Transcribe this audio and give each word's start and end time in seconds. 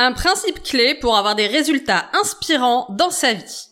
Un 0.00 0.12
principe 0.12 0.62
clé 0.62 0.94
pour 0.94 1.16
avoir 1.16 1.34
des 1.34 1.48
résultats 1.48 2.08
inspirants 2.12 2.86
dans 2.90 3.10
sa 3.10 3.32
vie. 3.32 3.66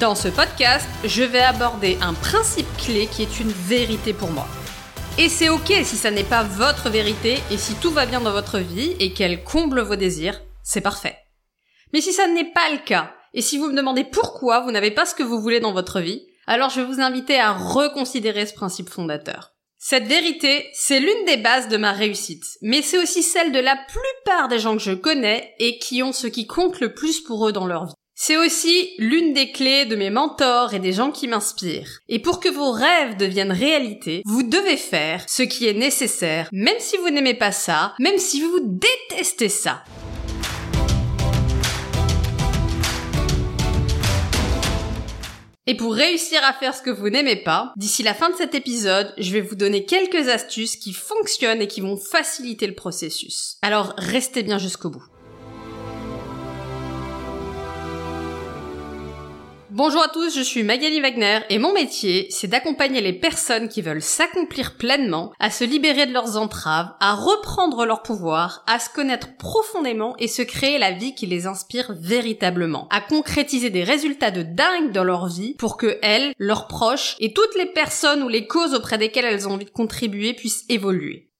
Dans 0.00 0.14
ce 0.14 0.28
podcast, 0.28 0.88
je 1.04 1.22
vais 1.22 1.40
aborder 1.40 1.98
un 2.00 2.14
principe 2.14 2.66
clé 2.78 3.08
qui 3.08 3.20
est 3.20 3.40
une 3.40 3.52
vérité 3.52 4.14
pour 4.14 4.30
moi. 4.30 4.48
Et 5.18 5.28
c'est 5.28 5.50
ok 5.50 5.70
si 5.84 5.98
ça 5.98 6.10
n'est 6.10 6.24
pas 6.24 6.44
votre 6.44 6.88
vérité 6.88 7.40
et 7.50 7.58
si 7.58 7.74
tout 7.74 7.90
va 7.90 8.06
bien 8.06 8.22
dans 8.22 8.32
votre 8.32 8.58
vie 8.58 8.96
et 9.00 9.12
qu'elle 9.12 9.44
comble 9.44 9.82
vos 9.82 9.96
désirs, 9.96 10.40
c'est 10.62 10.80
parfait. 10.80 11.21
Mais 11.92 12.00
si 12.00 12.12
ça 12.12 12.26
n'est 12.26 12.52
pas 12.52 12.70
le 12.70 12.78
cas, 12.78 13.14
et 13.34 13.42
si 13.42 13.58
vous 13.58 13.68
me 13.68 13.76
demandez 13.76 14.04
pourquoi 14.04 14.60
vous 14.60 14.70
n'avez 14.70 14.90
pas 14.90 15.06
ce 15.06 15.14
que 15.14 15.22
vous 15.22 15.40
voulez 15.40 15.60
dans 15.60 15.72
votre 15.72 16.00
vie, 16.00 16.26
alors 16.46 16.70
je 16.70 16.80
vais 16.80 16.86
vous 16.86 17.00
inviter 17.00 17.38
à 17.38 17.52
reconsidérer 17.52 18.46
ce 18.46 18.54
principe 18.54 18.90
fondateur. 18.90 19.52
Cette 19.78 20.06
vérité, 20.06 20.68
c'est 20.74 21.00
l'une 21.00 21.24
des 21.26 21.38
bases 21.38 21.68
de 21.68 21.76
ma 21.76 21.90
réussite, 21.90 22.44
mais 22.62 22.82
c'est 22.82 22.98
aussi 22.98 23.22
celle 23.22 23.50
de 23.50 23.58
la 23.58 23.76
plupart 23.76 24.48
des 24.48 24.60
gens 24.60 24.76
que 24.76 24.82
je 24.82 24.92
connais 24.92 25.54
et 25.58 25.78
qui 25.78 26.02
ont 26.04 26.12
ce 26.12 26.28
qui 26.28 26.46
compte 26.46 26.78
le 26.78 26.94
plus 26.94 27.20
pour 27.20 27.48
eux 27.48 27.52
dans 27.52 27.66
leur 27.66 27.86
vie. 27.86 27.94
C'est 28.14 28.36
aussi 28.36 28.90
l'une 28.98 29.32
des 29.32 29.50
clés 29.50 29.84
de 29.84 29.96
mes 29.96 30.10
mentors 30.10 30.74
et 30.74 30.78
des 30.78 30.92
gens 30.92 31.10
qui 31.10 31.26
m'inspirent. 31.26 31.98
Et 32.08 32.20
pour 32.20 32.38
que 32.38 32.48
vos 32.48 32.70
rêves 32.70 33.16
deviennent 33.16 33.50
réalité, 33.50 34.22
vous 34.26 34.44
devez 34.44 34.76
faire 34.76 35.24
ce 35.28 35.42
qui 35.42 35.66
est 35.66 35.72
nécessaire, 35.72 36.48
même 36.52 36.78
si 36.78 36.96
vous 36.98 37.10
n'aimez 37.10 37.34
pas 37.34 37.50
ça, 37.50 37.94
même 37.98 38.18
si 38.18 38.40
vous 38.40 38.60
détestez 38.60 39.48
ça. 39.48 39.82
Et 45.66 45.76
pour 45.76 45.94
réussir 45.94 46.40
à 46.42 46.52
faire 46.52 46.74
ce 46.74 46.82
que 46.82 46.90
vous 46.90 47.08
n'aimez 47.08 47.36
pas, 47.36 47.72
d'ici 47.76 48.02
la 48.02 48.14
fin 48.14 48.30
de 48.30 48.34
cet 48.34 48.54
épisode, 48.54 49.14
je 49.16 49.32
vais 49.32 49.40
vous 49.40 49.54
donner 49.54 49.84
quelques 49.84 50.28
astuces 50.28 50.76
qui 50.76 50.92
fonctionnent 50.92 51.62
et 51.62 51.68
qui 51.68 51.80
vont 51.80 51.96
faciliter 51.96 52.66
le 52.66 52.74
processus. 52.74 53.58
Alors 53.62 53.94
restez 53.96 54.42
bien 54.42 54.58
jusqu'au 54.58 54.90
bout. 54.90 55.04
Bonjour 59.74 60.02
à 60.02 60.08
tous, 60.08 60.36
je 60.36 60.42
suis 60.42 60.64
Magali 60.64 61.00
Wagner 61.00 61.38
et 61.48 61.58
mon 61.58 61.72
métier, 61.72 62.26
c'est 62.28 62.46
d'accompagner 62.46 63.00
les 63.00 63.14
personnes 63.14 63.70
qui 63.70 63.80
veulent 63.80 64.02
s'accomplir 64.02 64.76
pleinement, 64.76 65.32
à 65.40 65.50
se 65.50 65.64
libérer 65.64 66.04
de 66.04 66.12
leurs 66.12 66.36
entraves, 66.36 66.90
à 67.00 67.14
reprendre 67.14 67.86
leur 67.86 68.02
pouvoir, 68.02 68.64
à 68.66 68.78
se 68.78 68.90
connaître 68.90 69.34
profondément 69.38 70.14
et 70.18 70.28
se 70.28 70.42
créer 70.42 70.76
la 70.76 70.92
vie 70.92 71.14
qui 71.14 71.24
les 71.24 71.46
inspire 71.46 71.94
véritablement, 71.98 72.86
à 72.90 73.00
concrétiser 73.00 73.70
des 73.70 73.82
résultats 73.82 74.30
de 74.30 74.42
dingue 74.42 74.92
dans 74.92 75.04
leur 75.04 75.26
vie 75.26 75.54
pour 75.54 75.78
que 75.78 75.98
elles, 76.02 76.34
leurs 76.36 76.66
proches 76.68 77.16
et 77.18 77.32
toutes 77.32 77.56
les 77.56 77.64
personnes 77.64 78.22
ou 78.22 78.28
les 78.28 78.46
causes 78.46 78.74
auprès 78.74 78.98
desquelles 78.98 79.24
elles 79.24 79.48
ont 79.48 79.52
envie 79.52 79.64
de 79.64 79.70
contribuer 79.70 80.34
puissent 80.34 80.66
évoluer. 80.68 81.31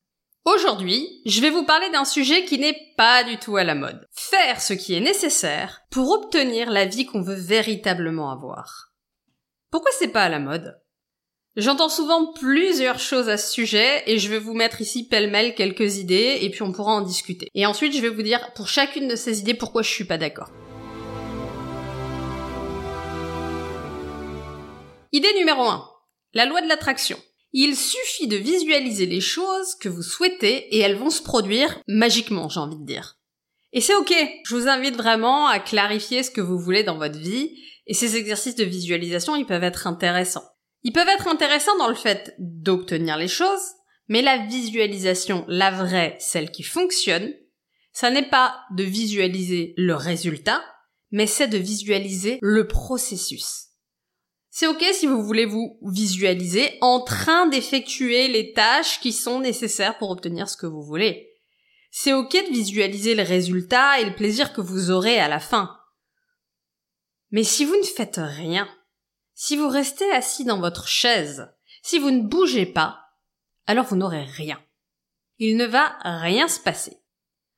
Aujourd'hui, 0.45 1.23
je 1.25 1.41
vais 1.41 1.51
vous 1.51 1.65
parler 1.65 1.89
d'un 1.91 2.05
sujet 2.05 2.45
qui 2.45 2.59
n'est 2.59 2.77
pas 2.97 3.23
du 3.23 3.37
tout 3.37 3.57
à 3.57 3.63
la 3.63 3.77
mode. 3.77 4.09
Faire 4.11 4.61
ce 4.61 4.73
qui 4.73 4.93
est 4.93 5.01
nécessaire 5.01 5.83
pour 5.89 6.11
obtenir 6.11 6.69
la 6.69 6.85
vie 6.85 7.07
qu'on 7.07 7.23
veut 7.23 7.37
véritablement 7.37 8.29
avoir. 8.33 8.93
Pourquoi 9.71 9.93
c'est 9.97 10.09
pas 10.09 10.25
à 10.25 10.29
la 10.29 10.41
mode? 10.41 10.83
J'entends 11.55 11.89
souvent 11.89 12.33
plusieurs 12.33 12.99
choses 12.99 13.29
à 13.29 13.37
ce 13.37 13.53
sujet 13.53 14.03
et 14.07 14.19
je 14.19 14.29
vais 14.29 14.41
vous 14.41 14.53
mettre 14.53 14.81
ici 14.81 15.07
pêle-mêle 15.07 15.55
quelques 15.55 15.99
idées 15.99 16.39
et 16.41 16.51
puis 16.51 16.63
on 16.63 16.73
pourra 16.73 16.93
en 16.93 17.03
discuter. 17.03 17.47
Et 17.55 17.65
ensuite 17.65 17.95
je 17.95 18.03
vais 18.03 18.09
vous 18.09 18.23
dire 18.23 18.53
pour 18.55 18.67
chacune 18.67 19.07
de 19.07 19.15
ces 19.15 19.39
idées 19.39 19.55
pourquoi 19.55 19.83
je 19.83 19.91
suis 19.91 20.07
pas 20.07 20.19
d'accord. 20.19 20.51
Idée 25.13 25.35
numéro 25.39 25.63
1. 25.63 25.89
La 26.35 26.47
loi 26.47 26.63
de 26.63 26.69
l'attraction. 26.69 27.19
Il 27.53 27.77
suffit 27.77 28.29
de 28.29 28.37
visualiser 28.37 29.07
les 29.07 29.21
choses 29.21 29.75
que 29.75 29.89
vous 29.89 30.03
souhaitez 30.03 30.75
et 30.75 30.79
elles 30.79 30.97
vont 30.97 31.11
se 31.11 31.23
produire 31.23 31.81
magiquement, 31.87 32.49
j'ai 32.49 32.61
envie 32.61 32.79
de 32.79 32.87
dire. 32.87 33.19
Et 33.73 33.81
c'est 33.81 33.95
ok. 33.95 34.13
Je 34.45 34.55
vous 34.55 34.69
invite 34.69 34.97
vraiment 34.97 35.47
à 35.47 35.59
clarifier 35.59 36.23
ce 36.23 36.31
que 36.31 36.41
vous 36.41 36.59
voulez 36.59 36.83
dans 36.83 36.99
votre 36.99 37.19
vie 37.19 37.59
et 37.87 37.95
ces 37.95 38.17
exercices 38.17 38.55
de 38.55 38.65
visualisation, 38.65 39.37
ils 39.37 39.47
peuvent 39.47 39.65
être 39.65 39.87
intéressants. 39.87 40.49
Ils 40.83 40.93
peuvent 40.93 41.09
être 41.09 41.29
intéressants 41.29 41.77
dans 41.79 41.89
le 41.89 41.95
fait 41.95 42.35
d'obtenir 42.39 43.17
les 43.17 43.29
choses, 43.29 43.61
mais 44.09 44.23
la 44.23 44.39
visualisation, 44.47 45.45
la 45.49 45.71
vraie, 45.71 46.17
celle 46.21 46.51
qui 46.51 46.63
fonctionne, 46.63 47.33
ça 47.93 48.11
n'est 48.11 48.29
pas 48.29 48.61
de 48.75 48.83
visualiser 48.83 49.75
le 49.77 49.95
résultat, 49.95 50.63
mais 51.11 51.27
c'est 51.27 51.49
de 51.49 51.59
visualiser 51.59 52.39
le 52.41 52.67
processus. 52.67 53.69
C'est 54.55 54.67
ok 54.67 54.85
si 54.93 55.07
vous 55.07 55.23
voulez 55.23 55.47
vous 55.47 55.79
visualiser 55.81 56.77
en 56.83 57.01
train 57.01 57.47
d'effectuer 57.47 58.29
les 58.29 58.53
tâches 58.53 59.01
qui 59.01 59.11
sont 59.11 59.41
nécessaires 59.41 59.97
pour 59.97 60.11
obtenir 60.11 60.47
ce 60.47 60.59
que 60.59 60.67
vous 60.67 60.83
voulez. 60.83 61.33
C'est 61.91 62.13
ok 62.13 62.31
de 62.31 62.53
visualiser 62.53 63.15
le 63.15 63.23
résultat 63.23 63.99
et 63.99 64.05
le 64.05 64.15
plaisir 64.15 64.53
que 64.53 64.61
vous 64.61 64.91
aurez 64.91 65.19
à 65.19 65.29
la 65.29 65.41
fin. 65.41 65.81
Mais 67.31 67.45
si 67.45 67.65
vous 67.65 67.77
ne 67.77 67.83
faites 67.83 68.21
rien, 68.23 68.69
si 69.33 69.57
vous 69.57 69.71
restez 69.71 70.11
assis 70.11 70.45
dans 70.45 70.61
votre 70.61 70.87
chaise, 70.87 71.51
si 71.83 71.99
vous 71.99 72.11
ne 72.11 72.21
bougez 72.21 72.67
pas, 72.67 73.07
alors 73.67 73.87
vous 73.87 73.97
n'aurez 73.97 74.25
rien. 74.25 74.63
Il 75.39 75.57
ne 75.57 75.65
va 75.65 75.97
rien 76.05 76.47
se 76.47 76.61
passer. 76.61 76.99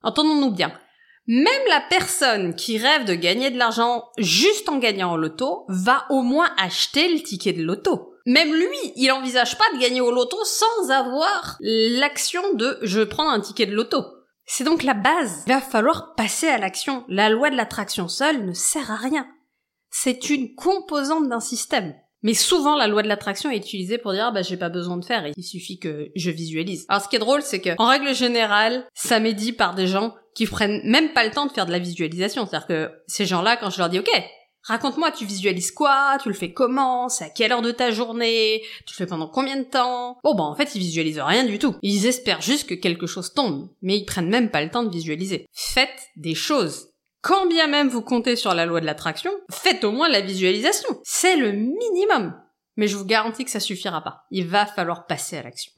Entendons-nous 0.03 0.53
bien. 0.53 0.81
Même 1.27 1.63
la 1.69 1.81
personne 1.81 2.55
qui 2.55 2.77
rêve 2.77 3.07
de 3.07 3.15
gagner 3.15 3.51
de 3.51 3.59
l'argent 3.59 4.05
juste 4.19 4.69
en 4.69 4.79
gagnant 4.79 5.15
au 5.15 5.17
loto 5.17 5.65
va 5.69 6.05
au 6.11 6.23
moins 6.23 6.51
acheter 6.59 7.13
le 7.13 7.23
ticket 7.23 7.55
de 7.55 7.63
loto. 7.63 8.15
Même 8.27 8.55
lui, 8.55 8.93
il 8.97 9.11
envisage 9.13 9.57
pas 9.57 9.65
de 9.75 9.81
gagner 9.81 10.01
au 10.01 10.11
loto 10.11 10.37
sans 10.45 10.91
avoir 10.91 11.57
l'action 11.61 12.43
de 12.55 12.79
je 12.83 13.03
prends 13.03 13.31
un 13.31 13.41
ticket 13.41 13.67
de 13.67 13.75
loto. 13.75 14.05
C'est 14.47 14.65
donc 14.65 14.83
la 14.83 14.95
base. 14.95 15.45
Il 15.47 15.53
va 15.53 15.61
falloir 15.61 16.15
passer 16.15 16.49
à 16.49 16.59
l'action. 16.59 17.05
La 17.09 17.31
loi 17.31 17.51
de 17.51 17.57
l'attraction 17.57 18.09
seule 18.09 18.45
ne 18.45 18.53
sert 18.53 18.91
à 18.91 18.97
rien. 18.97 19.27
C'est 19.91 20.29
une 20.29 20.55
composante 20.55 21.29
d'un 21.29 21.41
système. 21.41 21.95
Mais 22.25 22.35
souvent, 22.35 22.75
la 22.75 22.89
loi 22.89 23.03
de 23.03 23.09
l'attraction 23.09 23.51
est 23.51 23.59
utilisée 23.59 23.99
pour 23.99 24.13
dire, 24.13 24.25
ah 24.27 24.31
bah, 24.33 24.43
j'ai 24.43 24.57
pas 24.57 24.71
besoin 24.71 24.97
de 24.97 25.05
faire, 25.05 25.25
il 25.37 25.45
suffit 25.45 25.79
que 25.79 26.11
je 26.17 26.31
visualise. 26.31 26.87
Alors, 26.89 27.03
ce 27.03 27.09
qui 27.09 27.17
est 27.17 27.21
drôle, 27.21 27.43
c'est 27.43 27.61
que, 27.61 27.71
en 27.79 27.87
règle 27.87 28.15
générale, 28.15 28.87
ça 28.95 29.21
m'est 29.21 29.35
dit 29.35 29.53
par 29.53 29.75
des 29.75 29.87
gens 29.87 30.15
qui 30.35 30.47
prennent 30.47 30.81
même 30.85 31.13
pas 31.13 31.25
le 31.25 31.31
temps 31.31 31.47
de 31.47 31.53
faire 31.53 31.67
de 31.67 31.71
la 31.71 31.79
visualisation. 31.79 32.47
C'est-à-dire 32.47 32.67
que 32.67 32.91
ces 33.07 33.27
gens-là, 33.27 33.57
quand 33.57 33.69
je 33.69 33.79
leur 33.79 33.91
dis, 33.91 33.99
OK, 33.99 34.11
raconte-moi, 34.63 35.13
tu 35.13 35.27
visualises 35.27 35.71
quoi, 35.71 36.17
tu 36.23 36.29
le 36.31 36.35
fais 36.35 36.53
comment, 36.53 37.11
c'est 37.11 37.25
à 37.25 37.29
quelle 37.29 37.53
heure 37.53 37.63
de 37.63 37.71
ta 37.71 37.91
journée, 37.91 38.63
tu 38.87 38.95
le 38.95 38.97
fais 38.97 39.07
pendant 39.07 39.29
combien 39.29 39.59
de 39.59 39.65
temps. 39.65 40.19
Bon, 40.25 40.35
bah, 40.35 40.45
en 40.45 40.57
fait, 40.57 40.75
ils 40.75 40.81
visualisent 40.81 41.21
rien 41.21 41.45
du 41.45 41.59
tout. 41.59 41.77
Ils 41.83 42.07
espèrent 42.07 42.41
juste 42.41 42.69
que 42.69 42.75
quelque 42.75 43.07
chose 43.07 43.35
tombe, 43.35 43.69
mais 43.83 43.99
ils 43.99 44.07
prennent 44.07 44.31
même 44.31 44.51
pas 44.51 44.65
le 44.65 44.71
temps 44.71 44.83
de 44.83 44.91
visualiser. 44.91 45.47
Faites 45.53 46.09
des 46.17 46.35
choses. 46.35 46.89
Quand 47.25 47.47
bien 47.47 47.69
même 47.69 47.89
vous 47.89 48.03
comptez 48.03 48.37
sur 48.37 48.53
la 48.53 48.67
loi 48.67 48.83
de 48.83 48.85
l'attraction, 48.85 49.31
faites 49.51 49.83
au 49.83 49.93
moins 49.93 50.11
la 50.11 50.21
visualisation. 50.21 51.01
C'est 51.05 51.37
le 51.37 51.53
minimum. 51.53 52.39
Mais 52.77 52.87
je 52.87 52.99
vous 52.99 53.07
garantis 53.07 53.47
que 53.47 53.51
ça 53.51 53.61
suffira 53.61 54.03
pas. 54.03 54.27
Il 54.31 54.47
va 54.47 54.67
falloir 54.67 55.07
passer 55.07 55.39
à 55.39 55.43
l'action. 55.43 55.73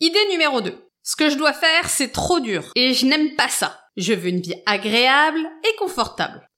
Idée 0.00 0.28
numéro 0.32 0.60
2. 0.60 0.76
Ce 1.04 1.14
que 1.14 1.30
je 1.30 1.36
dois 1.36 1.52
faire, 1.52 1.88
c'est 1.88 2.10
trop 2.10 2.40
dur. 2.40 2.72
Et 2.74 2.94
je 2.94 3.06
n'aime 3.06 3.36
pas 3.36 3.48
ça. 3.48 3.78
Je 3.96 4.12
veux 4.12 4.30
une 4.30 4.40
vie 4.40 4.60
agréable 4.66 5.48
et 5.62 5.76
confortable. 5.76 6.50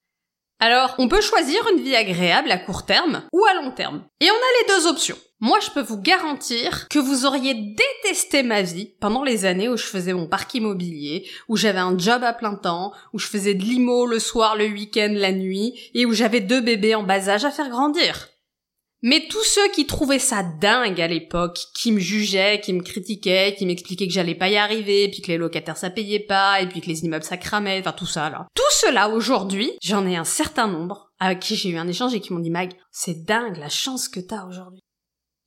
Alors, 0.59 0.95
on 0.97 1.07
peut 1.07 1.21
choisir 1.21 1.61
une 1.71 1.83
vie 1.83 1.95
agréable 1.95 2.49
à 2.49 2.57
court 2.57 2.87
terme 2.87 3.27
ou 3.31 3.45
à 3.45 3.53
long 3.53 3.69
terme. 3.73 4.03
Et 4.21 4.31
on 4.31 4.33
a 4.33 4.61
les 4.61 4.73
deux 4.73 4.87
options. 4.87 5.19
Moi, 5.41 5.59
je 5.65 5.71
peux 5.71 5.81
vous 5.81 6.01
garantir 6.01 6.89
que 6.89 6.99
vous 6.99 7.25
auriez 7.25 7.53
détesté 7.53 8.43
ma 8.43 8.61
vie 8.61 8.91
pendant 8.99 9.23
les 9.23 9.45
années 9.45 9.69
où 9.69 9.77
je 9.77 9.85
faisais 9.85 10.11
mon 10.11 10.27
parc 10.27 10.53
immobilier, 10.55 11.29
où 11.47 11.55
j'avais 11.55 11.79
un 11.79 11.97
job 11.97 12.23
à 12.25 12.33
plein 12.33 12.55
temps, 12.55 12.91
où 13.13 13.19
je 13.19 13.27
faisais 13.27 13.53
de 13.53 13.63
l'IMO 13.63 14.05
le 14.05 14.19
soir, 14.19 14.57
le 14.57 14.65
week-end, 14.65 15.13
la 15.13 15.31
nuit, 15.31 15.91
et 15.93 16.05
où 16.05 16.11
j'avais 16.11 16.41
deux 16.41 16.59
bébés 16.59 16.93
en 16.93 17.03
bas 17.03 17.29
âge 17.29 17.45
à 17.45 17.51
faire 17.51 17.69
grandir. 17.69 18.27
Mais 19.01 19.27
tous 19.29 19.45
ceux 19.45 19.69
qui 19.71 19.85
trouvaient 19.85 20.19
ça 20.19 20.43
dingue 20.43 20.99
à 20.99 21.07
l'époque, 21.07 21.57
qui 21.73 21.93
me 21.93 22.01
jugeaient, 22.01 22.59
qui 22.59 22.73
me 22.73 22.83
critiquaient, 22.83 23.55
qui 23.57 23.65
m'expliquaient 23.65 24.07
que 24.07 24.13
j'allais 24.13 24.35
pas 24.35 24.49
y 24.49 24.57
arriver, 24.57 25.07
puis 25.07 25.21
que 25.21 25.31
les 25.31 25.37
locataires 25.37 25.77
ça 25.77 25.89
payait 25.89 26.19
pas, 26.19 26.59
et 26.59 26.67
puis 26.67 26.81
que 26.81 26.87
les 26.87 27.05
immeubles 27.05 27.23
ça 27.23 27.37
cramait, 27.37 27.79
enfin 27.79 27.93
tout 27.93 28.05
ça 28.05 28.29
là. 28.29 28.45
Tout 28.55 28.63
cela 28.71 29.07
aujourd'hui, 29.07 29.71
j'en 29.81 30.05
ai 30.05 30.17
un 30.17 30.25
certain 30.25 30.67
nombre 30.67 31.13
avec 31.17 31.39
qui 31.39 31.55
j'ai 31.55 31.69
eu 31.69 31.77
un 31.77 31.87
échange 31.87 32.13
et 32.13 32.19
qui 32.19 32.33
m'ont 32.33 32.39
dit 32.39 32.49
Mag, 32.49 32.73
c'est 32.91 33.23
dingue 33.23 33.55
la 33.55 33.69
chance 33.69 34.09
que 34.09 34.19
t'as 34.19 34.45
aujourd'hui. 34.45 34.81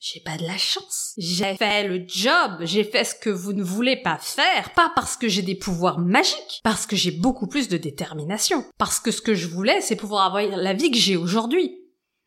J'ai 0.04 0.18
pas 0.18 0.36
de 0.36 0.42
la 0.42 0.58
chance. 0.58 1.12
J'ai 1.16 1.54
fait 1.54 1.86
le 1.86 2.02
job, 2.08 2.56
j'ai 2.62 2.82
fait 2.82 3.04
ce 3.04 3.14
que 3.14 3.30
vous 3.30 3.52
ne 3.52 3.62
voulez 3.62 3.94
pas 3.94 4.18
faire, 4.18 4.72
pas 4.74 4.90
parce 4.96 5.16
que 5.16 5.28
j'ai 5.28 5.42
des 5.42 5.54
pouvoirs 5.54 6.00
magiques, 6.00 6.60
parce 6.64 6.86
que 6.86 6.96
j'ai 6.96 7.12
beaucoup 7.12 7.46
plus 7.46 7.68
de 7.68 7.76
détermination, 7.76 8.64
parce 8.78 8.98
que 8.98 9.12
ce 9.12 9.22
que 9.22 9.36
je 9.36 9.46
voulais, 9.46 9.80
c'est 9.80 9.94
pouvoir 9.94 10.26
avoir 10.26 10.44
la 10.44 10.72
vie 10.72 10.90
que 10.90 10.98
j'ai 10.98 11.16
aujourd'hui. 11.16 11.78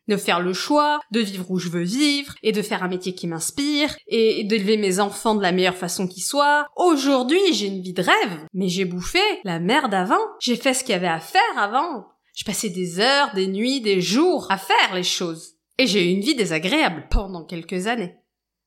de 0.08 0.16
faire 0.16 0.40
le 0.40 0.52
choix, 0.52 1.00
de 1.10 1.18
vivre 1.18 1.50
où 1.50 1.58
je 1.58 1.68
veux 1.68 1.82
vivre, 1.82 2.32
et 2.44 2.52
de 2.52 2.62
faire 2.62 2.84
un 2.84 2.88
métier 2.88 3.12
qui 3.12 3.26
m'inspire, 3.26 3.94
et 4.06 4.44
d'élever 4.44 4.76
mes 4.76 5.00
enfants 5.00 5.34
de 5.34 5.42
la 5.42 5.50
meilleure 5.50 5.76
façon 5.76 6.06
qui 6.06 6.20
soit. 6.20 6.68
Aujourd'hui, 6.76 7.52
j'ai 7.52 7.66
une 7.66 7.82
vie 7.82 7.92
de 7.92 8.02
rêve, 8.02 8.46
mais 8.54 8.68
j'ai 8.68 8.84
bouffé 8.84 9.20
la 9.42 9.58
merde 9.58 9.92
avant. 9.92 10.22
J'ai 10.40 10.54
fait 10.54 10.74
ce 10.74 10.84
qu'il 10.84 10.92
y 10.92 10.94
avait 10.94 11.08
à 11.08 11.18
faire 11.18 11.58
avant. 11.58 12.06
Je 12.36 12.44
passais 12.44 12.70
des 12.70 13.00
heures, 13.00 13.34
des 13.34 13.48
nuits, 13.48 13.80
des 13.80 14.00
jours 14.00 14.46
à 14.48 14.58
faire 14.58 14.94
les 14.94 15.02
choses. 15.02 15.55
Et 15.78 15.86
j'ai 15.86 16.04
eu 16.04 16.14
une 16.14 16.22
vie 16.22 16.34
désagréable 16.34 17.06
pendant 17.10 17.44
quelques 17.44 17.86
années. 17.86 18.16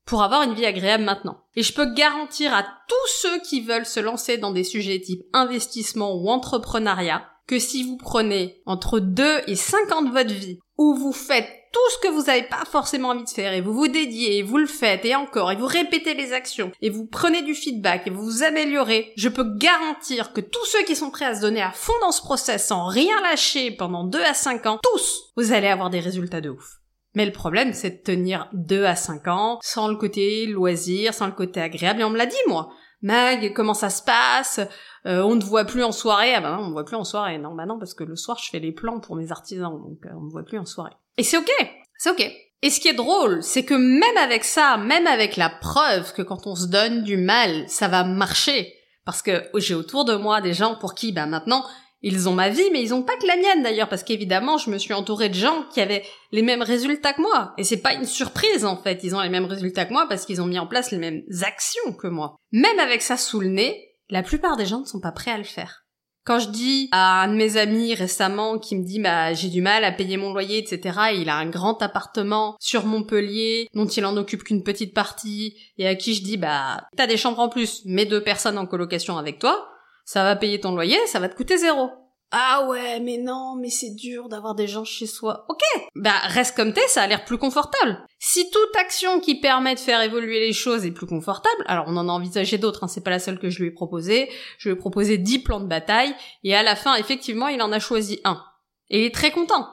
Pour 0.05 0.23
avoir 0.23 0.43
une 0.43 0.53
vie 0.53 0.65
agréable 0.65 1.03
maintenant. 1.03 1.43
Et 1.55 1.63
je 1.63 1.73
peux 1.73 1.93
garantir 1.93 2.53
à 2.53 2.63
tous 2.63 3.11
ceux 3.21 3.39
qui 3.41 3.61
veulent 3.61 3.85
se 3.85 3.99
lancer 3.99 4.37
dans 4.37 4.51
des 4.51 4.63
sujets 4.63 5.01
type 5.01 5.23
investissement 5.33 6.15
ou 6.15 6.29
entrepreneuriat 6.29 7.25
que 7.49 7.57
si 7.57 7.83
vous 7.83 7.97
prenez 7.97 8.61
entre 8.67 8.99
2 8.99 9.41
et 9.47 9.55
5 9.55 9.91
ans 9.91 10.01
de 10.03 10.11
votre 10.11 10.33
vie 10.33 10.59
où 10.77 10.93
vous 10.93 11.13
faites 11.13 11.49
tout 11.73 11.79
ce 11.91 12.07
que 12.07 12.13
vous 12.13 12.23
n'avez 12.23 12.43
pas 12.43 12.63
forcément 12.65 13.09
envie 13.09 13.23
de 13.23 13.29
faire 13.29 13.53
et 13.53 13.61
vous 13.61 13.73
vous 13.73 13.87
dédiez 13.87 14.37
et 14.37 14.43
vous 14.43 14.57
le 14.57 14.67
faites 14.67 15.03
et 15.03 15.15
encore 15.15 15.51
et 15.51 15.55
vous 15.55 15.65
répétez 15.65 16.13
les 16.13 16.31
actions 16.31 16.71
et 16.81 16.91
vous 16.91 17.07
prenez 17.07 17.41
du 17.41 17.55
feedback 17.55 18.05
et 18.05 18.11
vous 18.11 18.23
vous 18.23 18.43
améliorez, 18.43 19.13
je 19.17 19.29
peux 19.29 19.55
garantir 19.57 20.31
que 20.33 20.41
tous 20.41 20.65
ceux 20.65 20.83
qui 20.85 20.95
sont 20.95 21.09
prêts 21.09 21.25
à 21.25 21.35
se 21.35 21.41
donner 21.41 21.61
à 21.61 21.71
fond 21.71 21.93
dans 22.01 22.11
ce 22.11 22.21
process 22.21 22.67
sans 22.67 22.85
rien 22.87 23.19
lâcher 23.21 23.71
pendant 23.71 24.03
2 24.03 24.19
à 24.21 24.33
5 24.33 24.65
ans, 24.67 24.79
tous, 24.81 25.31
vous 25.35 25.51
allez 25.51 25.67
avoir 25.67 25.89
des 25.89 25.99
résultats 25.99 26.41
de 26.41 26.49
ouf. 26.49 26.78
Mais 27.15 27.25
le 27.25 27.31
problème, 27.31 27.73
c'est 27.73 27.89
de 27.89 28.03
tenir 28.03 28.49
2 28.53 28.85
à 28.85 28.95
5 28.95 29.27
ans 29.27 29.59
sans 29.61 29.87
le 29.87 29.95
côté 29.95 30.45
loisir, 30.45 31.13
sans 31.13 31.25
le 31.25 31.31
côté 31.31 31.61
agréable. 31.61 32.01
Et 32.01 32.03
on 32.03 32.09
me 32.09 32.17
l'a 32.17 32.25
dit, 32.25 32.35
moi. 32.47 32.69
Mag, 33.01 33.53
comment 33.53 33.73
ça 33.73 33.89
se 33.89 34.03
passe? 34.03 34.59
Euh, 35.05 35.21
On 35.21 35.35
ne 35.35 35.43
voit 35.43 35.63
plus 35.63 35.83
en 35.83 35.93
soirée. 35.93 36.33
Ah 36.35 36.41
bah 36.41 36.51
non, 36.51 36.63
on 36.63 36.67
me 36.67 36.73
voit 36.73 36.83
plus 36.83 36.97
en 36.97 37.05
soirée. 37.05 37.37
Non, 37.37 37.55
bah 37.55 37.65
non, 37.65 37.79
parce 37.79 37.93
que 37.93 38.03
le 38.03 38.17
soir, 38.17 38.37
je 38.43 38.49
fais 38.49 38.59
les 38.59 38.73
plans 38.73 38.99
pour 38.99 39.15
mes 39.15 39.31
artisans, 39.31 39.71
donc 39.71 40.05
euh, 40.05 40.09
on 40.17 40.21
me 40.21 40.29
voit 40.29 40.43
plus 40.43 40.59
en 40.59 40.65
soirée. 40.65 40.91
Et 41.17 41.23
c'est 41.23 41.37
ok, 41.37 41.49
c'est 41.97 42.09
ok. 42.09 42.29
Et 42.61 42.69
ce 42.69 42.81
qui 42.81 42.89
est 42.89 42.93
drôle, 42.93 43.41
c'est 43.41 43.63
que 43.63 43.73
même 43.73 44.17
avec 44.17 44.43
ça, 44.43 44.75
même 44.75 45.07
avec 45.07 45.37
la 45.37 45.49
preuve 45.49 46.13
que 46.13 46.21
quand 46.21 46.45
on 46.45 46.55
se 46.55 46.67
donne 46.67 47.03
du 47.03 47.15
mal, 47.15 47.63
ça 47.69 47.87
va 47.87 48.03
marcher, 48.03 48.73
parce 49.05 49.21
que 49.21 49.45
j'ai 49.55 49.75
autour 49.75 50.03
de 50.03 50.15
moi 50.15 50.41
des 50.41 50.53
gens 50.53 50.75
pour 50.75 50.93
qui, 50.93 51.13
bah 51.13 51.25
maintenant, 51.25 51.63
ils 52.01 52.29
ont 52.29 52.33
ma 52.33 52.49
vie, 52.49 52.69
mais 52.71 52.81
ils 52.81 52.93
ont 52.93 53.03
pas 53.03 53.17
que 53.17 53.27
la 53.27 53.35
mienne 53.35 53.63
d'ailleurs, 53.63 53.89
parce 53.89 54.03
qu'évidemment, 54.03 54.57
je 54.57 54.69
me 54.69 54.77
suis 54.77 54.93
entourée 54.93 55.29
de 55.29 55.33
gens 55.33 55.65
qui 55.73 55.81
avaient 55.81 56.03
les 56.31 56.41
mêmes 56.41 56.61
résultats 56.61 57.13
que 57.13 57.21
moi. 57.21 57.53
Et 57.57 57.63
c'est 57.63 57.81
pas 57.81 57.93
une 57.93 58.05
surprise 58.05 58.65
en 58.65 58.77
fait, 58.77 59.03
ils 59.03 59.15
ont 59.15 59.21
les 59.21 59.29
mêmes 59.29 59.45
résultats 59.45 59.85
que 59.85 59.93
moi 59.93 60.05
parce 60.07 60.25
qu'ils 60.25 60.41
ont 60.41 60.45
mis 60.45 60.59
en 60.59 60.67
place 60.67 60.91
les 60.91 60.97
mêmes 60.97 61.23
actions 61.41 61.93
que 61.93 62.07
moi. 62.07 62.35
Même 62.51 62.79
avec 62.79 63.01
ça 63.01 63.17
sous 63.17 63.39
le 63.39 63.49
nez, 63.49 63.89
la 64.09 64.23
plupart 64.23 64.57
des 64.57 64.65
gens 64.65 64.81
ne 64.81 64.85
sont 64.85 64.99
pas 64.99 65.11
prêts 65.11 65.31
à 65.31 65.37
le 65.37 65.43
faire. 65.43 65.85
Quand 66.25 66.39
je 66.39 66.49
dis 66.49 66.89
à 66.91 67.23
un 67.23 67.29
de 67.29 67.37
mes 67.37 67.57
amis 67.57 67.95
récemment 67.95 68.59
qui 68.59 68.75
me 68.75 68.83
dit 68.83 68.99
bah 68.99 69.33
j'ai 69.33 69.49
du 69.49 69.61
mal 69.61 69.83
à 69.83 69.91
payer 69.91 70.17
mon 70.17 70.31
loyer 70.31 70.59
etc 70.59 70.99
et 71.13 71.21
il 71.21 71.29
a 71.29 71.35
un 71.35 71.49
grand 71.49 71.81
appartement 71.81 72.55
sur 72.59 72.85
Montpellier 72.85 73.67
dont 73.73 73.87
il 73.87 74.05
en 74.05 74.15
occupe 74.15 74.43
qu'une 74.43 74.61
petite 74.61 74.93
partie 74.93 75.55
et 75.77 75.87
à 75.87 75.95
qui 75.95 76.13
je 76.13 76.21
dis 76.21 76.37
bah 76.37 76.83
t'as 76.95 77.07
des 77.07 77.17
chambres 77.17 77.39
en 77.39 77.49
plus 77.49 77.83
mets 77.85 78.05
deux 78.05 78.21
personnes 78.21 78.59
en 78.59 78.67
colocation 78.67 79.17
avec 79.17 79.39
toi 79.39 79.69
ça 80.09 80.23
va 80.23 80.35
payer 80.35 80.59
ton 80.59 80.71
loyer, 80.71 80.97
ça 81.05 81.19
va 81.19 81.29
te 81.29 81.35
coûter 81.35 81.55
zéro. 81.55 81.91
Ah 82.31 82.65
ouais, 82.67 82.99
mais 82.99 83.17
non, 83.17 83.55
mais 83.55 83.69
c'est 83.69 83.93
dur 83.93 84.27
d'avoir 84.27 84.55
des 84.55 84.65
gens 84.65 84.83
chez 84.83 85.05
soi. 85.05 85.45
Ok, 85.49 85.61
bah 85.93 86.17
reste 86.23 86.55
comme 86.55 86.73
t'es, 86.73 86.87
ça 86.87 87.03
a 87.03 87.07
l'air 87.07 87.25
plus 87.25 87.37
confortable. 87.37 88.03
Si 88.17 88.49
toute 88.49 88.75
action 88.75 89.19
qui 89.19 89.39
permet 89.39 89.75
de 89.75 89.79
faire 89.79 90.01
évoluer 90.01 90.39
les 90.39 90.51
choses 90.51 90.83
est 90.83 90.91
plus 90.91 91.05
confortable, 91.05 91.63
alors 91.67 91.85
on 91.87 91.95
en 91.95 92.09
a 92.09 92.11
envisagé 92.11 92.57
d'autres, 92.57 92.85
hein, 92.85 92.87
c'est 92.87 93.03
pas 93.03 93.11
la 93.11 93.19
seule 93.19 93.37
que 93.37 93.51
je 93.51 93.59
lui 93.59 93.67
ai 93.67 93.71
proposé, 93.71 94.31
je 94.57 94.69
lui 94.69 94.73
ai 94.73 94.79
proposé 94.79 95.19
10 95.19 95.43
plans 95.43 95.59
de 95.59 95.67
bataille, 95.67 96.15
et 96.43 96.55
à 96.55 96.63
la 96.63 96.75
fin, 96.75 96.95
effectivement, 96.95 97.47
il 97.47 97.61
en 97.61 97.71
a 97.71 97.79
choisi 97.79 98.19
un. 98.23 98.43
Et 98.89 99.01
il 99.01 99.05
est 99.05 99.13
très 99.13 99.29
content. 99.29 99.67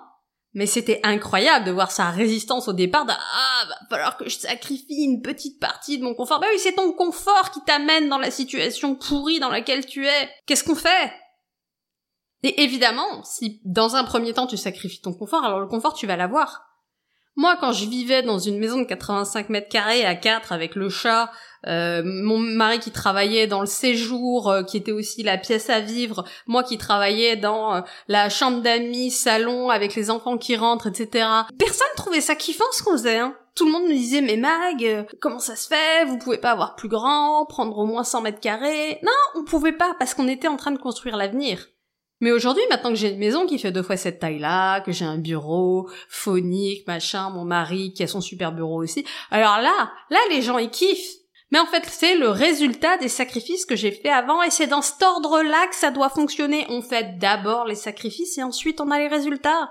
Mais 0.56 0.64
c'était 0.64 1.00
incroyable 1.03 1.67
de 1.67 1.70
voir 1.70 1.91
sa 1.91 2.08
résistance 2.11 2.67
au 2.67 2.73
départ 2.73 3.05
de 3.05 3.12
ah 3.12 3.64
va 3.69 3.76
falloir 3.91 4.17
que 4.17 4.26
je 4.26 4.38
sacrifie 4.38 5.05
une 5.05 5.20
petite 5.20 5.61
partie 5.61 5.99
de 5.99 6.03
mon 6.03 6.14
confort. 6.14 6.41
Bah 6.41 6.47
oui, 6.50 6.58
c'est 6.58 6.73
ton 6.73 6.94
confort 6.94 7.50
qui 7.50 7.61
t'amène 7.67 8.08
dans 8.08 8.17
la 8.17 8.31
situation 8.31 8.94
pourrie 8.94 9.38
dans 9.38 9.50
laquelle 9.50 9.85
tu 9.85 10.06
es. 10.06 10.31
Qu'est-ce 10.47 10.64
qu'on 10.64 10.75
fait? 10.75 11.12
Et 12.43 12.62
évidemment, 12.62 13.23
si 13.23 13.61
dans 13.67 13.97
un 13.97 14.05
premier 14.05 14.32
temps 14.32 14.47
tu 14.47 14.56
sacrifies 14.56 15.03
ton 15.03 15.12
confort, 15.12 15.44
alors 15.44 15.61
le 15.61 15.67
confort 15.67 15.93
tu 15.93 16.06
vas 16.06 16.17
l'avoir. 16.17 16.65
Moi, 17.38 17.56
quand 17.60 17.72
je 17.72 17.86
vivais 17.86 18.22
dans 18.22 18.38
une 18.38 18.58
maison 18.58 18.78
de 18.78 18.84
85 18.84 19.50
mètres 19.50 19.68
carrés 19.68 20.06
à 20.06 20.14
4 20.14 20.52
avec 20.52 20.74
le 20.74 20.88
chat, 20.88 21.30
euh, 21.66 22.02
mon 22.02 22.38
mari 22.38 22.78
qui 22.78 22.90
travaillait 22.90 23.46
dans 23.46 23.60
le 23.60 23.66
séjour, 23.66 24.48
euh, 24.48 24.62
qui 24.62 24.78
était 24.78 24.92
aussi 24.92 25.22
la 25.22 25.36
pièce 25.36 25.68
à 25.68 25.80
vivre, 25.80 26.24
moi 26.46 26.62
qui 26.62 26.78
travaillais 26.78 27.36
dans 27.36 27.74
euh, 27.74 27.80
la 28.08 28.30
chambre 28.30 28.62
d'amis, 28.62 29.10
salon, 29.10 29.68
avec 29.68 29.94
les 29.94 30.10
enfants 30.10 30.38
qui 30.38 30.56
rentrent, 30.56 30.86
etc. 30.86 31.28
Personne 31.58 31.86
trouvait 31.96 32.22
ça 32.22 32.36
kiffant 32.36 32.64
ce 32.72 32.82
qu'on 32.82 32.92
faisait, 32.92 33.18
hein. 33.18 33.36
Tout 33.54 33.66
le 33.66 33.72
monde 33.72 33.84
nous 33.84 33.92
disait, 33.92 34.20
mais 34.20 34.36
Mag, 34.36 35.06
comment 35.20 35.38
ça 35.38 35.56
se 35.56 35.68
fait? 35.68 36.04
Vous 36.06 36.18
pouvez 36.18 36.36
pas 36.36 36.50
avoir 36.50 36.76
plus 36.76 36.88
grand, 36.88 37.46
prendre 37.46 37.76
au 37.78 37.86
moins 37.86 38.04
100 38.04 38.20
mètres 38.20 38.40
carrés 38.40 38.98
Non, 39.02 39.12
on 39.34 39.44
pouvait 39.44 39.72
pas, 39.72 39.94
parce 39.98 40.12
qu'on 40.12 40.28
était 40.28 40.48
en 40.48 40.56
train 40.56 40.72
de 40.72 40.78
construire 40.78 41.16
l'avenir. 41.16 41.66
Mais 42.20 42.32
aujourd'hui, 42.32 42.62
maintenant 42.70 42.90
que 42.90 42.96
j'ai 42.96 43.10
une 43.10 43.18
maison 43.18 43.46
qui 43.46 43.58
fait 43.58 43.72
deux 43.72 43.82
fois 43.82 43.96
cette 43.96 44.20
taille-là, 44.20 44.80
que 44.80 44.92
j'ai 44.92 45.04
un 45.04 45.18
bureau 45.18 45.90
phonique, 46.08 46.86
machin, 46.86 47.30
mon 47.30 47.44
mari 47.44 47.92
qui 47.92 48.02
a 48.02 48.06
son 48.06 48.22
super 48.22 48.52
bureau 48.52 48.82
aussi, 48.82 49.04
alors 49.30 49.58
là, 49.58 49.92
là, 50.10 50.18
les 50.30 50.40
gens 50.40 50.58
ils 50.58 50.70
kiffent. 50.70 51.16
Mais 51.52 51.58
en 51.58 51.66
fait, 51.66 51.84
c'est 51.86 52.16
le 52.16 52.28
résultat 52.28 52.96
des 52.96 53.08
sacrifices 53.08 53.66
que 53.66 53.76
j'ai 53.76 53.92
fait 53.92 54.08
avant 54.08 54.42
et 54.42 54.50
c'est 54.50 54.66
dans 54.66 54.82
cet 54.82 55.02
ordre-là 55.02 55.68
que 55.68 55.76
ça 55.76 55.90
doit 55.90 56.08
fonctionner. 56.08 56.66
On 56.68 56.82
fait 56.82 57.18
d'abord 57.18 57.66
les 57.66 57.76
sacrifices 57.76 58.36
et 58.38 58.42
ensuite 58.42 58.80
on 58.80 58.90
a 58.90 58.98
les 58.98 59.08
résultats. 59.08 59.70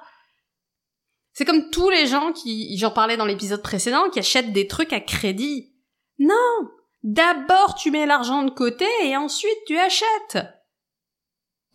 C'est 1.34 1.44
comme 1.44 1.70
tous 1.72 1.90
les 1.90 2.08
gens 2.08 2.32
qui, 2.32 2.78
j'en 2.78 2.92
parlais 2.92 3.18
dans 3.18 3.26
l'épisode 3.26 3.62
précédent, 3.62 4.10
qui 4.10 4.20
achètent 4.20 4.54
des 4.54 4.68
trucs 4.68 4.94
à 4.94 5.02
crédit. 5.02 5.74
Non! 6.18 6.70
D'abord 7.04 7.76
tu 7.76 7.92
mets 7.92 8.06
l'argent 8.06 8.44
de 8.44 8.52
côté 8.52 8.88
et 9.04 9.18
ensuite 9.18 9.60
tu 9.68 9.78
achètes. 9.78 10.55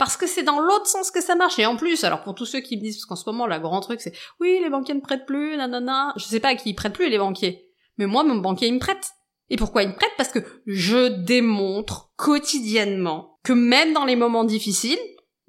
Parce 0.00 0.16
que 0.16 0.26
c'est 0.26 0.42
dans 0.42 0.60
l'autre 0.60 0.86
sens 0.86 1.10
que 1.10 1.20
ça 1.20 1.34
marche. 1.34 1.58
Et 1.58 1.66
en 1.66 1.76
plus, 1.76 2.04
alors 2.04 2.22
pour 2.22 2.34
tous 2.34 2.46
ceux 2.46 2.60
qui 2.60 2.78
me 2.78 2.80
disent, 2.80 2.96
parce 2.96 3.04
qu'en 3.04 3.16
ce 3.16 3.28
moment, 3.28 3.46
la 3.46 3.58
grand 3.58 3.80
truc, 3.80 4.00
c'est, 4.00 4.14
oui, 4.40 4.58
les 4.62 4.70
banquiers 4.70 4.94
ne 4.94 5.00
prêtent 5.00 5.26
plus, 5.26 5.58
nanana. 5.58 6.14
Je 6.16 6.24
sais 6.24 6.40
pas 6.40 6.48
à 6.48 6.54
qui 6.54 6.70
ils 6.70 6.74
prêtent 6.74 6.94
plus, 6.94 7.10
les 7.10 7.18
banquiers. 7.18 7.68
Mais 7.98 8.06
moi, 8.06 8.24
mon 8.24 8.36
banquier, 8.36 8.68
il 8.68 8.72
me 8.72 8.78
prête. 8.78 9.10
Et 9.50 9.58
pourquoi 9.58 9.82
il 9.82 9.90
me 9.90 9.94
prête? 9.94 10.12
Parce 10.16 10.30
que 10.30 10.38
je 10.64 11.08
démontre 11.08 12.12
quotidiennement 12.16 13.38
que 13.44 13.52
même 13.52 13.92
dans 13.92 14.06
les 14.06 14.16
moments 14.16 14.44
difficiles, 14.44 14.98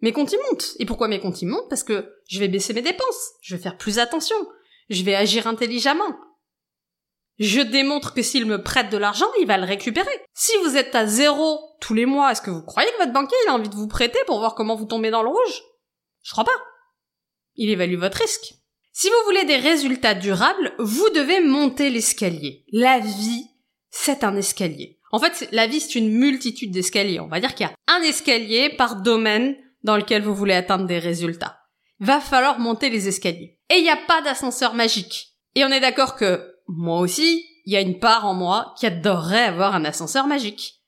mes 0.02 0.12
comptes 0.12 0.34
y 0.34 0.38
montent. 0.50 0.76
Et 0.80 0.86
pourquoi 0.86 1.08
mes 1.08 1.22
comptes 1.22 1.42
y 1.42 1.46
montent? 1.46 1.70
Parce 1.70 1.86
que 1.86 2.14
je 2.28 2.40
vais 2.40 2.50
baisser 2.50 2.74
mes 2.74 2.82
dépenses. 2.82 3.30
Je 3.42 3.56
vais 3.56 3.62
faire 3.62 3.78
plus 3.78 4.00
attention. 4.00 4.36
Je 4.90 5.02
vais 5.04 5.16
agir 5.16 5.48
intelligemment. 5.48 6.14
Je 7.42 7.60
démontre 7.60 8.14
que 8.14 8.22
s'il 8.22 8.46
me 8.46 8.62
prête 8.62 8.92
de 8.92 8.98
l'argent, 8.98 9.26
il 9.40 9.48
va 9.48 9.58
le 9.58 9.66
récupérer. 9.66 10.12
Si 10.32 10.52
vous 10.64 10.78
êtes 10.78 10.94
à 10.94 11.08
zéro 11.08 11.60
tous 11.80 11.96
les 11.96 12.06
mois, 12.06 12.32
est-ce 12.32 12.42
que 12.44 12.52
vous 12.52 12.62
croyez 12.62 12.88
que 12.92 13.00
votre 13.00 13.14
banquier 13.14 13.36
a 13.48 13.54
envie 13.54 13.68
de 13.68 13.74
vous 13.74 13.88
prêter 13.88 14.20
pour 14.28 14.38
voir 14.38 14.54
comment 14.54 14.76
vous 14.76 14.86
tombez 14.86 15.10
dans 15.10 15.24
le 15.24 15.30
rouge? 15.30 15.64
Je 16.22 16.34
crois 16.34 16.44
pas. 16.44 16.52
Il 17.56 17.72
évalue 17.72 17.98
votre 17.98 18.20
risque. 18.20 18.54
Si 18.92 19.08
vous 19.08 19.26
voulez 19.26 19.44
des 19.46 19.56
résultats 19.56 20.14
durables, 20.14 20.72
vous 20.78 21.10
devez 21.16 21.40
monter 21.42 21.90
l'escalier. 21.90 22.64
La 22.72 23.00
vie, 23.00 23.48
c'est 23.90 24.24
un 24.24 24.36
escalier. 24.36 25.00
En 25.12 25.18
fait, 25.18 25.50
la 25.52 25.66
vie, 25.66 25.80
c'est 25.80 25.98
une 25.98 26.12
multitude 26.12 26.72
d'escaliers. 26.72 27.20
On 27.20 27.28
va 27.28 27.40
dire 27.40 27.56
qu'il 27.56 27.66
y 27.66 27.70
a 27.70 27.74
un 27.88 28.04
escalier 28.04 28.70
par 28.70 28.98
domaine 28.98 29.58
dans 29.84 29.98
lequel 29.98 30.22
vous 30.22 30.36
voulez 30.36 30.54
atteindre 30.54 30.86
des 30.86 31.00
résultats. 31.00 31.58
Va 32.00 32.20
falloir 32.20 32.60
monter 32.60 32.92
les 32.92 33.08
escaliers. 33.08 33.58
Et 33.72 33.78
il 33.78 33.84
n'y 33.84 33.90
a 33.90 33.98
pas 33.98 34.22
d'ascenseur 34.22 34.76
magique. 34.76 35.30
Et 35.56 35.66
on 35.66 35.70
est 35.70 35.80
d'accord 35.80 36.16
que 36.16 36.51
moi 36.76 37.00
aussi, 37.00 37.46
il 37.66 37.74
y 37.74 37.76
a 37.76 37.82
une 37.82 38.00
part 38.00 38.26
en 38.26 38.34
moi 38.34 38.74
qui 38.78 38.86
adorerait 38.86 39.46
avoir 39.46 39.76
un 39.76 39.86
ascenseur 39.86 40.28
magique. 40.28 40.82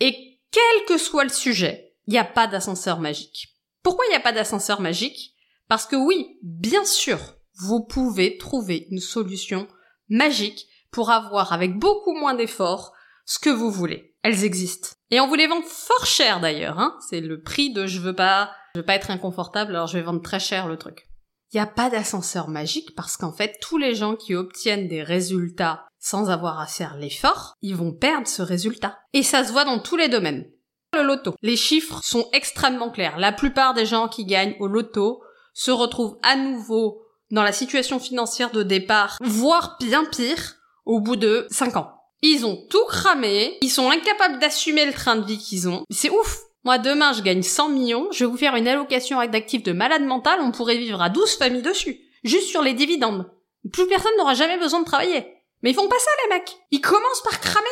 Et 0.00 0.40
quel 0.50 0.84
que 0.86 0.98
soit 0.98 1.24
le 1.24 1.30
sujet, 1.30 1.94
il 2.06 2.12
n'y 2.12 2.18
a 2.18 2.24
pas 2.24 2.46
d'ascenseur 2.46 3.00
magique. 3.00 3.56
Pourquoi 3.82 4.04
il 4.06 4.10
n'y 4.10 4.16
a 4.16 4.20
pas 4.20 4.32
d'ascenseur 4.32 4.80
magique? 4.80 5.34
Parce 5.68 5.86
que 5.86 5.96
oui, 5.96 6.38
bien 6.42 6.84
sûr, 6.84 7.18
vous 7.54 7.82
pouvez 7.84 8.36
trouver 8.36 8.86
une 8.90 9.00
solution 9.00 9.66
magique 10.08 10.66
pour 10.90 11.10
avoir 11.10 11.52
avec 11.52 11.78
beaucoup 11.78 12.14
moins 12.14 12.34
d'efforts 12.34 12.92
ce 13.24 13.38
que 13.38 13.50
vous 13.50 13.70
voulez. 13.70 14.14
Elles 14.22 14.44
existent. 14.44 14.90
Et 15.10 15.20
on 15.20 15.28
vous 15.28 15.34
les 15.34 15.46
vend 15.46 15.62
fort 15.62 16.06
cher 16.06 16.40
d'ailleurs, 16.40 16.78
hein. 16.78 16.96
C'est 17.08 17.20
le 17.20 17.40
prix 17.40 17.72
de 17.72 17.86
je 17.86 18.00
veux 18.00 18.14
pas, 18.14 18.52
je 18.74 18.80
veux 18.80 18.84
pas 18.84 18.94
être 18.94 19.10
inconfortable, 19.10 19.74
alors 19.74 19.86
je 19.86 19.98
vais 19.98 20.04
vendre 20.04 20.22
très 20.22 20.40
cher 20.40 20.68
le 20.68 20.76
truc. 20.76 21.06
Il 21.52 21.58
n'y 21.58 21.62
a 21.62 21.66
pas 21.66 21.90
d'ascenseur 21.90 22.48
magique 22.48 22.94
parce 22.94 23.18
qu'en 23.18 23.32
fait, 23.32 23.58
tous 23.60 23.76
les 23.76 23.94
gens 23.94 24.16
qui 24.16 24.34
obtiennent 24.34 24.88
des 24.88 25.02
résultats 25.02 25.86
sans 25.98 26.30
avoir 26.30 26.58
à 26.58 26.66
faire 26.66 26.96
l'effort, 26.96 27.54
ils 27.60 27.76
vont 27.76 27.92
perdre 27.92 28.26
ce 28.26 28.40
résultat. 28.40 28.98
Et 29.12 29.22
ça 29.22 29.44
se 29.44 29.52
voit 29.52 29.64
dans 29.64 29.78
tous 29.78 29.96
les 29.96 30.08
domaines. 30.08 30.50
Le 30.94 31.02
loto. 31.02 31.34
Les 31.42 31.56
chiffres 31.56 32.00
sont 32.02 32.28
extrêmement 32.32 32.90
clairs. 32.90 33.18
La 33.18 33.32
plupart 33.32 33.74
des 33.74 33.86
gens 33.86 34.08
qui 34.08 34.24
gagnent 34.24 34.56
au 34.60 34.66
loto 34.66 35.22
se 35.52 35.70
retrouvent 35.70 36.18
à 36.22 36.36
nouveau 36.36 37.02
dans 37.30 37.42
la 37.42 37.52
situation 37.52 37.98
financière 37.98 38.50
de 38.50 38.62
départ, 38.62 39.18
voire 39.22 39.76
bien 39.78 40.04
pire, 40.04 40.56
au 40.84 41.00
bout 41.00 41.16
de 41.16 41.46
5 41.50 41.76
ans. 41.76 41.92
Ils 42.22 42.46
ont 42.46 42.56
tout 42.70 42.84
cramé, 42.86 43.58
ils 43.62 43.70
sont 43.70 43.90
incapables 43.90 44.38
d'assumer 44.38 44.86
le 44.86 44.92
train 44.92 45.16
de 45.16 45.26
vie 45.26 45.38
qu'ils 45.38 45.68
ont. 45.68 45.84
C'est 45.90 46.10
ouf 46.10 46.38
moi, 46.64 46.78
demain, 46.78 47.12
je 47.12 47.22
gagne 47.22 47.42
100 47.42 47.70
millions, 47.70 48.08
je 48.12 48.24
vais 48.24 48.30
vous 48.30 48.36
faire 48.36 48.54
une 48.54 48.68
allocation 48.68 49.24
d'actifs 49.26 49.64
de 49.64 49.72
malade 49.72 50.04
mental, 50.04 50.40
on 50.40 50.52
pourrait 50.52 50.76
vivre 50.76 51.02
à 51.02 51.08
12 51.08 51.36
familles 51.36 51.62
dessus. 51.62 51.98
juste 52.22 52.48
sur 52.48 52.62
les 52.62 52.74
dividendes. 52.74 53.28
Plus 53.72 53.86
personne 53.88 54.12
n'aura 54.16 54.34
jamais 54.34 54.58
besoin 54.58 54.80
de 54.80 54.86
travailler. 54.86 55.26
Mais 55.62 55.70
ils 55.70 55.74
font 55.74 55.88
pas 55.88 55.98
ça, 55.98 56.10
les 56.24 56.34
mecs. 56.34 56.56
Ils 56.70 56.80
commencent 56.80 57.22
par 57.22 57.40
cramer. 57.40 57.66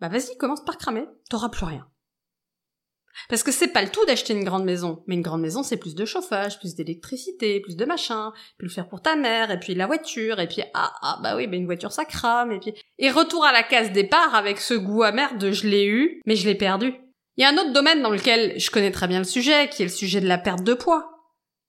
Bah 0.00 0.08
vas-y, 0.08 0.36
commence 0.36 0.64
par 0.64 0.76
cramer. 0.76 1.06
T'auras 1.30 1.48
plus 1.48 1.64
rien. 1.64 1.86
Parce 3.28 3.42
que 3.42 3.52
c'est 3.52 3.68
pas 3.68 3.82
le 3.82 3.90
tout 3.90 4.04
d'acheter 4.06 4.34
une 4.34 4.44
grande 4.44 4.64
maison. 4.64 5.04
Mais 5.06 5.14
une 5.14 5.22
grande 5.22 5.40
maison, 5.40 5.62
c'est 5.62 5.76
plus 5.76 5.94
de 5.94 6.04
chauffage, 6.04 6.58
plus 6.58 6.74
d'électricité, 6.74 7.60
plus 7.60 7.76
de 7.76 7.84
machin, 7.84 8.32
puis 8.58 8.66
le 8.66 8.72
faire 8.72 8.88
pour 8.88 9.02
ta 9.02 9.16
mère, 9.16 9.50
et 9.50 9.58
puis 9.58 9.74
la 9.74 9.86
voiture, 9.86 10.40
et 10.40 10.48
puis 10.48 10.62
ah, 10.74 10.92
ah 11.00 11.20
bah 11.22 11.36
oui, 11.36 11.46
bah 11.46 11.56
une 11.56 11.66
voiture 11.66 11.92
ça 11.92 12.04
crame, 12.04 12.52
et 12.52 12.58
puis... 12.58 12.74
Et 12.98 13.10
retour 13.10 13.44
à 13.44 13.52
la 13.52 13.62
case 13.62 13.92
départ 13.92 14.34
avec 14.34 14.58
ce 14.58 14.74
goût 14.74 15.02
amer 15.02 15.38
de 15.38 15.52
je 15.52 15.68
l'ai 15.68 15.86
eu, 15.86 16.20
mais 16.26 16.36
je 16.36 16.46
l'ai 16.46 16.56
perdu. 16.56 16.94
Il 17.36 17.42
y 17.42 17.44
a 17.44 17.48
un 17.48 17.58
autre 17.58 17.72
domaine 17.72 18.02
dans 18.02 18.10
lequel 18.10 18.58
je 18.58 18.70
connais 18.70 18.92
très 18.92 19.08
bien 19.08 19.18
le 19.18 19.24
sujet, 19.24 19.68
qui 19.68 19.82
est 19.82 19.86
le 19.86 19.90
sujet 19.90 20.20
de 20.20 20.28
la 20.28 20.38
perte 20.38 20.62
de 20.62 20.74
poids. 20.74 21.10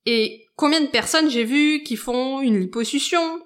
Et 0.06 0.46
combien 0.56 0.82
de 0.82 0.88
personnes 0.88 1.30
j'ai 1.30 1.44
vu 1.44 1.82
qui 1.84 1.96
font 1.96 2.42
une 2.42 2.60
liposuction, 2.60 3.42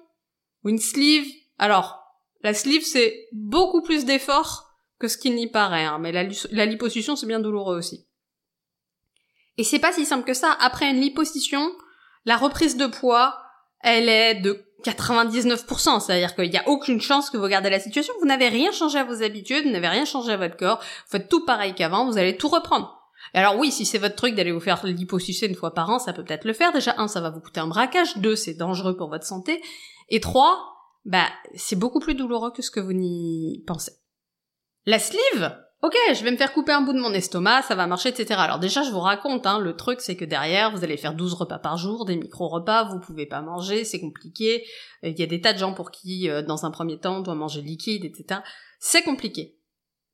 ou 0.62 0.68
une 0.68 0.78
sleeve? 0.78 1.26
Alors, 1.58 1.98
la 2.42 2.54
sleeve 2.54 2.84
c'est 2.84 3.28
beaucoup 3.32 3.82
plus 3.82 4.04
d'efforts 4.04 4.70
que 4.98 5.08
ce 5.08 5.16
qu'il 5.16 5.34
n'y 5.34 5.50
paraît, 5.50 5.84
hein, 5.84 5.98
mais 5.98 6.12
la, 6.12 6.24
la 6.50 6.66
liposuction 6.66 7.16
c'est 7.16 7.26
bien 7.26 7.40
douloureux 7.40 7.78
aussi. 7.78 8.06
Et 9.56 9.64
c'est 9.64 9.78
pas 9.78 9.92
si 9.92 10.04
simple 10.04 10.26
que 10.26 10.34
ça. 10.34 10.56
Après 10.60 10.90
une 10.90 11.00
liposuction, 11.00 11.72
la 12.26 12.36
reprise 12.36 12.76
de 12.76 12.86
poids, 12.86 13.42
elle 13.82 14.08
est 14.08 14.34
de 14.36 14.64
99%, 14.82 16.00
c'est-à-dire 16.00 16.34
qu'il 16.34 16.50
n'y 16.50 16.58
a 16.58 16.68
aucune 16.68 17.00
chance 17.00 17.30
que 17.30 17.36
vous 17.36 17.48
gardez 17.48 17.70
la 17.70 17.80
situation, 17.80 18.12
vous 18.20 18.26
n'avez 18.26 18.48
rien 18.48 18.72
changé 18.72 18.98
à 18.98 19.04
vos 19.04 19.22
habitudes, 19.22 19.64
vous 19.64 19.70
n'avez 19.70 19.88
rien 19.88 20.04
changé 20.04 20.32
à 20.32 20.36
votre 20.36 20.56
corps, 20.56 20.78
vous 20.78 21.10
faites 21.10 21.28
tout 21.28 21.44
pareil 21.44 21.74
qu'avant, 21.74 22.06
vous 22.06 22.18
allez 22.18 22.36
tout 22.36 22.48
reprendre. 22.48 23.00
Alors 23.34 23.56
oui, 23.58 23.70
si 23.70 23.86
c'est 23.86 23.98
votre 23.98 24.16
truc 24.16 24.34
d'aller 24.34 24.52
vous 24.52 24.60
faire 24.60 24.84
liposucer 24.84 25.46
une 25.46 25.54
fois 25.54 25.72
par 25.72 25.90
an, 25.90 25.98
ça 25.98 26.12
peut 26.12 26.24
peut-être 26.24 26.44
le 26.44 26.52
faire. 26.52 26.72
Déjà, 26.72 26.94
un, 26.98 27.06
ça 27.06 27.20
va 27.20 27.30
vous 27.30 27.40
coûter 27.40 27.60
un 27.60 27.66
braquage. 27.66 28.16
Deux, 28.16 28.34
c'est 28.34 28.54
dangereux 28.54 28.96
pour 28.96 29.08
votre 29.08 29.26
santé. 29.26 29.62
Et 30.08 30.20
trois, 30.20 30.58
bah, 31.04 31.26
c'est 31.54 31.76
beaucoup 31.76 32.00
plus 32.00 32.14
douloureux 32.14 32.50
que 32.50 32.62
ce 32.62 32.70
que 32.70 32.80
vous 32.80 32.92
n'y 32.92 33.62
pensez. 33.66 33.92
La 34.86 34.98
sleeve, 34.98 35.54
ok, 35.82 35.94
je 36.14 36.22
vais 36.22 36.30
me 36.30 36.36
faire 36.36 36.52
couper 36.52 36.72
un 36.72 36.82
bout 36.82 36.92
de 36.92 37.00
mon 37.00 37.12
estomac, 37.12 37.62
ça 37.62 37.74
va 37.74 37.86
marcher, 37.86 38.10
etc. 38.10 38.34
Alors 38.38 38.58
déjà, 38.58 38.82
je 38.82 38.90
vous 38.90 39.00
raconte, 39.00 39.46
hein, 39.46 39.58
le 39.58 39.74
truc, 39.76 40.00
c'est 40.00 40.16
que 40.16 40.24
derrière, 40.24 40.70
vous 40.70 40.84
allez 40.84 40.96
faire 40.96 41.14
12 41.14 41.34
repas 41.34 41.58
par 41.58 41.76
jour, 41.78 42.04
des 42.04 42.16
micro-repas, 42.16 42.84
vous 42.84 43.00
pouvez 43.00 43.26
pas 43.26 43.40
manger, 43.40 43.84
c'est 43.84 44.00
compliqué. 44.00 44.66
Il 45.02 45.18
y 45.18 45.22
a 45.22 45.26
des 45.26 45.40
tas 45.40 45.52
de 45.52 45.58
gens 45.58 45.72
pour 45.72 45.90
qui, 45.90 46.28
euh, 46.28 46.42
dans 46.42 46.66
un 46.66 46.70
premier 46.70 46.98
temps, 46.98 47.18
on 47.18 47.20
doit 47.20 47.34
manger 47.34 47.62
liquide, 47.62 48.04
etc. 48.04 48.40
C'est 48.78 49.02
compliqué. 49.02 49.56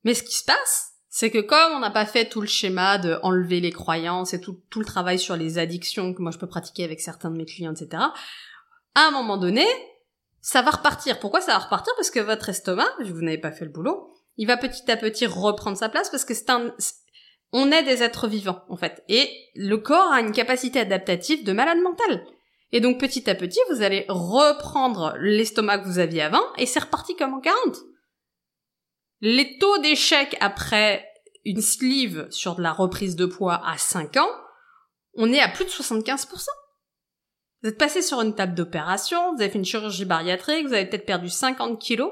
Mais 0.03 0.13
ce 0.13 0.23
qui 0.23 0.35
se 0.35 0.45
passe, 0.45 0.93
c'est 1.09 1.31
que 1.31 1.39
comme 1.39 1.73
on 1.73 1.79
n'a 1.79 1.89
pas 1.89 2.05
fait 2.05 2.29
tout 2.29 2.41
le 2.41 2.47
schéma 2.47 2.97
de 2.97 3.19
enlever 3.23 3.59
les 3.59 3.71
croyances 3.71 4.33
et 4.33 4.39
tout, 4.39 4.61
tout 4.69 4.79
le 4.79 4.85
travail 4.85 5.19
sur 5.19 5.35
les 5.35 5.57
addictions 5.57 6.13
que 6.13 6.21
moi 6.21 6.31
je 6.31 6.37
peux 6.37 6.47
pratiquer 6.47 6.83
avec 6.83 7.01
certains 7.01 7.31
de 7.31 7.37
mes 7.37 7.45
clients, 7.45 7.73
etc., 7.73 8.03
à 8.95 9.07
un 9.07 9.11
moment 9.11 9.37
donné, 9.37 9.65
ça 10.41 10.61
va 10.61 10.71
repartir. 10.71 11.19
Pourquoi 11.19 11.41
ça 11.41 11.51
va 11.53 11.59
repartir? 11.59 11.93
Parce 11.97 12.09
que 12.09 12.19
votre 12.19 12.49
estomac, 12.49 12.87
vous 13.03 13.21
n'avez 13.21 13.37
pas 13.37 13.51
fait 13.51 13.65
le 13.65 13.71
boulot, 13.71 14.16
il 14.37 14.47
va 14.47 14.57
petit 14.57 14.89
à 14.89 14.97
petit 14.97 15.25
reprendre 15.25 15.77
sa 15.77 15.89
place 15.89 16.09
parce 16.09 16.25
que 16.25 16.33
c'est 16.33 16.49
un, 16.49 16.73
on 17.51 17.71
est 17.71 17.83
des 17.83 18.03
êtres 18.03 18.27
vivants, 18.27 18.63
en 18.69 18.77
fait. 18.77 19.03
Et 19.07 19.29
le 19.55 19.77
corps 19.77 20.11
a 20.11 20.21
une 20.21 20.31
capacité 20.31 20.79
adaptative 20.79 21.43
de 21.43 21.53
malade 21.53 21.79
mental. 21.79 22.25
Et 22.71 22.81
donc 22.81 22.99
petit 22.99 23.29
à 23.29 23.35
petit, 23.35 23.59
vous 23.69 23.81
allez 23.81 24.05
reprendre 24.09 25.15
l'estomac 25.19 25.79
que 25.79 25.85
vous 25.85 25.99
aviez 25.99 26.21
avant 26.21 26.43
et 26.57 26.65
c'est 26.65 26.79
reparti 26.79 27.15
comme 27.15 27.33
en 27.33 27.39
40. 27.39 27.55
Les 29.21 29.57
taux 29.57 29.77
d'échec 29.79 30.35
après 30.41 31.07
une 31.45 31.61
sleeve 31.61 32.27
sur 32.29 32.55
de 32.55 32.61
la 32.61 32.73
reprise 32.73 33.15
de 33.15 33.25
poids 33.25 33.61
à 33.65 33.77
5 33.77 34.17
ans, 34.17 34.29
on 35.13 35.31
est 35.31 35.39
à 35.39 35.47
plus 35.47 35.63
de 35.63 35.69
75%. 35.69 36.45
Vous 37.63 37.69
êtes 37.69 37.77
passé 37.77 38.01
sur 38.01 38.21
une 38.21 38.35
table 38.35 38.53
d'opération, 38.53 39.33
vous 39.33 39.41
avez 39.41 39.49
fait 39.49 39.57
une 39.57 39.65
chirurgie 39.65 40.05
bariatrique, 40.05 40.67
vous 40.67 40.73
avez 40.73 40.85
peut-être 40.85 41.05
perdu 41.05 41.29
50 41.29 41.79
kilos, 41.81 42.11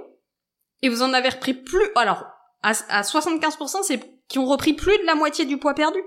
et 0.81 0.89
vous 0.89 1.01
en 1.01 1.13
avez 1.13 1.29
repris 1.29 1.53
plus, 1.53 1.89
alors, 1.95 2.25
à, 2.61 2.73
75%, 2.73 3.83
c'est 3.83 3.99
qui 4.27 4.39
ont 4.39 4.45
repris 4.45 4.73
plus 4.73 4.97
de 4.97 5.05
la 5.05 5.15
moitié 5.15 5.45
du 5.45 5.57
poids 5.57 5.75
perdu. 5.75 5.99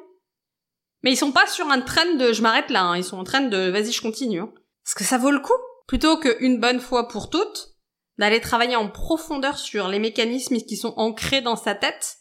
Mais 1.03 1.13
ils 1.13 1.17
sont 1.17 1.33
pas 1.33 1.47
sur 1.47 1.71
un 1.71 1.81
train 1.81 2.15
de 2.15 2.33
je 2.33 2.43
m'arrête 2.43 2.71
là, 2.71 2.83
hein. 2.83 2.97
ils 2.97 3.05
sont 3.05 3.19
en 3.19 3.25
train 3.25 3.43
de 3.43 3.71
vas-y 3.71 3.93
je 3.93 4.03
continue. 4.03 4.41
Hein. 4.41 4.53
Parce 4.85 4.95
que 4.95 5.05
ça 5.05 5.19
vaut 5.19 5.31
le 5.31 5.39
coup. 5.39 5.53
Plutôt 5.87 6.19
qu'une 6.19 6.61
bonne 6.61 6.81
fois 6.81 7.09
pour 7.09 7.31
toutes, 7.31 7.77
d'aller 8.19 8.41
travailler 8.41 8.77
en 8.77 8.89
profondeur 8.89 9.57
sur 9.59 9.89
les 9.89 10.01
mécanismes 10.01 10.57
qui 10.59 10.77
sont 10.77 10.93
ancrés 10.97 11.41
dans 11.41 11.57
sa 11.57 11.75
tête, 11.75 12.19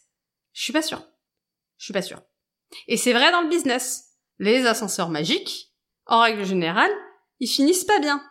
je 0.52 0.62
suis 0.62 0.72
pas 0.72 0.82
sûre. 0.82 1.02
Je 1.76 1.84
suis 1.84 1.92
pas 1.92 2.02
sûre. 2.02 2.22
Et 2.86 2.96
c'est 2.96 3.12
vrai 3.12 3.32
dans 3.32 3.42
le 3.42 3.48
business. 3.48 4.04
Les 4.38 4.66
ascenseurs 4.66 5.10
magiques, 5.10 5.74
en 6.06 6.20
règle 6.20 6.44
générale, 6.44 6.90
ils 7.40 7.48
finissent 7.48 7.84
pas 7.84 7.98
bien. 7.98 8.22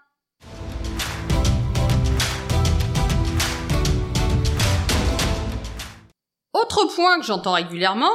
Autre 6.61 6.85
point 6.85 7.19
que 7.19 7.25
j'entends 7.25 7.53
régulièrement, 7.53 8.11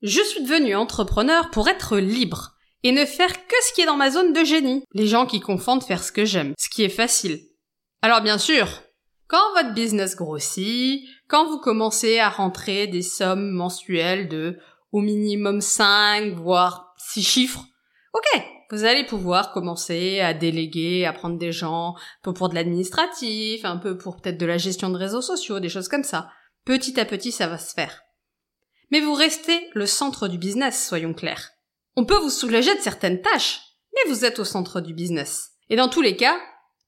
je 0.00 0.22
suis 0.22 0.42
devenu 0.42 0.74
entrepreneur 0.74 1.50
pour 1.50 1.68
être 1.68 1.98
libre 1.98 2.52
et 2.82 2.92
ne 2.92 3.04
faire 3.04 3.46
que 3.46 3.56
ce 3.66 3.74
qui 3.74 3.82
est 3.82 3.86
dans 3.86 3.96
ma 3.96 4.10
zone 4.10 4.32
de 4.32 4.42
génie. 4.42 4.84
Les 4.94 5.06
gens 5.06 5.26
qui 5.26 5.40
confondent 5.40 5.84
faire 5.84 6.02
ce 6.02 6.10
que 6.10 6.24
j'aime, 6.24 6.54
ce 6.58 6.70
qui 6.70 6.82
est 6.82 6.88
facile. 6.88 7.40
Alors 8.00 8.22
bien 8.22 8.38
sûr, 8.38 8.68
quand 9.26 9.52
votre 9.54 9.74
business 9.74 10.16
grossit, 10.16 11.06
quand 11.28 11.46
vous 11.46 11.58
commencez 11.58 12.18
à 12.18 12.30
rentrer 12.30 12.86
des 12.86 13.02
sommes 13.02 13.50
mensuelles 13.50 14.28
de 14.28 14.58
au 14.92 15.02
minimum 15.02 15.60
5, 15.60 16.32
voire 16.34 16.94
6 16.96 17.22
chiffres, 17.22 17.64
ok, 18.14 18.42
vous 18.70 18.84
allez 18.84 19.04
pouvoir 19.04 19.52
commencer 19.52 20.20
à 20.20 20.32
déléguer, 20.32 21.04
à 21.04 21.12
prendre 21.12 21.36
des 21.36 21.52
gens, 21.52 21.90
un 21.90 22.22
peu 22.22 22.32
pour 22.32 22.48
de 22.48 22.54
l'administratif, 22.54 23.66
un 23.66 23.76
peu 23.76 23.98
pour 23.98 24.16
peut-être 24.16 24.38
de 24.38 24.46
la 24.46 24.56
gestion 24.56 24.88
de 24.88 24.96
réseaux 24.96 25.22
sociaux, 25.22 25.60
des 25.60 25.68
choses 25.68 25.88
comme 25.88 26.04
ça. 26.04 26.30
Petit 26.64 26.98
à 26.98 27.04
petit, 27.04 27.32
ça 27.32 27.46
va 27.46 27.58
se 27.58 27.74
faire. 27.74 28.02
Mais 28.90 29.00
vous 29.00 29.14
restez 29.14 29.68
le 29.74 29.86
centre 29.86 30.28
du 30.28 30.38
business, 30.38 30.86
soyons 30.86 31.14
clairs. 31.14 31.50
On 31.96 32.04
peut 32.04 32.18
vous 32.18 32.30
soulager 32.30 32.74
de 32.74 32.80
certaines 32.80 33.20
tâches, 33.20 33.60
mais 33.94 34.10
vous 34.10 34.24
êtes 34.24 34.38
au 34.38 34.44
centre 34.44 34.80
du 34.80 34.94
business. 34.94 35.50
Et 35.68 35.76
dans 35.76 35.88
tous 35.88 36.02
les 36.02 36.16
cas, 36.16 36.38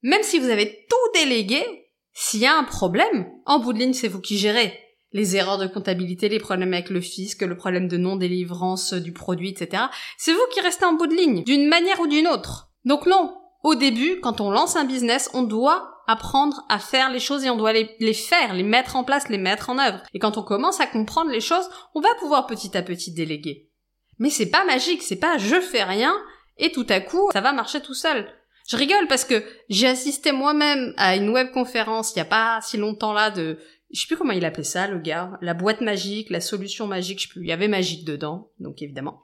même 0.03 0.23
si 0.23 0.39
vous 0.39 0.49
avez 0.49 0.87
tout 0.89 1.21
délégué, 1.21 1.65
s'il 2.13 2.41
y 2.41 2.47
a 2.47 2.57
un 2.57 2.65
problème, 2.65 3.31
en 3.45 3.59
bout 3.59 3.73
de 3.73 3.79
ligne, 3.79 3.93
c'est 3.93 4.09
vous 4.09 4.21
qui 4.21 4.39
gérez 4.39 4.79
les 5.13 5.37
erreurs 5.37 5.59
de 5.59 5.67
comptabilité, 5.67 6.29
les 6.29 6.39
problèmes 6.39 6.75
avec 6.75 6.91
le 6.91 7.01
fisc, 7.01 7.43
le 7.43 7.57
problème 7.57 7.89
de 7.89 7.97
non-délivrance 7.97 8.93
du 8.93 9.13
produit, 9.13 9.51
etc. 9.51 9.85
C'est 10.19 10.33
vous 10.33 10.47
qui 10.53 10.61
restez 10.61 10.85
en 10.85 10.95
bout 10.95 11.07
de 11.07 11.15
ligne, 11.15 11.45
d'une 11.45 11.69
manière 11.69 12.01
ou 12.01 12.07
d'une 12.07 12.27
autre. 12.27 12.71
Donc 12.85 13.07
non, 13.07 13.35
au 13.63 13.75
début, 13.75 14.21
quand 14.21 14.41
on 14.41 14.51
lance 14.51 14.77
un 14.77 14.85
business, 14.85 15.31
on 15.33 15.43
doit 15.43 15.96
apprendre 16.07 16.65
à 16.69 16.79
faire 16.79 17.11
les 17.11 17.21
choses 17.21 17.45
et 17.45 17.51
on 17.51 17.57
doit 17.57 17.73
les, 17.73 18.15
faire, 18.15 18.55
les 18.55 18.63
mettre 18.63 18.97
en 18.97 19.05
place, 19.05 19.29
les 19.29 19.39
mettre 19.39 19.71
en 19.71 19.79
œuvre. 19.79 20.03
Et 20.15 20.19
quand 20.19 20.39
on 20.39 20.43
commence 20.43 20.81
à 20.81 20.87
comprendre 20.87 21.31
les 21.31 21.41
choses, 21.41 21.69
on 21.95 22.01
va 22.01 22.15
pouvoir 22.19 22.47
petit 22.47 22.77
à 22.77 22.83
petit 22.83 23.13
déléguer. 23.13 23.71
Mais 24.19 24.31
c'est 24.31 24.51
pas 24.51 24.65
magique, 24.65 25.03
c'est 25.03 25.17
pas 25.17 25.39
je 25.39 25.61
fais 25.61 25.85
rien 25.85 26.15
et 26.59 26.73
tout 26.73 26.87
à 26.89 27.01
coup 27.01 27.29
ça 27.33 27.41
va 27.41 27.53
marcher 27.53 27.81
tout 27.81 27.95
seul. 27.95 28.27
Je 28.69 28.77
rigole 28.77 29.07
parce 29.09 29.25
que 29.25 29.45
j'ai 29.69 29.87
assisté 29.87 30.33
moi-même 30.33 30.93
à 30.97 31.17
une 31.17 31.29
webconférence 31.31 32.15
il 32.15 32.19
y 32.19 32.23
a 32.23 32.27
pas 32.27 32.61
si 32.63 32.77
longtemps 32.77 33.13
là 33.13 33.31
de 33.31 33.59
je 33.93 34.01
sais 34.01 34.07
plus 34.07 34.17
comment 34.17 34.33
il 34.33 34.45
appelait 34.45 34.65
ça, 34.65 34.89
le 34.89 34.99
gars, 34.99 35.39
la 35.41 35.55
boîte 35.55 35.81
magique, 35.81 36.31
la 36.31 36.41
solution 36.41 36.87
magique, 36.87 37.21
je 37.21 37.27
sais 37.27 37.33
plus, 37.33 37.43
il 37.43 37.49
y 37.49 37.53
avait 37.53 37.69
magique 37.69 38.05
dedans, 38.05 38.51
donc 38.59 38.83
évidemment. 38.83 39.23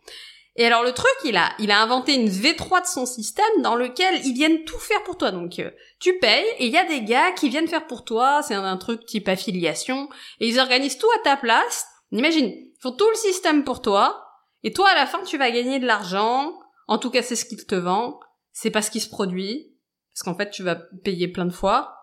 Et 0.56 0.66
alors 0.66 0.82
le 0.82 0.92
truc, 0.92 1.14
il 1.24 1.36
a, 1.36 1.52
il 1.58 1.70
a 1.70 1.80
inventé 1.80 2.14
une 2.14 2.28
V3 2.28 2.82
de 2.82 2.86
son 2.86 3.06
système 3.06 3.62
dans 3.62 3.74
lequel 3.74 4.24
ils 4.26 4.34
viennent 4.34 4.64
tout 4.64 4.78
faire 4.78 5.02
pour 5.04 5.16
toi. 5.16 5.30
Donc 5.30 5.58
euh, 5.58 5.70
tu 5.98 6.18
payes 6.18 6.44
et 6.58 6.66
il 6.66 6.72
y 6.72 6.78
a 6.78 6.84
des 6.84 7.02
gars 7.02 7.32
qui 7.32 7.48
viennent 7.48 7.68
faire 7.68 7.86
pour 7.86 8.04
toi. 8.04 8.42
C'est 8.42 8.54
un, 8.54 8.76
truc 8.76 9.06
type 9.06 9.28
affiliation 9.28 10.08
et 10.40 10.48
ils 10.48 10.60
organisent 10.60 10.98
tout 10.98 11.10
à 11.16 11.22
ta 11.24 11.36
place. 11.36 11.86
Imagine, 12.10 12.48
ils 12.48 12.80
font 12.80 12.92
tout 12.92 13.08
le 13.08 13.16
système 13.16 13.64
pour 13.64 13.80
toi 13.80 14.26
et 14.62 14.72
toi 14.72 14.90
à 14.90 14.94
la 14.94 15.06
fin 15.06 15.22
tu 15.24 15.38
vas 15.38 15.50
gagner 15.50 15.78
de 15.78 15.86
l'argent. 15.86 16.52
En 16.86 16.98
tout 16.98 17.10
cas 17.10 17.22
c'est 17.22 17.36
ce 17.36 17.46
qu'ils 17.46 17.64
te 17.64 17.74
vendent. 17.74 18.20
C'est 18.52 18.70
pas 18.70 18.82
ce 18.82 18.90
qui 18.90 19.00
se 19.00 19.08
produit 19.08 19.74
parce 20.12 20.22
qu'en 20.22 20.36
fait 20.36 20.50
tu 20.50 20.62
vas 20.62 20.76
payer 20.76 21.28
plein 21.28 21.46
de 21.46 21.52
fois. 21.52 21.96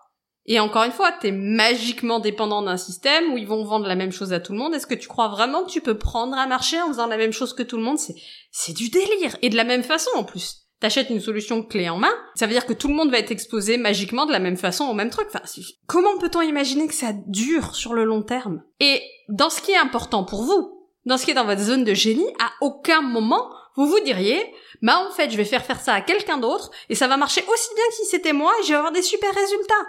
Et 0.46 0.58
encore 0.58 0.84
une 0.84 0.92
fois, 0.92 1.12
t'es 1.12 1.32
magiquement 1.32 2.18
dépendant 2.18 2.62
d'un 2.62 2.76
système 2.76 3.32
où 3.32 3.38
ils 3.38 3.46
vont 3.46 3.64
vendre 3.64 3.86
la 3.86 3.94
même 3.94 4.12
chose 4.12 4.32
à 4.32 4.40
tout 4.40 4.52
le 4.52 4.58
monde. 4.58 4.74
Est-ce 4.74 4.86
que 4.86 4.94
tu 4.94 5.06
crois 5.08 5.28
vraiment 5.28 5.64
que 5.64 5.70
tu 5.70 5.80
peux 5.80 5.98
prendre 5.98 6.36
un 6.36 6.46
marché 6.46 6.80
en 6.80 6.88
faisant 6.88 7.06
la 7.06 7.16
même 7.16 7.32
chose 7.32 7.52
que 7.52 7.62
tout 7.62 7.76
le 7.76 7.82
monde? 7.82 7.98
C'est, 7.98 8.14
c'est 8.50 8.72
du 8.72 8.88
délire. 8.88 9.36
Et 9.42 9.50
de 9.50 9.56
la 9.56 9.64
même 9.64 9.82
façon, 9.82 10.10
en 10.16 10.24
plus. 10.24 10.60
T'achètes 10.80 11.10
une 11.10 11.20
solution 11.20 11.62
clé 11.62 11.90
en 11.90 11.98
main, 11.98 12.12
ça 12.34 12.46
veut 12.46 12.54
dire 12.54 12.64
que 12.64 12.72
tout 12.72 12.88
le 12.88 12.94
monde 12.94 13.10
va 13.10 13.18
être 13.18 13.30
exposé 13.30 13.76
magiquement 13.76 14.24
de 14.24 14.32
la 14.32 14.38
même 14.38 14.56
façon 14.56 14.86
au 14.86 14.94
même 14.94 15.10
truc. 15.10 15.28
Enfin, 15.28 15.42
comment 15.86 16.16
peut-on 16.16 16.40
imaginer 16.40 16.88
que 16.88 16.94
ça 16.94 17.12
dure 17.26 17.74
sur 17.74 17.92
le 17.92 18.04
long 18.04 18.22
terme? 18.22 18.62
Et 18.80 19.02
dans 19.28 19.50
ce 19.50 19.60
qui 19.60 19.72
est 19.72 19.76
important 19.76 20.24
pour 20.24 20.42
vous, 20.42 20.88
dans 21.04 21.18
ce 21.18 21.26
qui 21.26 21.32
est 21.32 21.34
dans 21.34 21.44
votre 21.44 21.60
zone 21.60 21.84
de 21.84 21.92
génie, 21.92 22.32
à 22.40 22.50
aucun 22.62 23.02
moment 23.02 23.50
vous 23.76 23.86
vous 23.86 24.00
diriez, 24.00 24.42
bah 24.82 25.06
en 25.06 25.12
fait 25.12 25.30
je 25.30 25.36
vais 25.36 25.44
faire 25.44 25.64
faire 25.64 25.80
ça 25.80 25.94
à 25.94 26.00
quelqu'un 26.00 26.38
d'autre 26.38 26.70
et 26.88 26.94
ça 26.94 27.08
va 27.08 27.16
marcher 27.16 27.42
aussi 27.42 27.74
bien 27.74 27.84
que 27.88 27.94
si 27.94 28.06
c'était 28.06 28.32
moi 28.32 28.52
et 28.58 28.62
je 28.64 28.68
vais 28.68 28.76
avoir 28.76 28.92
des 28.92 29.02
super 29.02 29.34
résultats. 29.34 29.86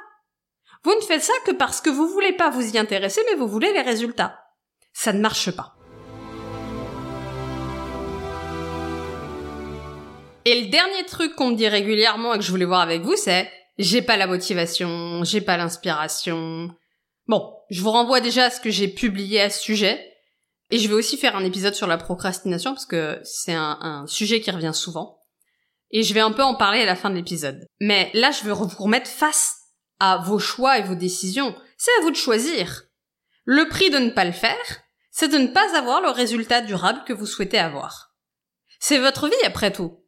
Vous 0.83 0.95
ne 0.95 1.01
faites 1.01 1.21
ça 1.21 1.33
que 1.45 1.51
parce 1.51 1.79
que 1.79 1.91
vous 1.91 2.07
voulez 2.07 2.33
pas 2.33 2.49
vous 2.49 2.73
y 2.73 2.77
intéresser, 2.77 3.21
mais 3.29 3.37
vous 3.37 3.47
voulez 3.47 3.71
les 3.71 3.81
résultats. 3.81 4.39
Ça 4.93 5.13
ne 5.13 5.21
marche 5.21 5.51
pas. 5.51 5.75
Et 10.45 10.59
le 10.59 10.69
dernier 10.69 11.05
truc 11.05 11.35
qu'on 11.35 11.51
me 11.51 11.55
dit 11.55 11.67
régulièrement 11.67 12.33
et 12.33 12.39
que 12.39 12.43
je 12.43 12.49
voulais 12.49 12.65
voir 12.65 12.81
avec 12.81 13.03
vous, 13.03 13.15
c'est 13.15 13.47
j'ai 13.77 14.01
pas 14.01 14.17
la 14.17 14.25
motivation, 14.25 15.23
j'ai 15.23 15.41
pas 15.41 15.55
l'inspiration. 15.55 16.71
Bon, 17.27 17.53
je 17.69 17.81
vous 17.81 17.91
renvoie 17.91 18.19
déjà 18.19 18.45
à 18.45 18.49
ce 18.49 18.59
que 18.59 18.71
j'ai 18.71 18.87
publié 18.87 19.39
à 19.39 19.51
ce 19.51 19.61
sujet. 19.61 20.07
Et 20.71 20.79
je 20.79 20.87
vais 20.87 20.95
aussi 20.95 21.17
faire 21.17 21.35
un 21.35 21.45
épisode 21.45 21.75
sur 21.75 21.85
la 21.85 21.97
procrastination 21.97 22.73
parce 22.73 22.87
que 22.87 23.19
c'est 23.23 23.53
un, 23.53 23.77
un 23.81 24.07
sujet 24.07 24.41
qui 24.41 24.49
revient 24.49 24.73
souvent. 24.73 25.19
Et 25.91 26.01
je 26.01 26.13
vais 26.13 26.21
un 26.21 26.31
peu 26.31 26.43
en 26.43 26.55
parler 26.55 26.81
à 26.81 26.85
la 26.85 26.95
fin 26.95 27.11
de 27.11 27.15
l'épisode. 27.15 27.67
Mais 27.79 28.09
là, 28.13 28.31
je 28.31 28.43
veux 28.45 28.53
vous 28.53 28.67
remettre 28.79 29.09
face 29.09 29.60
à 30.01 30.17
vos 30.17 30.39
choix 30.39 30.79
et 30.79 30.83
vos 30.83 30.95
décisions. 30.95 31.55
C'est 31.77 31.91
à 31.99 32.01
vous 32.01 32.09
de 32.09 32.15
choisir. 32.15 32.85
Le 33.45 33.69
prix 33.69 33.91
de 33.91 33.99
ne 33.99 34.09
pas 34.09 34.25
le 34.25 34.31
faire, 34.31 34.57
c'est 35.11 35.27
de 35.27 35.37
ne 35.37 35.47
pas 35.47 35.77
avoir 35.77 36.01
le 36.01 36.09
résultat 36.09 36.61
durable 36.61 37.03
que 37.05 37.13
vous 37.13 37.27
souhaitez 37.27 37.59
avoir. 37.59 38.15
C'est 38.79 38.97
votre 38.97 39.27
vie 39.27 39.45
après 39.45 39.71
tout. 39.71 40.03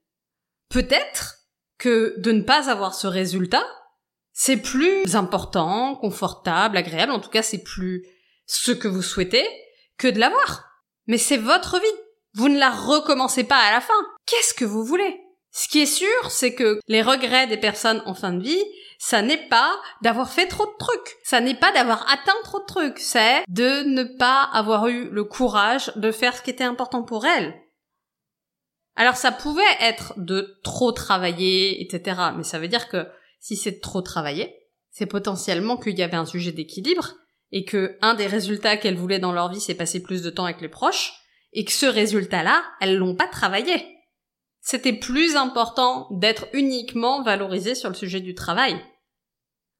Peut-être 0.69 1.35
que 1.77 2.15
de 2.17 2.31
ne 2.31 2.41
pas 2.41 2.71
avoir 2.71 2.95
ce 2.95 3.05
résultat, 3.05 3.65
c'est 4.31 4.57
plus 4.57 5.15
important, 5.15 5.95
confortable, 5.95 6.77
agréable, 6.77 7.11
en 7.11 7.19
tout 7.19 7.29
cas 7.29 7.43
c'est 7.43 7.61
plus 7.61 8.03
ce 8.47 8.71
que 8.71 8.87
vous 8.87 9.03
souhaitez 9.03 9.47
que 9.99 10.07
de 10.07 10.19
l'avoir. 10.19 10.65
Mais 11.05 11.19
c'est 11.19 11.37
votre 11.37 11.79
vie. 11.79 11.99
Vous 12.33 12.49
ne 12.49 12.57
la 12.57 12.71
recommencez 12.71 13.43
pas 13.43 13.59
à 13.59 13.71
la 13.71 13.81
fin. 13.81 13.93
Qu'est-ce 14.25 14.55
que 14.55 14.65
vous 14.65 14.83
voulez? 14.83 15.22
Ce 15.55 15.67
qui 15.67 15.81
est 15.81 15.85
sûr, 15.85 16.31
c'est 16.31 16.55
que 16.55 16.79
les 16.87 17.03
regrets 17.03 17.45
des 17.45 17.57
personnes 17.57 18.01
en 18.07 18.15
fin 18.15 18.33
de 18.33 18.41
vie, 18.41 18.63
ça 18.97 19.21
n'est 19.21 19.47
pas 19.49 19.79
d'avoir 20.01 20.31
fait 20.31 20.47
trop 20.47 20.65
de 20.65 20.77
trucs. 20.79 21.15
Ça 21.23 21.41
n'est 21.41 21.53
pas 21.53 21.71
d'avoir 21.71 22.11
atteint 22.11 22.33
trop 22.43 22.59
de 22.59 22.65
trucs. 22.65 22.97
C'est 22.97 23.43
de 23.47 23.83
ne 23.83 24.03
pas 24.03 24.41
avoir 24.51 24.87
eu 24.87 25.09
le 25.11 25.23
courage 25.23 25.91
de 25.95 26.11
faire 26.11 26.35
ce 26.35 26.41
qui 26.41 26.49
était 26.49 26.63
important 26.63 27.03
pour 27.03 27.25
elles. 27.25 27.53
Alors 28.95 29.15
ça 29.15 29.31
pouvait 29.31 29.61
être 29.79 30.13
de 30.17 30.59
trop 30.63 30.91
travailler, 30.91 31.83
etc. 31.83 32.19
Mais 32.35 32.43
ça 32.43 32.57
veut 32.57 32.67
dire 32.67 32.89
que 32.89 33.07
si 33.39 33.55
c'est 33.55 33.79
trop 33.79 34.01
travailler, 34.01 34.55
c'est 34.89 35.05
potentiellement 35.05 35.77
qu'il 35.77 35.97
y 35.97 36.03
avait 36.03 36.17
un 36.17 36.25
sujet 36.25 36.51
d'équilibre 36.51 37.13
et 37.51 37.63
que 37.63 37.99
un 38.01 38.15
des 38.15 38.27
résultats 38.27 38.77
qu'elles 38.77 38.97
voulaient 38.97 39.19
dans 39.19 39.33
leur 39.33 39.51
vie, 39.51 39.61
c'est 39.61 39.75
passer 39.75 40.01
plus 40.01 40.23
de 40.23 40.31
temps 40.31 40.45
avec 40.45 40.61
les 40.61 40.69
proches 40.69 41.13
et 41.51 41.63
que 41.63 41.71
ce 41.71 41.85
résultat-là, 41.85 42.63
elles 42.81 42.97
l'ont 42.97 43.15
pas 43.15 43.27
travaillé. 43.27 43.92
C'était 44.63 44.93
plus 44.93 45.35
important 45.35 46.07
d'être 46.09 46.47
uniquement 46.53 47.21
valorisé 47.21 47.75
sur 47.75 47.89
le 47.89 47.95
sujet 47.95 48.21
du 48.21 48.33
travail. 48.33 48.75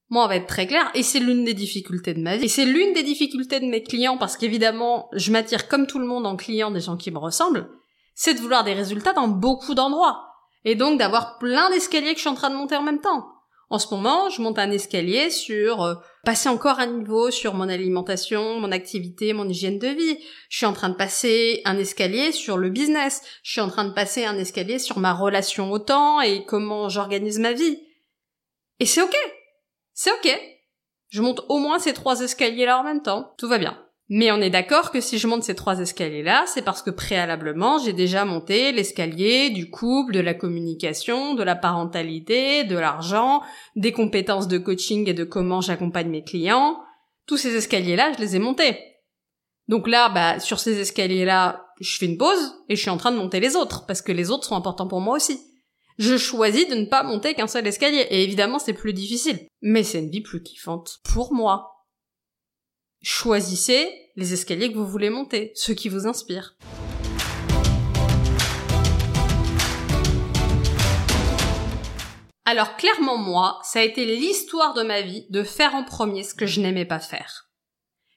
Moi, 0.10 0.26
on 0.26 0.28
va 0.28 0.36
être 0.36 0.48
très 0.48 0.68
clair, 0.68 0.92
et 0.94 1.02
c'est 1.02 1.20
l'une 1.20 1.44
des 1.44 1.56
difficultés 1.56 2.14
de 2.14 2.22
ma 2.22 2.38
vie. 2.38 2.46
Et 2.46 2.50
c'est 2.50 2.66
l'une 2.66 2.94
des 2.94 3.02
difficultés 3.02 3.60
de 3.60 3.66
mes 3.66 3.82
clients, 3.82 4.18
parce 4.18 4.38
qu'évidemment, 4.38 5.10
je 5.14 5.32
m'attire 5.32 5.68
comme 5.68 5.88
tout 5.88 5.98
le 5.98 6.06
monde 6.06 6.28
en 6.28 6.36
client 6.36 6.70
des 6.70 6.82
gens 6.82 6.98
qui 6.98 7.10
me 7.10 7.18
ressemblent 7.18 7.68
c'est 8.16 8.34
de 8.34 8.40
vouloir 8.40 8.64
des 8.64 8.74
résultats 8.74 9.14
dans 9.14 9.28
beaucoup 9.28 9.74
d'endroits. 9.74 10.30
Et 10.66 10.76
donc 10.76 10.98
d'avoir 10.98 11.40
plein 11.40 11.70
d'escaliers 11.70 12.12
que 12.12 12.18
je 12.18 12.22
suis 12.22 12.30
en 12.30 12.36
train 12.36 12.50
de 12.50 12.56
monter 12.56 12.76
en 12.76 12.84
même 12.84 13.02
temps. 13.02 13.33
En 13.74 13.80
ce 13.80 13.92
moment, 13.92 14.30
je 14.30 14.40
monte 14.40 14.60
un 14.60 14.70
escalier 14.70 15.32
sur 15.32 15.82
euh, 15.82 15.96
passer 16.24 16.48
encore 16.48 16.78
un 16.78 16.86
niveau 16.86 17.32
sur 17.32 17.56
mon 17.56 17.68
alimentation, 17.68 18.60
mon 18.60 18.72
activité, 18.72 19.34
mon 19.34 19.50
hygiène 19.50 19.80
de 19.80 19.88
vie. 19.88 20.20
Je 20.50 20.58
suis 20.58 20.68
en 20.68 20.74
train 20.74 20.90
de 20.90 20.96
passer 20.96 21.60
un 21.66 21.76
escalier 21.80 22.32
sur 22.32 22.58
le 22.58 22.70
business. 22.70 23.24
Je 23.42 23.54
suis 23.54 23.62
en 23.62 23.70
train 23.70 23.86
de 23.86 23.94
passer 23.94 24.26
un 24.26 24.38
escalier 24.38 24.78
sur 24.78 25.00
ma 25.00 25.12
relation 25.12 25.72
au 25.72 25.80
temps 25.80 26.22
et 26.22 26.46
comment 26.46 26.88
j'organise 26.88 27.40
ma 27.40 27.54
vie. 27.54 27.80
Et 28.80 28.86
c'est 28.86 29.02
ok. 29.02 29.18
C'est 29.96 30.12
ok. 30.12 30.40
Je 31.10 31.24
monte 31.24 31.42
au 31.50 31.58
moins 31.58 31.80
ces 31.80 31.94
trois 31.94 32.22
escaliers-là 32.22 32.80
en 32.80 32.84
même 32.84 33.02
temps. 33.02 33.34
Tout 33.40 33.48
va 33.48 33.58
bien. 33.58 33.83
Mais 34.10 34.32
on 34.32 34.42
est 34.42 34.50
d'accord 34.50 34.92
que 34.92 35.00
si 35.00 35.18
je 35.18 35.28
monte 35.28 35.44
ces 35.44 35.56
trois 35.56 35.80
escaliers-là, 35.80 36.44
c'est 36.46 36.62
parce 36.62 36.82
que 36.82 36.90
préalablement, 36.90 37.80
j'ai 37.80 37.94
déjà 37.94 38.26
monté 38.26 38.72
l'escalier 38.72 39.50
du 39.50 39.70
couple, 39.70 40.14
de 40.14 40.20
la 40.20 40.34
communication, 40.34 41.36
de 41.36 41.44
la 41.44 41.56
parentalité, 41.56 42.66
de 42.66 42.78
l'argent, 42.78 43.42
des 43.76 43.94
compétences 43.94 44.48
de 44.48 44.58
coaching 44.58 45.08
et 45.10 45.14
de 45.14 45.24
comment 45.24 45.62
j'accompagne 45.62 46.10
mes 46.10 46.24
clients. 46.24 46.80
Tous 47.28 47.38
ces 47.38 47.56
escaliers-là, 47.56 48.12
je 48.14 48.22
les 48.22 48.36
ai 48.36 48.40
montés. 48.40 48.78
Donc 49.70 49.88
là, 49.88 50.10
bah, 50.10 50.40
sur 50.40 50.60
ces 50.60 50.80
escaliers-là, 50.80 51.66
je 51.80 51.98
fais 51.98 52.06
une 52.06 52.18
pause 52.18 52.54
et 52.68 52.76
je 52.76 52.82
suis 52.82 52.90
en 52.90 52.98
train 52.98 53.12
de 53.12 53.18
monter 53.18 53.40
les 53.40 53.56
autres, 53.56 53.86
parce 53.86 54.02
que 54.02 54.12
les 54.12 54.30
autres 54.30 54.46
sont 54.46 54.56
importants 54.56 54.88
pour 54.88 55.00
moi 55.00 55.16
aussi. 55.16 55.40
Je 55.98 56.18
choisis 56.18 56.68
de 56.68 56.76
ne 56.76 56.86
pas 56.86 57.04
monter 57.04 57.34
qu'un 57.36 57.48
seul 57.48 57.66
escalier, 57.68 58.06
et 58.10 58.24
évidemment 58.24 58.60
c'est 58.60 58.74
plus 58.74 58.94
difficile. 58.94 59.48
Mais 59.62 59.84
c'est 59.84 60.00
une 60.00 60.10
vie 60.10 60.22
plus 60.22 60.44
kiffante 60.44 61.00
pour 61.06 61.34
moi. 61.34 61.73
Choisissez 63.06 63.94
les 64.16 64.32
escaliers 64.32 64.72
que 64.72 64.78
vous 64.78 64.88
voulez 64.88 65.10
monter, 65.10 65.52
ceux 65.56 65.74
qui 65.74 65.90
vous 65.90 66.08
inspirent. 66.08 66.56
Alors 72.46 72.78
clairement 72.78 73.18
moi, 73.18 73.60
ça 73.64 73.80
a 73.80 73.84
été 73.84 74.06
l'histoire 74.06 74.74
de 74.74 74.84
ma 74.84 75.02
vie 75.02 75.26
de 75.30 75.44
faire 75.44 75.76
en 75.76 75.84
premier 75.84 76.24
ce 76.24 76.34
que 76.34 76.46
je 76.46 76.62
n'aimais 76.62 76.86
pas 76.86 77.02
faire. 77.02 77.50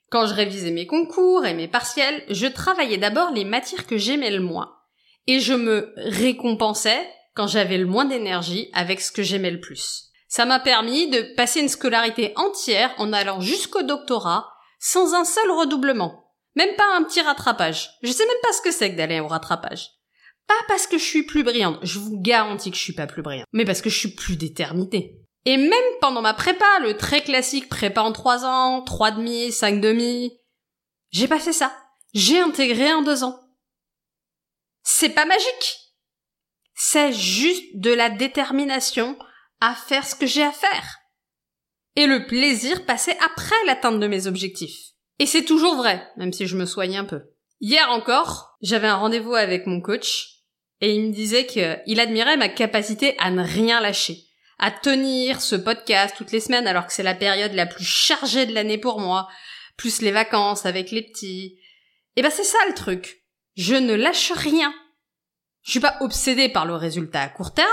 Quand 0.09 0.29
je 0.29 0.35
révisais 0.35 0.71
mes 0.71 0.87
concours 0.87 1.45
et 1.45 1.55
mes 1.55 1.67
partiels, 1.67 2.23
je 2.29 2.47
travaillais 2.47 2.97
d'abord 2.97 3.33
les 3.33 3.45
matières 3.45 3.89
que 3.89 3.99
j'aimais 3.99 4.31
le 4.31 4.41
moins. 4.41 4.73
Et 5.27 5.41
je 5.41 5.55
me 5.55 5.93
récompensais 5.97 7.11
quand 7.35 7.49
j'avais 7.49 7.79
le 7.79 7.87
moins 7.87 8.05
d'énergie 8.05 8.71
avec 8.73 9.01
ce 9.01 9.11
que 9.11 9.25
j'aimais 9.25 9.51
le 9.51 9.61
plus. 9.61 10.13
Ça 10.29 10.45
m'a 10.45 10.61
permis 10.61 11.11
de 11.11 11.35
passer 11.35 11.61
une 11.61 11.69
scolarité 11.69 12.33
entière 12.37 12.95
en 12.99 13.13
allant 13.13 13.41
jusqu'au 13.41 13.83
doctorat 13.83 14.53
sans 14.87 15.15
un 15.15 15.25
seul 15.25 15.51
redoublement. 15.51 16.33
Même 16.55 16.77
pas 16.77 16.95
un 16.95 17.03
petit 17.03 17.21
rattrapage. 17.21 17.91
Je 18.03 18.13
sais 18.13 18.25
même 18.25 18.37
pas 18.41 18.53
ce 18.53 18.63
que 18.63 18.71
c'est 18.71 18.93
que 18.93 18.97
d'aller 18.97 19.19
au 19.19 19.27
rattrapage. 19.27 19.89
Pas 20.47 20.55
parce 20.69 20.87
que 20.87 20.97
je 20.97 21.03
suis 21.03 21.25
plus 21.25 21.43
brillante, 21.43 21.81
je 21.83 21.99
vous 21.99 22.21
garantis 22.21 22.71
que 22.71 22.77
je 22.77 22.83
suis 22.83 22.93
pas 22.93 23.09
plus 23.09 23.23
brillante, 23.23 23.49
mais 23.53 23.65
parce 23.65 23.83
que 23.83 23.91
je 23.91 23.99
suis 23.99 24.15
plus 24.15 24.37
d'éternité. 24.37 25.21
Et 25.45 25.57
même 25.57 25.73
pendant 26.01 26.23
ma 26.23 26.35
prépa, 26.35 26.65
le 26.83 26.97
très 26.97 27.21
classique 27.21 27.69
prépa 27.69 28.01
en 28.01 28.13
trois 28.13 28.45
ans, 28.45 28.83
trois 28.83 29.11
demi, 29.11 29.51
cinq 29.51 29.81
demi, 29.81 30.39
j'ai 31.11 31.27
pas 31.27 31.41
fait 31.41 31.53
ça. 31.53 31.77
J'ai 32.15 32.39
intégré 32.39 32.93
en 32.93 33.03
deux 33.03 33.25
ans. 33.25 33.41
C'est 34.85 35.09
pas 35.09 35.25
magique. 35.25 35.79
C'est 36.77 37.13
juste 37.13 37.65
de 37.75 37.91
la 37.91 38.09
détermination 38.09 39.19
à 39.61 39.75
faire 39.75 40.07
ce 40.07 40.15
que 40.15 40.27
j'ai 40.27 40.45
à 40.45 40.53
faire. 40.53 40.99
Et 41.97 42.07
le 42.07 42.27
plaisir 42.27 42.85
passait 42.85 43.17
après 43.25 43.57
l'atteinte 43.67 44.01
de 44.01 44.07
mes 44.07 44.27
objectifs. 44.27 44.93
Et 45.19 45.27
c'est 45.27 45.45
toujours 45.45 45.77
vrai, 45.77 46.07
même 46.17 46.33
si 46.33 46.47
je 46.47 46.57
me 46.57 46.67
soigne 46.67 46.99
un 46.99 47.05
peu. 47.05 47.23
Hier 47.61 47.91
encore, 47.91 48.57
j'avais 48.61 48.87
un 48.87 48.97
rendez-vous 48.97 49.35
avec 49.35 49.67
mon 49.67 49.81
coach 49.81 50.43
et 50.83 50.95
il 50.95 51.09
me 51.09 51.13
disait 51.13 51.47
qu'il 51.47 52.01
admirait 52.01 52.37
ma 52.37 52.51
capacité 52.51 53.17
à 53.19 53.31
ne 53.31 53.43
rien 53.43 53.81
lâcher, 53.81 54.19
à 54.59 54.71
tenir 54.71 55.41
ce 55.41 55.57
podcast 55.57 56.15
toutes 56.19 56.33
les 56.33 56.41
semaines 56.41 56.67
alors 56.67 56.87
que 56.87 56.93
c'est 56.93 57.03
la 57.03 57.15
période 57.15 57.55
la 57.55 57.65
plus 57.65 57.85
chargée 57.85 58.45
de 58.45 58.53
l'année 58.53 58.77
pour 58.77 59.01
moi, 59.01 59.27
plus 59.79 60.03
les 60.03 60.13
vacances 60.13 60.67
avec 60.67 60.91
les 60.91 61.03
petits. 61.03 61.59
Et 62.17 62.23
ben 62.23 62.31
c'est 62.31 62.45
ça 62.45 62.59
le 62.69 62.75
truc. 62.75 63.23
Je 63.57 63.75
ne 63.75 63.95
lâche 63.95 64.33
rien. 64.33 64.75
Je 65.63 65.71
suis 65.71 65.81
pas 65.81 65.97
obsédée 66.01 66.51
par 66.51 66.67
le 66.67 66.75
résultat 66.75 67.23
à 67.23 67.29
court 67.29 67.55
terme, 67.55 67.69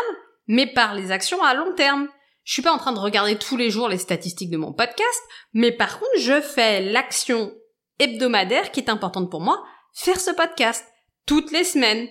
mais 0.47 0.65
par 0.65 0.95
les 0.95 1.11
actions 1.11 1.43
à 1.43 1.53
long 1.53 1.73
terme. 1.75 2.07
Je 2.43 2.53
suis 2.53 2.61
pas 2.61 2.73
en 2.73 2.77
train 2.77 2.91
de 2.91 2.99
regarder 2.99 3.37
tous 3.37 3.55
les 3.55 3.69
jours 3.69 3.87
les 3.87 3.97
statistiques 3.97 4.49
de 4.49 4.57
mon 4.57 4.73
podcast, 4.73 5.21
mais 5.53 5.71
par 5.71 5.99
contre, 5.99 6.19
je 6.19 6.41
fais 6.41 6.81
l'action 6.81 7.53
hebdomadaire 7.99 8.71
qui 8.71 8.81
est 8.81 8.89
importante 8.89 9.29
pour 9.29 9.41
moi, 9.41 9.63
faire 9.93 10.19
ce 10.19 10.31
podcast 10.31 10.85
toutes 11.25 11.51
les 11.51 11.63
semaines. 11.63 12.09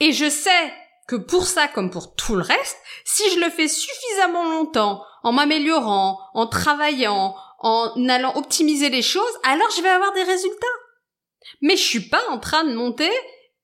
Et 0.00 0.12
je 0.12 0.30
sais 0.30 0.72
que 1.06 1.16
pour 1.16 1.46
ça, 1.46 1.68
comme 1.68 1.90
pour 1.90 2.14
tout 2.14 2.34
le 2.34 2.42
reste, 2.42 2.78
si 3.04 3.22
je 3.34 3.40
le 3.40 3.50
fais 3.50 3.68
suffisamment 3.68 4.44
longtemps, 4.44 5.02
en 5.22 5.32
m'améliorant, 5.32 6.18
en 6.34 6.46
travaillant, 6.46 7.34
en 7.58 8.08
allant 8.08 8.36
optimiser 8.36 8.88
les 8.88 9.02
choses, 9.02 9.38
alors 9.42 9.70
je 9.76 9.82
vais 9.82 9.88
avoir 9.88 10.12
des 10.12 10.22
résultats. 10.22 10.66
Mais 11.60 11.76
je 11.76 11.82
suis 11.82 12.08
pas 12.08 12.22
en 12.30 12.38
train 12.38 12.64
de 12.64 12.74
monter 12.74 13.10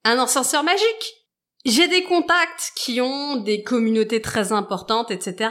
un 0.04 0.18
ascenseur 0.18 0.62
magique. 0.62 1.23
J'ai 1.64 1.88
des 1.88 2.04
contacts 2.04 2.72
qui 2.76 3.00
ont 3.00 3.36
des 3.36 3.62
communautés 3.62 4.20
très 4.20 4.52
importantes, 4.52 5.10
etc. 5.10 5.50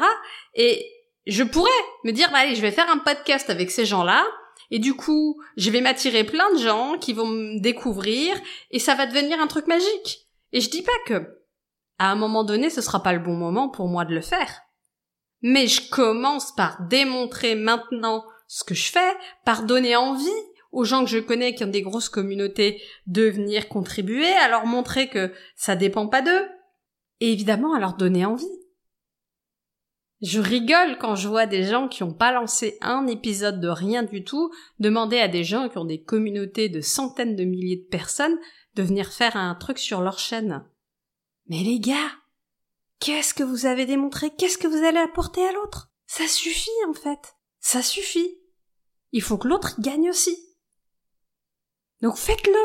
Et 0.54 0.86
je 1.26 1.43
pourrais 1.43 1.69
me 2.04 2.12
dire, 2.12 2.30
bah, 2.32 2.39
allez, 2.39 2.56
je 2.56 2.62
vais 2.62 2.71
faire 2.71 2.89
un 2.91 2.99
podcast 2.99 3.49
avec 3.49 3.71
ces 3.71 3.86
gens-là, 3.86 4.23
et 4.69 4.80
du 4.80 4.93
coup, 4.93 5.41
je 5.58 5.71
vais 5.71 5.82
m'attirer 5.82 6.23
plein 6.23 6.52
de 6.54 6.60
gens 6.60 6.97
qui 6.99 7.13
vont 7.13 7.28
me 7.28 7.60
découvrir, 7.60 8.36
et 8.71 8.80
ça 8.80 8.95
va 8.95 9.06
devenir 9.06 9.39
un 9.39 9.47
truc 9.47 9.67
magique. 9.67 10.28
Et 10.52 10.62
je 10.62 10.69
dis 10.69 10.84
pas 10.84 10.91
que, 11.08 11.39
à 11.97 12.12
un 12.12 12.15
moment 12.15 12.43
donné, 12.43 12.69
ce 12.69 12.82
sera 12.82 13.02
pas 13.02 13.13
le 13.13 13.19
bon 13.19 13.36
moment 13.36 13.69
pour 13.69 13.88
moi 13.88 14.06
de 14.06 14.13
le 14.13 14.21
faire. 14.21 14.62
Mais 15.41 15.67
je 15.67 15.89
commence 15.89 16.54
par 16.56 16.82
démontrer 16.88 17.56
maintenant 17.56 18.23
ce 18.47 18.63
que 18.63 18.76
je 18.76 18.91
fais, 18.91 19.17
par 19.45 19.63
donner 19.63 19.95
envie 19.95 20.30
aux 20.73 20.83
gens 20.83 21.05
que 21.05 21.09
je 21.09 21.19
connais 21.19 21.55
qui 21.55 21.63
ont 21.63 21.67
des 21.67 21.81
grosses 21.81 22.09
communautés 22.09 22.81
de 23.07 23.23
venir 23.23 23.69
contribuer, 23.69 24.31
à 24.33 24.49
leur 24.49 24.65
montrer 24.65 25.07
que 25.07 25.31
ça 25.55 25.75
dépend 25.75 26.07
pas 26.07 26.21
d'eux. 26.21 26.49
Et 27.21 27.31
évidemment, 27.31 27.73
à 27.73 27.79
leur 27.79 27.93
donner 27.93 28.25
envie. 28.25 28.45
Je 30.21 30.39
rigole 30.39 30.97
quand 30.99 31.15
je 31.15 31.27
vois 31.27 31.45
des 31.45 31.63
gens 31.63 31.88
qui 31.88 32.03
n'ont 32.03 32.13
pas 32.13 32.31
lancé 32.31 32.77
un 32.81 33.07
épisode 33.07 33.62
de 33.62 33.67
rien 33.67 34.03
du 34.03 34.23
tout 34.23 34.51
demander 34.79 35.19
à 35.19 35.27
des 35.27 35.43
gens 35.43 35.69
qui 35.69 35.77
ont 35.77 35.86
des 35.86 36.01
communautés 36.01 36.69
de 36.69 36.81
centaines 36.81 37.36
de 37.36 37.43
milliers 37.43 37.77
de 37.77 37.89
personnes 37.89 38.38
de 38.75 38.83
venir 38.83 39.12
faire 39.12 39.38
un 39.38 39.55
truc 39.55 39.77
sur 39.77 40.01
leur 40.01 40.19
chaîne. 40.19 40.65
Mais 41.47 41.62
les 41.63 41.79
gars, 41.79 42.12
Qu'est-ce 43.03 43.33
que 43.33 43.43
vous 43.43 43.65
avez 43.65 43.86
démontré? 43.86 44.29
Qu'est-ce 44.29 44.57
que 44.57 44.67
vous 44.69 44.86
allez 44.86 44.99
apporter 44.99 45.45
à 45.45 45.51
l'autre? 45.51 45.91
Ça 46.07 46.25
suffit 46.25 46.69
en 46.88 46.93
fait. 46.93 47.36
Ça 47.59 47.81
suffit. 47.81 48.38
Il 49.12 49.21
faut 49.21 49.38
que 49.38 49.49
l'autre 49.49 49.75
gagne 49.81 50.09
aussi. 50.09 50.52
Donc 52.03 52.17
faites-le. 52.17 52.59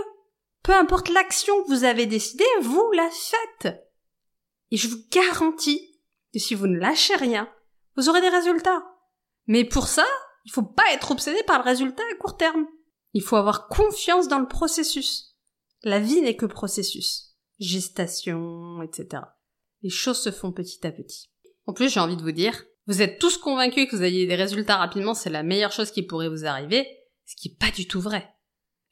Peu 0.65 0.75
importe 0.75 1.09
l'action 1.09 1.63
que 1.63 1.69
vous 1.69 1.85
avez 1.85 2.05
décidée, 2.07 2.45
vous 2.61 2.91
la 2.93 3.09
faites. 3.11 3.89
Et 4.71 4.77
je 4.77 4.89
vous 4.89 4.99
garantis 5.11 6.01
que 6.35 6.41
si 6.41 6.55
vous 6.55 6.67
ne 6.67 6.77
lâchez 6.77 7.15
rien, 7.15 7.49
vous 7.97 8.09
aurez 8.09 8.21
des 8.21 8.29
résultats. 8.29 8.85
Mais 9.47 9.65
pour 9.65 9.87
ça, 9.87 10.05
il 10.45 10.51
faut 10.51 10.65
pas 10.65 10.93
être 10.93 11.13
obsédé 11.13 11.43
par 11.45 11.59
le 11.59 11.65
résultat 11.65 12.03
à 12.13 12.17
court 12.17 12.37
terme. 12.37 12.67
Il 13.15 13.23
faut 13.23 13.37
avoir 13.37 13.69
confiance 13.69 14.29
dans 14.29 14.41
le 14.41 14.49
processus. 14.49 15.37
La 15.85 16.01
vie 16.01 16.21
n'est 16.21 16.37
que 16.37 16.45
processus. 16.45 17.37
Gestation, 17.61 18.83
etc. 18.83 19.23
Les 19.83 19.91
choses 19.91 20.21
se 20.21 20.33
font 20.33 20.53
petit 20.53 20.85
à 20.85 20.91
petit. 20.91 21.31
En 21.67 21.73
plus, 21.73 21.89
j'ai 21.89 22.01
envie 22.01 22.17
de 22.17 22.23
vous 22.23 22.33
dire, 22.33 22.65
vous 22.87 23.03
êtes 23.03 23.21
tous 23.21 23.39
convaincus 23.39 23.89
que 23.89 23.95
vous 23.95 24.03
ayez 24.03 24.27
des 24.27 24.35
résultats 24.35 24.77
rapidement, 24.77 25.15
c'est 25.15 25.31
la 25.31 25.45
meilleure 25.45 25.73
chose 25.73 25.93
qui 25.93 26.03
pourrait 26.03 26.29
vous 26.29 26.45
arriver, 26.45 26.89
ce 27.25 27.37
qui 27.37 27.51
n'est 27.51 27.57
pas 27.57 27.71
du 27.71 27.87
tout 27.87 28.01
vrai. 28.01 28.35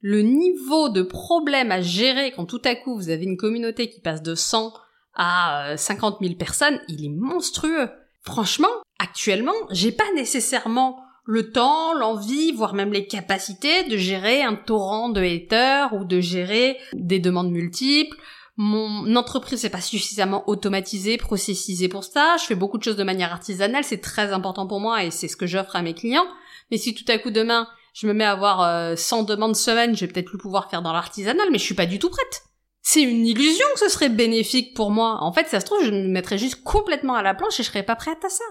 Le 0.01 0.23
niveau 0.23 0.89
de 0.89 1.03
problème 1.03 1.73
à 1.73 1.81
gérer 1.81 2.33
quand 2.33 2.47
tout 2.47 2.63
à 2.65 2.75
coup 2.75 2.97
vous 2.97 3.09
avez 3.09 3.25
une 3.25 3.37
communauté 3.37 3.89
qui 3.89 4.01
passe 4.01 4.23
de 4.23 4.35
100 4.35 4.73
à 5.15 5.77
50 5.77 6.17
euh, 6.21 6.27
000 6.27 6.35
personnes, 6.39 6.79
il 6.89 7.05
est 7.05 7.15
monstrueux. 7.15 7.89
Franchement, 8.23 8.69
actuellement, 8.99 9.55
j'ai 9.71 9.93
pas 9.93 10.05
nécessairement 10.15 11.01
le 11.25 11.51
temps, 11.51 11.93
l'envie, 11.95 12.53
voire 12.53 12.75
même 12.75 12.93
les 12.93 13.07
capacités 13.07 13.85
de 13.85 13.97
gérer 13.97 14.43
un 14.43 14.55
torrent 14.55 15.09
de 15.09 15.21
haters 15.21 15.93
ou 15.93 16.05
de 16.05 16.21
gérer 16.21 16.77
des 16.93 17.19
demandes 17.19 17.51
multiples. 17.51 18.17
Mon 18.57 19.15
entreprise 19.17 19.65
n'est 19.65 19.71
pas 19.71 19.81
suffisamment 19.81 20.49
automatisée, 20.49 21.19
processisée 21.19 21.89
pour 21.89 22.05
ça. 22.05 22.37
Je 22.41 22.45
fais 22.45 22.55
beaucoup 22.55 22.79
de 22.79 22.83
choses 22.83 22.97
de 22.97 23.05
manière 23.05 23.33
artisanale, 23.33 23.85
c'est 23.85 24.01
très 24.01 24.33
important 24.33 24.67
pour 24.67 24.81
moi 24.81 25.05
et 25.05 25.11
c'est 25.11 25.29
ce 25.29 25.37
que 25.37 25.47
j'offre 25.47 25.77
à 25.77 25.83
mes 25.83 25.95
clients. 25.95 26.27
Mais 26.71 26.79
si 26.79 26.95
tout 26.95 27.05
à 27.09 27.19
coup 27.19 27.31
demain 27.31 27.69
je 27.97 28.07
me 28.07 28.13
mets 28.13 28.25
à 28.25 28.33
avoir 28.33 28.97
100 28.97 29.23
euh, 29.23 29.25
demandes 29.25 29.57
semaine, 29.57 29.97
je 29.97 30.05
vais 30.05 30.13
peut-être 30.13 30.29
plus 30.29 30.39
pouvoir 30.39 30.71
faire 30.71 30.83
dans 30.83 30.93
l'artisanal, 30.93 31.49
mais 31.51 31.59
je 31.59 31.65
suis 31.65 31.75
pas 31.75 31.87
du 31.87 31.99
tout 31.99 32.11
prête. 32.11 32.43
C'est 32.83 33.03
une 33.03 33.27
illusion 33.27 33.67
que 33.75 33.81
ce 33.81 33.89
serait 33.89 34.09
bénéfique 34.09 34.77
pour 34.77 34.91
moi. 34.91 35.19
En 35.21 35.33
fait, 35.33 35.49
ça 35.49 35.61
se 35.61 35.67
trouve, 35.67 35.85
je 35.85 35.91
me 35.91 36.09
mettrais 36.09 36.39
juste 36.39 36.63
complètement 36.63 37.15
à 37.15 37.23
la 37.23 37.35
planche 37.35 37.59
et 37.59 37.63
je 37.63 37.69
serais 37.69 37.83
pas 37.83 37.97
prête 37.97 38.25
à 38.25 38.29
ça 38.29 38.45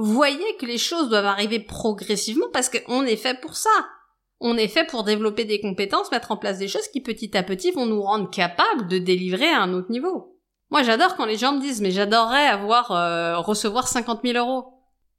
voyez 0.00 0.56
que 0.58 0.66
les 0.66 0.78
choses 0.78 1.08
doivent 1.08 1.26
arriver 1.26 1.60
progressivement 1.60 2.46
parce 2.52 2.70
qu'on 2.70 3.04
est 3.04 3.16
fait 3.16 3.40
pour 3.40 3.54
ça. 3.54 3.70
On 4.40 4.56
est 4.56 4.68
fait 4.68 4.86
pour 4.86 5.04
développer 5.04 5.44
des 5.44 5.60
compétences, 5.60 6.10
mettre 6.10 6.32
en 6.32 6.36
place 6.36 6.58
des 6.58 6.68
choses 6.68 6.88
qui 6.88 7.02
petit 7.02 7.36
à 7.36 7.42
petit 7.42 7.72
vont 7.72 7.86
nous 7.86 8.00
rendre 8.00 8.30
capables 8.30 8.88
de 8.88 8.98
délivrer 8.98 9.50
à 9.50 9.62
un 9.62 9.74
autre 9.74 9.90
niveau. 9.90 10.38
Moi 10.70 10.82
j'adore 10.82 11.16
quand 11.16 11.26
les 11.26 11.36
gens 11.36 11.52
me 11.52 11.60
disent 11.60 11.82
mais 11.82 11.90
j'adorerais 11.90 12.46
avoir 12.46 12.92
euh, 12.92 13.38
recevoir 13.38 13.88
50 13.88 14.20
000 14.24 14.38
euros. 14.38 14.72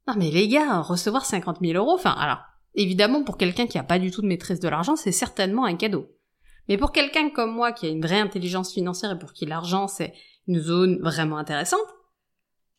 Non 0.08 0.14
mais 0.16 0.30
les 0.30 0.48
gars, 0.48 0.80
recevoir 0.80 1.24
50 1.24 1.58
000 1.60 1.74
euros, 1.74 1.94
enfin 1.94 2.14
alors 2.18 2.40
évidemment 2.74 3.22
pour 3.24 3.36
quelqu'un 3.36 3.66
qui 3.66 3.78
a 3.78 3.82
pas 3.82 3.98
du 3.98 4.10
tout 4.10 4.22
de 4.22 4.26
maîtrise 4.26 4.60
de 4.60 4.68
l'argent 4.68 4.96
c'est 4.96 5.12
certainement 5.12 5.64
un 5.64 5.76
cadeau. 5.76 6.06
Mais 6.68 6.78
pour 6.78 6.92
quelqu'un 6.92 7.30
comme 7.30 7.52
moi 7.52 7.72
qui 7.72 7.86
a 7.86 7.90
une 7.90 8.02
vraie 8.02 8.20
intelligence 8.20 8.72
financière 8.72 9.12
et 9.12 9.18
pour 9.18 9.32
qui 9.32 9.46
l'argent 9.46 9.88
c'est 9.88 10.14
une 10.48 10.60
zone 10.60 11.00
vraiment 11.00 11.38
intéressante, 11.38 11.80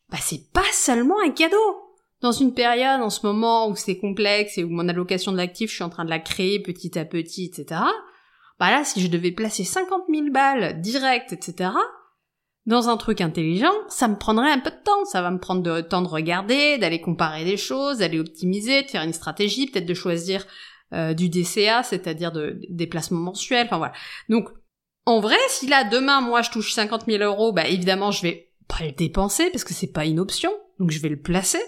bah 0.09 0.17
c'est 0.21 0.51
pas 0.51 0.61
seulement 0.71 1.19
un 1.25 1.31
cadeau 1.31 1.83
dans 2.23 2.31
une 2.31 2.53
période 2.53 3.01
en 3.01 3.09
ce 3.09 3.25
moment 3.27 3.67
où 3.67 3.75
c'est 3.75 3.97
complexe 3.97 4.57
et 4.57 4.63
où 4.63 4.69
mon 4.69 4.87
allocation 4.87 5.33
de 5.33 5.37
l'actif, 5.37 5.69
je 5.69 5.75
suis 5.75 5.83
en 5.83 5.89
train 5.89 6.05
de 6.05 6.09
la 6.09 6.19
créer 6.19 6.59
petit 6.61 6.97
à 6.97 7.03
petit, 7.03 7.45
etc. 7.45 7.81
Bah 8.59 8.71
là, 8.71 8.85
si 8.85 9.01
je 9.01 9.09
devais 9.09 9.31
placer 9.31 9.65
50 9.65 10.03
000 10.09 10.31
balles 10.31 10.79
directes, 10.79 11.33
etc., 11.33 11.71
dans 12.65 12.87
un 12.87 12.97
truc 12.97 13.19
intelligent, 13.21 13.73
ça 13.89 14.07
me 14.07 14.15
prendrait 14.15 14.51
un 14.51 14.59
peu 14.59 14.71
de 14.71 14.83
temps. 14.83 15.05
Ça 15.05 15.21
va 15.21 15.31
me 15.31 15.39
prendre 15.39 15.61
de 15.61 15.81
temps 15.81 16.01
de 16.01 16.07
regarder, 16.07 16.77
d'aller 16.77 17.01
comparer 17.01 17.43
des 17.43 17.57
choses, 17.57 17.97
d'aller 17.97 18.19
optimiser, 18.19 18.83
de 18.83 18.87
faire 18.87 19.03
une 19.03 19.13
stratégie, 19.13 19.67
peut-être 19.67 19.85
de 19.85 19.93
choisir 19.93 20.45
euh, 20.93 21.13
du 21.13 21.29
DCA, 21.29 21.83
c'est-à-dire 21.83 22.31
de, 22.31 22.59
des 22.69 22.87
placements 22.87 23.19
mensuels. 23.19 23.65
Enfin 23.65 23.77
voilà. 23.77 23.93
Donc, 24.29 24.49
en 25.05 25.19
vrai, 25.19 25.37
si 25.49 25.67
là 25.67 25.83
demain 25.83 26.21
moi 26.21 26.41
je 26.41 26.51
touche 26.51 26.73
50 26.73 27.05
000 27.07 27.23
euros, 27.23 27.51
bah 27.51 27.67
évidemment 27.67 28.11
je 28.11 28.21
vais 28.21 28.53
pas 28.69 28.85
le 28.85 28.93
dépenser 28.93 29.49
parce 29.51 29.65
que 29.65 29.73
c'est 29.73 29.91
pas 29.91 30.05
une 30.05 30.19
option. 30.19 30.51
Donc 30.79 30.91
je 30.91 31.01
vais 31.01 31.09
le 31.09 31.21
placer. 31.21 31.59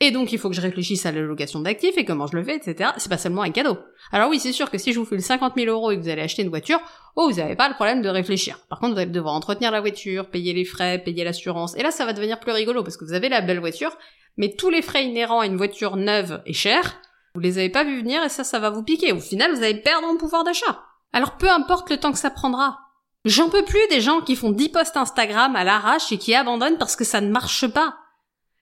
Et 0.00 0.12
donc 0.12 0.32
il 0.32 0.38
faut 0.38 0.48
que 0.48 0.54
je 0.54 0.60
réfléchisse 0.60 1.06
à 1.06 1.12
l'allocation 1.12 1.60
d'actifs 1.60 1.96
et 1.96 2.04
comment 2.04 2.26
je 2.28 2.36
le 2.36 2.44
fais, 2.44 2.56
etc. 2.56 2.90
C'est 2.98 3.08
pas 3.08 3.18
seulement 3.18 3.42
un 3.42 3.50
cadeau. 3.50 3.78
Alors 4.12 4.30
oui, 4.30 4.38
c'est 4.38 4.52
sûr 4.52 4.70
que 4.70 4.78
si 4.78 4.92
je 4.92 4.98
vous 5.00 5.04
fais 5.04 5.16
le 5.16 5.22
50 5.22 5.54
000 5.56 5.68
euros 5.68 5.90
et 5.90 5.96
que 5.96 6.02
vous 6.02 6.08
allez 6.08 6.22
acheter 6.22 6.42
une 6.42 6.50
voiture, 6.50 6.78
oh, 7.16 7.28
vous 7.28 7.38
n'avez 7.38 7.56
pas 7.56 7.68
le 7.68 7.74
problème 7.74 8.00
de 8.00 8.08
réfléchir. 8.08 8.58
Par 8.68 8.78
contre, 8.78 8.94
vous 8.94 9.00
allez 9.00 9.10
devoir 9.10 9.34
entretenir 9.34 9.72
la 9.72 9.80
voiture, 9.80 10.30
payer 10.30 10.52
les 10.52 10.64
frais, 10.64 10.98
payer 10.98 11.24
l'assurance. 11.24 11.76
Et 11.76 11.82
là, 11.82 11.90
ça 11.90 12.06
va 12.06 12.12
devenir 12.12 12.38
plus 12.38 12.52
rigolo 12.52 12.84
parce 12.84 12.96
que 12.96 13.04
vous 13.04 13.12
avez 13.12 13.28
la 13.28 13.40
belle 13.40 13.58
voiture, 13.58 13.96
mais 14.36 14.54
tous 14.56 14.70
les 14.70 14.82
frais 14.82 15.04
inhérents 15.04 15.40
à 15.40 15.46
une 15.46 15.56
voiture 15.56 15.96
neuve 15.96 16.42
et 16.46 16.52
chère, 16.52 17.00
vous 17.34 17.40
les 17.40 17.58
avez 17.58 17.70
pas 17.70 17.82
vus 17.82 17.98
venir 17.98 18.22
et 18.22 18.28
ça, 18.28 18.44
ça 18.44 18.60
va 18.60 18.70
vous 18.70 18.84
piquer. 18.84 19.12
Au 19.12 19.20
final, 19.20 19.52
vous 19.52 19.64
allez 19.64 19.80
perdre 19.80 20.06
en 20.06 20.16
pouvoir 20.16 20.44
d'achat. 20.44 20.84
Alors 21.12 21.36
peu 21.38 21.50
importe 21.50 21.90
le 21.90 21.98
temps 21.98 22.12
que 22.12 22.18
ça 22.18 22.30
prendra. 22.30 22.78
J'en 23.24 23.48
peux 23.48 23.64
plus 23.64 23.86
des 23.90 24.00
gens 24.00 24.20
qui 24.20 24.36
font 24.36 24.50
10 24.50 24.68
posts 24.68 24.96
Instagram 24.96 25.56
à 25.56 25.64
l'arrache 25.64 26.12
et 26.12 26.18
qui 26.18 26.34
abandonnent 26.34 26.78
parce 26.78 26.96
que 26.96 27.04
ça 27.04 27.20
ne 27.20 27.30
marche 27.30 27.66
pas. 27.66 27.96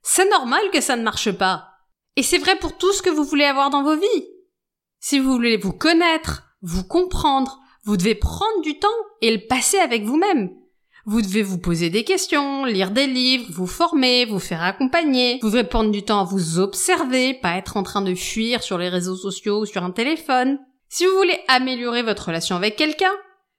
C'est 0.09 0.31
normal 0.31 0.63
que 0.73 0.81
ça 0.81 0.95
ne 0.95 1.03
marche 1.03 1.33
pas. 1.33 1.67
Et 2.15 2.23
c'est 2.23 2.39
vrai 2.39 2.57
pour 2.57 2.79
tout 2.79 2.93
ce 2.93 3.03
que 3.03 3.11
vous 3.11 3.25
voulez 3.25 3.45
avoir 3.45 3.71
dans 3.71 3.83
vos 3.83 3.97
vies. 3.97 4.27
Si 5.01 5.19
vous 5.19 5.33
voulez 5.33 5.57
vous 5.57 5.73
connaître, 5.73 6.45
vous 6.63 6.85
comprendre, 6.85 7.59
vous 7.85 7.97
devez 7.97 8.15
prendre 8.15 8.63
du 8.63 8.79
temps 8.79 8.89
et 9.21 9.33
le 9.37 9.45
passer 9.49 9.79
avec 9.79 10.05
vous-même. 10.05 10.51
Vous 11.07 11.23
devez 11.23 11.43
vous 11.43 11.59
poser 11.59 11.91
des 11.91 12.05
questions, 12.05 12.65
lire 12.65 12.93
des 12.93 13.09
livres, 13.09 13.47
vous 13.51 13.67
former, 13.67 14.27
vous 14.27 14.39
faire 14.39 14.63
accompagner. 14.63 15.41
Vous 15.43 15.51
devez 15.51 15.65
prendre 15.65 15.91
du 15.91 16.05
temps 16.05 16.21
à 16.21 16.25
vous 16.25 16.61
observer, 16.61 17.35
pas 17.35 17.57
être 17.57 17.77
en 17.77 17.83
train 17.83 18.03
de 18.03 18.15
fuir 18.15 18.63
sur 18.63 18.79
les 18.79 18.89
réseaux 18.89 19.17
sociaux 19.17 19.63
ou 19.63 19.67
sur 19.67 19.83
un 19.83 19.91
téléphone. 19.91 20.61
Si 20.89 21.05
vous 21.05 21.17
voulez 21.17 21.41
améliorer 21.49 22.05
votre 22.05 22.27
relation 22.27 22.55
avec 22.55 22.77
quelqu'un, 22.77 23.13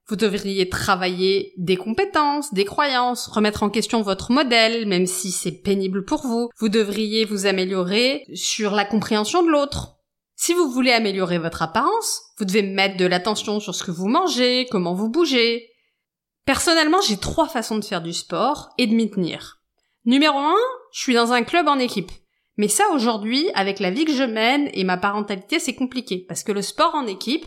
vous 0.10 0.16
devriez 0.16 0.70
travailler 0.70 1.54
des 1.58 1.76
compétences, 1.76 2.54
des 2.54 2.66
croyances, 2.66 3.28
remettre 3.28 3.64
en 3.64 3.70
question 3.70 4.02
votre 4.02 4.32
modèle, 4.32 4.88
même 4.88 5.06
si 5.06 5.32
c'est 5.32 5.52
pénible 5.52 6.06
pour 6.06 6.26
vous. 6.26 6.50
Vous 6.58 6.70
devriez 6.70 7.26
vous 7.26 7.46
améliorer 7.46 8.24
sur 8.34 8.72
la 8.72 8.86
compréhension 8.86 9.44
de 9.44 9.50
l'autre. 9.50 9.98
Si 10.36 10.54
vous 10.54 10.70
voulez 10.70 10.92
améliorer 10.92 11.40
votre 11.40 11.62
apparence, 11.62 12.22
vous 12.38 12.46
devez 12.46 12.62
mettre 12.62 12.96
de 12.96 13.06
l'attention 13.06 13.60
sur 13.60 13.76
ce 13.76 13.84
que 13.84 13.92
vous 13.92 14.08
mangez, 14.08 14.68
comment 14.72 14.94
vous 14.94 15.10
bougez. 15.10 15.70
Personnellement, 16.46 17.02
j'ai 17.02 17.18
trois 17.18 17.50
façons 17.50 17.78
de 17.78 17.84
faire 17.84 18.02
du 18.02 18.14
sport 18.14 18.70
et 18.78 18.88
de 18.88 18.94
m'y 18.94 19.10
tenir. 19.10 19.60
Numéro 20.06 20.38
un, 20.38 20.56
je 20.94 21.02
suis 21.02 21.16
dans 21.16 21.34
un 21.34 21.44
club 21.44 21.68
en 21.68 21.80
équipe. 21.80 22.12
Mais 22.56 22.70
ça 22.70 22.86
aujourd'hui, 22.94 23.50
avec 23.56 23.80
la 23.80 23.92
vie 23.92 24.06
que 24.06 24.14
je 24.14 24.24
mène 24.24 24.70
et 24.74 24.84
ma 24.86 24.98
parentalité, 24.98 25.60
c'est 25.60 25.76
compliqué. 25.76 26.26
Parce 26.28 26.44
que 26.44 26.54
le 26.54 26.62
sport 26.62 26.96
en 26.96 27.06
équipe, 27.06 27.46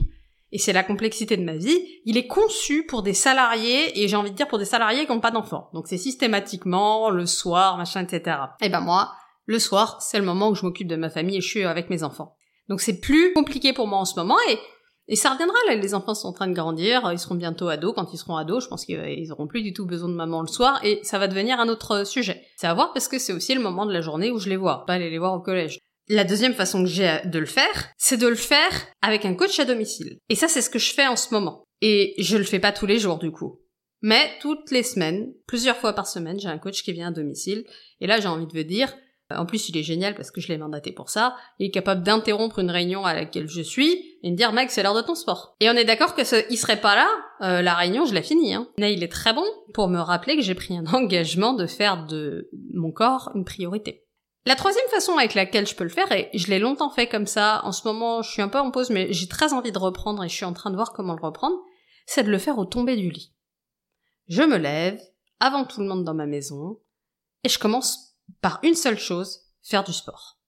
et 0.53 0.59
c'est 0.59 0.73
la 0.73 0.83
complexité 0.83 1.37
de 1.37 1.45
ma 1.45 1.57
vie, 1.57 1.79
il 2.05 2.17
est 2.17 2.27
conçu 2.27 2.85
pour 2.87 3.03
des 3.03 3.15
salariés, 3.15 4.03
et 4.03 4.09
j'ai 4.09 4.17
envie 4.17 4.31
de 4.31 4.37
dire 4.37 4.49
pour 4.49 4.59
des 4.59 4.65
salariés 4.65 5.07
qui 5.07 5.13
n'ont 5.13 5.21
pas 5.21 5.31
d'enfants. 5.31 5.71
Donc 5.75 5.87
c'est 5.87 5.99
systématiquement 5.99 7.11
le 7.11 7.27
soir, 7.27 7.77
machin, 7.77 8.03
etc. 8.03 8.37
Et 8.61 8.69
ben 8.69 8.81
moi, 8.81 9.13
le 9.47 9.59
soir, 9.59 10.01
c'est 10.01 10.19
le 10.19 10.25
moment 10.25 10.49
où 10.49 10.55
je 10.55 10.63
m'occupe 10.65 10.89
de 10.89 10.97
ma 10.97 11.11
famille 11.11 11.37
et 11.37 11.41
je 11.41 11.49
suis 11.49 11.65
avec 11.65 11.91
mes 11.91 12.03
enfants. 12.03 12.37
Donc 12.69 12.81
c'est 12.81 13.01
plus 13.01 13.33
compliqué 13.33 13.73
pour 13.73 13.87
moi 13.87 13.99
en 13.99 14.05
ce 14.05 14.19
moment, 14.19 14.37
et, 14.49 14.59
et 15.09 15.17
ça 15.17 15.31
reviendra, 15.31 15.57
là, 15.69 15.75
les 15.75 15.95
enfants 15.95 16.15
sont 16.15 16.29
en 16.29 16.33
train 16.33 16.47
de 16.47 16.55
grandir, 16.55 17.11
ils 17.13 17.19
seront 17.19 17.35
bientôt 17.35 17.69
ados, 17.69 17.95
quand 17.95 18.13
ils 18.13 18.19
seront 18.19 18.37
ados, 18.37 18.65
je 18.65 18.69
pense 18.69 18.85
qu'ils 18.85 19.33
auront 19.33 19.47
plus 19.47 19.63
du 19.63 19.73
tout 19.73 19.87
besoin 19.87 20.09
de 20.09 20.15
maman 20.15 20.41
le 20.41 20.49
soir, 20.49 20.81
et 20.85 21.01
ça 21.03 21.19
va 21.19 21.27
devenir 21.29 21.59
un 21.59 21.69
autre 21.69 22.07
sujet. 22.07 22.43
C'est 22.57 22.67
à 22.67 22.75
voir 22.75 22.93
parce 22.93 23.09
que 23.09 23.19
c'est 23.19 23.33
aussi 23.33 23.55
le 23.55 23.61
moment 23.61 23.87
de 23.87 23.93
la 23.93 24.01
journée 24.01 24.31
où 24.31 24.39
je 24.39 24.49
les 24.49 24.57
vois, 24.57 24.85
pas 24.87 24.95
aller 24.95 25.11
les 25.11 25.19
voir 25.19 25.35
au 25.35 25.41
collège. 25.41 25.79
La 26.13 26.25
deuxième 26.25 26.55
façon 26.55 26.83
que 26.83 26.89
j'ai 26.89 27.21
de 27.25 27.39
le 27.39 27.47
faire, 27.47 27.89
c'est 27.97 28.17
de 28.17 28.27
le 28.27 28.35
faire 28.35 28.89
avec 29.01 29.25
un 29.25 29.35
coach 29.35 29.61
à 29.61 29.65
domicile. 29.65 30.19
Et 30.29 30.35
ça, 30.35 30.49
c'est 30.49 30.61
ce 30.61 30.69
que 30.69 30.81
je 30.81 30.93
fais 30.93 31.07
en 31.07 31.15
ce 31.15 31.33
moment. 31.33 31.63
Et 31.83 32.15
je 32.19 32.37
le 32.37 32.43
fais 32.43 32.59
pas 32.59 32.73
tous 32.73 32.87
les 32.87 32.99
jours, 32.99 33.21
du 33.21 33.31
coup. 33.31 33.61
Mais 34.03 34.29
toutes 34.41 34.73
les 34.73 34.83
semaines, 34.83 35.33
plusieurs 35.47 35.77
fois 35.77 35.93
par 35.93 36.09
semaine, 36.09 36.41
j'ai 36.41 36.49
un 36.49 36.59
coach 36.59 36.83
qui 36.83 36.93
vient 36.93 37.11
à 37.11 37.13
domicile. 37.13 37.65
Et 38.01 38.09
là, 38.09 38.19
j'ai 38.19 38.27
envie 38.27 38.49
de 38.49 38.59
vous 38.59 38.65
dire, 38.65 38.93
en 39.31 39.47
plus, 39.47 39.69
il 39.69 39.77
est 39.77 39.85
génial 39.85 40.17
parce 40.17 40.33
que 40.33 40.41
je 40.41 40.49
l'ai 40.49 40.59
mandaté 40.59 40.91
pour 40.91 41.11
ça. 41.11 41.37
Il 41.61 41.67
est 41.67 41.71
capable 41.71 42.03
d'interrompre 42.03 42.59
une 42.59 42.73
réunion 42.73 43.05
à 43.05 43.15
laquelle 43.15 43.49
je 43.49 43.63
suis 43.63 44.19
et 44.25 44.33
me 44.33 44.37
dire, 44.37 44.53
mec, 44.53 44.73
c'est 44.73 44.83
l'heure 44.83 44.97
de 44.97 45.03
ton 45.03 45.15
sport. 45.15 45.55
Et 45.61 45.71
on 45.71 45.75
est 45.75 45.85
d'accord 45.85 46.17
que 46.17 46.25
ce, 46.25 46.45
il 46.51 46.57
serait 46.57 46.81
pas 46.81 46.97
là, 46.97 47.09
euh, 47.43 47.63
la 47.63 47.75
réunion, 47.75 48.05
je 48.05 48.15
l'ai 48.15 48.23
finie. 48.23 48.53
Hein. 48.53 48.67
Mais 48.81 48.95
il 48.95 49.05
est 49.05 49.13
très 49.13 49.33
bon 49.33 49.45
pour 49.75 49.87
me 49.87 50.01
rappeler 50.01 50.35
que 50.35 50.43
j'ai 50.43 50.57
pris 50.57 50.77
un 50.77 50.87
engagement 50.93 51.53
de 51.53 51.69
faire 51.69 52.05
de 52.07 52.51
mon 52.75 52.91
corps 52.91 53.31
une 53.37 53.45
priorité. 53.45 54.03
La 54.47 54.57
troisième 54.57 54.89
façon 54.89 55.19
avec 55.19 55.35
laquelle 55.35 55.67
je 55.67 55.75
peux 55.75 55.85
le 55.85 55.91
faire, 55.91 56.11
et 56.13 56.31
je 56.33 56.49
l'ai 56.49 56.59
longtemps 56.59 56.91
fait 56.91 57.09
comme 57.09 57.27
ça, 57.27 57.61
en 57.65 57.73
ce 57.73 57.87
moment 57.87 58.23
je 58.23 58.31
suis 58.31 58.43
un 58.43 58.49
peu 58.49 58.59
en 58.59 58.71
pause, 58.71 58.91
mais 58.91 59.13
j'ai 59.13 59.29
très 59.29 59.53
envie 59.53 59.73
de 59.73 59.79
reprendre 59.79 60.25
et 60.25 60.29
je 60.29 60.35
suis 60.35 60.47
en 60.47 60.55
train 60.55 60.71
de 60.71 60.77
voir 60.77 60.93
comment 60.93 61.15
le 61.15 61.23
reprendre, 61.23 61.57
c'est 62.07 62.23
de 62.23 62.31
le 62.31 62.39
faire 62.39 62.59
au 62.59 62.65
tomber 62.65 62.97
du 62.97 63.11
lit. 63.11 63.35
Je 64.29 64.43
me 64.43 64.57
lève, 64.57 65.01
avant 65.41 65.65
tout 65.65 65.81
le 65.81 65.87
monde 65.87 66.05
dans 66.05 66.15
ma 66.15 66.27
maison, 66.27 66.81
et 67.45 67.49
je 67.49 67.59
commence 67.59 68.17
par 68.41 68.61
une 68.63 68.75
seule 68.75 68.99
chose, 68.99 69.41
faire 69.63 69.85
du 69.85 69.93
sport. 69.93 70.41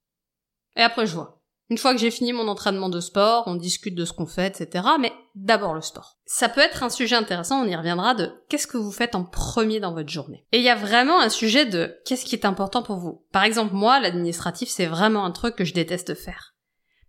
Et 0.76 0.82
après 0.82 1.06
je 1.06 1.14
vois. 1.14 1.41
Une 1.72 1.78
fois 1.78 1.94
que 1.94 2.00
j'ai 2.00 2.10
fini 2.10 2.34
mon 2.34 2.48
entraînement 2.48 2.90
de 2.90 3.00
sport, 3.00 3.44
on 3.46 3.54
discute 3.54 3.94
de 3.94 4.04
ce 4.04 4.12
qu'on 4.12 4.26
fait, 4.26 4.60
etc. 4.60 4.84
Mais 5.00 5.10
d'abord 5.34 5.72
le 5.72 5.80
sport. 5.80 6.18
Ça 6.26 6.50
peut 6.50 6.60
être 6.60 6.82
un 6.82 6.90
sujet 6.90 7.16
intéressant, 7.16 7.62
on 7.62 7.66
y 7.66 7.74
reviendra 7.74 8.14
de 8.14 8.30
qu'est-ce 8.50 8.66
que 8.66 8.76
vous 8.76 8.92
faites 8.92 9.14
en 9.14 9.24
premier 9.24 9.80
dans 9.80 9.94
votre 9.94 10.10
journée? 10.10 10.44
Et 10.52 10.58
il 10.58 10.64
y 10.64 10.68
a 10.68 10.74
vraiment 10.74 11.18
un 11.18 11.30
sujet 11.30 11.64
de 11.64 11.98
qu'est-ce 12.04 12.26
qui 12.26 12.34
est 12.34 12.44
important 12.44 12.82
pour 12.82 12.96
vous. 12.96 13.24
Par 13.32 13.44
exemple, 13.44 13.72
moi, 13.72 14.00
l'administratif, 14.00 14.68
c'est 14.68 14.84
vraiment 14.84 15.24
un 15.24 15.30
truc 15.30 15.56
que 15.56 15.64
je 15.64 15.72
déteste 15.72 16.14
faire. 16.14 16.54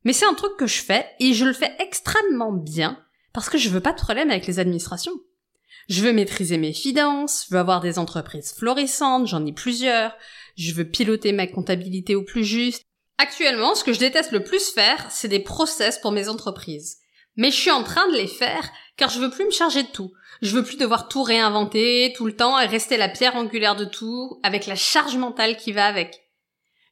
Mais 0.06 0.14
c'est 0.14 0.28
un 0.28 0.34
truc 0.34 0.56
que 0.56 0.66
je 0.66 0.82
fais 0.82 1.08
et 1.20 1.34
je 1.34 1.44
le 1.44 1.52
fais 1.52 1.76
extrêmement 1.80 2.54
bien 2.54 2.98
parce 3.34 3.50
que 3.50 3.58
je 3.58 3.68
veux 3.68 3.82
pas 3.82 3.92
de 3.92 4.00
problème 4.00 4.32
avec 4.32 4.48
les 4.48 4.60
administrations. 4.60 5.20
Je 5.90 6.04
veux 6.04 6.14
maîtriser 6.14 6.58
mes 6.58 6.72
finances, 6.72 7.48
je 7.50 7.54
veux 7.54 7.60
avoir 7.60 7.82
des 7.82 8.00
entreprises 8.00 8.54
florissantes, 8.54 9.28
j'en 9.28 9.46
ai 9.46 9.52
plusieurs, 9.52 10.16
je 10.56 10.74
veux 10.74 10.86
piloter 10.86 11.34
ma 11.34 11.48
comptabilité 11.48 12.16
au 12.16 12.24
plus 12.24 12.46
juste. 12.46 12.86
Actuellement, 13.18 13.76
ce 13.76 13.84
que 13.84 13.94
je 13.94 14.00
déteste 14.00 14.32
le 14.32 14.44
plus 14.44 14.72
faire, 14.72 15.08
c'est 15.10 15.28
des 15.28 15.40
process 15.40 16.00
pour 16.00 16.12
mes 16.12 16.30
entreprises. 16.30 16.98
Mais 17.36 17.52
je 17.52 17.56
suis 17.56 17.72
en 17.72 17.84
train 17.84 18.08
de 18.10 18.16
les 18.16 18.28
faire 18.28 18.70
car 18.98 19.10
je 19.10 19.20
veux 19.20 19.30
plus 19.30 19.46
me 19.46 19.52
charger 19.52 19.84
de 19.84 19.88
tout. 19.88 20.12
Je 20.42 20.56
veux 20.56 20.64
plus 20.64 20.78
devoir 20.78 21.08
tout 21.08 21.24
réinventer 21.24 22.14
tout 22.16 22.26
le 22.26 22.36
temps 22.36 22.60
et 22.60 22.66
rester 22.66 22.98
la 22.98 23.10
pierre 23.10 23.36
angulaire 23.36 23.76
de 23.76 23.86
tout 23.86 24.40
avec 24.44 24.68
la 24.68 24.76
charge 24.76 25.16
mentale 25.16 25.58
qui 25.58 25.72
va 25.72 25.86
avec. 25.86 26.24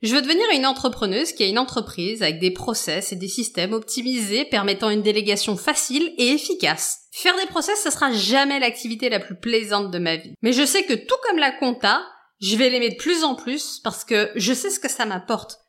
Je 0.02 0.16
veux 0.16 0.22
devenir 0.22 0.48
une 0.52 0.66
entrepreneuse 0.66 1.32
qui 1.32 1.44
a 1.44 1.48
une 1.48 1.60
entreprise 1.60 2.24
avec 2.24 2.40
des 2.40 2.50
process 2.50 3.12
et 3.12 3.16
des 3.16 3.28
systèmes 3.28 3.74
optimisés 3.74 4.46
permettant 4.46 4.90
une 4.90 5.04
délégation 5.04 5.56
facile 5.56 6.12
et 6.18 6.30
efficace. 6.30 7.02
Faire 7.12 7.36
des 7.36 7.46
process, 7.46 7.84
ce 7.84 7.92
sera 7.92 8.12
jamais 8.12 8.60
l'activité 8.60 9.10
la 9.10 9.20
plus 9.20 9.36
plaisante 9.36 9.92
de 9.92 10.00
ma 10.00 10.16
vie. 10.16 10.34
Mais 10.42 10.54
je 10.54 10.66
sais 10.66 10.86
que 10.86 10.94
tout 10.94 11.16
comme 11.28 11.38
la 11.38 11.52
compta, 11.52 12.02
je 12.42 12.56
vais 12.56 12.70
l'aimer 12.70 12.90
de 12.90 12.96
plus 12.96 13.24
en 13.24 13.36
plus 13.36 13.80
parce 13.84 14.04
que 14.04 14.32
je 14.36 14.54
sais 14.54 14.72
ce 14.72 14.80
que 14.80 14.90
ça 14.90 15.06
m'apporte. 15.06 15.61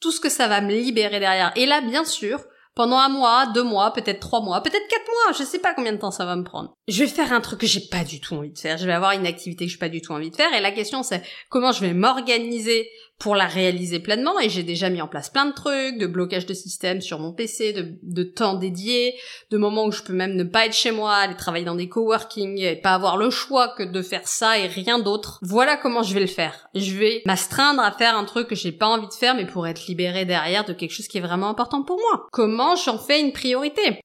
Tout 0.00 0.12
ce 0.12 0.20
que 0.20 0.28
ça 0.28 0.48
va 0.48 0.60
me 0.60 0.72
libérer 0.72 1.20
derrière. 1.20 1.52
Et 1.56 1.66
là, 1.66 1.80
bien 1.80 2.04
sûr, 2.04 2.40
pendant 2.74 2.96
un 2.96 3.08
mois, 3.08 3.46
deux 3.52 3.62
mois, 3.62 3.92
peut-être 3.92 4.20
trois 4.20 4.40
mois, 4.40 4.62
peut-être 4.62 4.88
quatre 4.88 5.06
mois, 5.06 5.36
je 5.38 5.44
sais 5.44 5.58
pas 5.58 5.74
combien 5.74 5.92
de 5.92 5.98
temps 5.98 6.10
ça 6.10 6.24
va 6.24 6.36
me 6.36 6.44
prendre. 6.44 6.72
Je 6.88 7.04
vais 7.04 7.10
faire 7.10 7.32
un 7.32 7.40
truc 7.40 7.60
que 7.60 7.66
j'ai 7.66 7.88
pas 7.90 8.04
du 8.04 8.20
tout 8.20 8.34
envie 8.34 8.52
de 8.52 8.58
faire. 8.58 8.78
Je 8.78 8.86
vais 8.86 8.92
avoir 8.92 9.12
une 9.12 9.26
activité 9.26 9.66
que 9.66 9.72
j'ai 9.72 9.78
pas 9.78 9.88
du 9.88 10.00
tout 10.00 10.12
envie 10.12 10.30
de 10.30 10.36
faire. 10.36 10.52
Et 10.54 10.60
la 10.60 10.70
question 10.70 11.02
c'est 11.02 11.22
comment 11.48 11.72
je 11.72 11.80
vais 11.80 11.92
m'organiser 11.92 12.88
pour 13.20 13.36
la 13.36 13.46
réaliser 13.46 14.00
pleinement 14.00 14.40
et 14.40 14.48
j'ai 14.48 14.62
déjà 14.62 14.88
mis 14.88 15.02
en 15.02 15.06
place 15.06 15.28
plein 15.28 15.44
de 15.44 15.52
trucs, 15.52 15.98
de 15.98 16.06
blocage 16.06 16.46
de 16.46 16.54
système 16.54 17.02
sur 17.02 17.20
mon 17.20 17.32
PC, 17.32 17.74
de, 18.02 18.22
temps 18.22 18.54
dédié, 18.54 19.14
de 19.50 19.58
moments 19.58 19.84
où 19.84 19.92
je 19.92 20.02
peux 20.02 20.14
même 20.14 20.34
ne 20.34 20.42
pas 20.42 20.66
être 20.66 20.74
chez 20.74 20.90
moi, 20.90 21.14
aller 21.14 21.36
travailler 21.36 21.66
dans 21.66 21.74
des 21.74 21.88
coworking 21.88 22.58
et 22.58 22.76
pas 22.76 22.94
avoir 22.94 23.18
le 23.18 23.28
choix 23.28 23.68
que 23.76 23.82
de 23.82 24.02
faire 24.02 24.26
ça 24.26 24.58
et 24.58 24.66
rien 24.66 24.98
d'autre. 24.98 25.38
Voilà 25.42 25.76
comment 25.76 26.02
je 26.02 26.14
vais 26.14 26.20
le 26.20 26.26
faire. 26.26 26.68
Je 26.74 26.94
vais 26.94 27.22
m'astreindre 27.26 27.82
à 27.82 27.92
faire 27.92 28.16
un 28.16 28.24
truc 28.24 28.48
que 28.48 28.54
j'ai 28.54 28.72
pas 28.72 28.88
envie 28.88 29.08
de 29.08 29.12
faire 29.12 29.34
mais 29.34 29.46
pour 29.46 29.66
être 29.66 29.86
libéré 29.86 30.24
derrière 30.24 30.64
de 30.64 30.72
quelque 30.72 30.92
chose 30.92 31.08
qui 31.08 31.18
est 31.18 31.22
vraiment 31.22 31.50
important 31.50 31.82
pour 31.82 31.98
moi. 31.98 32.26
Comment 32.32 32.74
j'en 32.74 32.98
fais 32.98 33.20
une 33.20 33.32
priorité? 33.32 34.00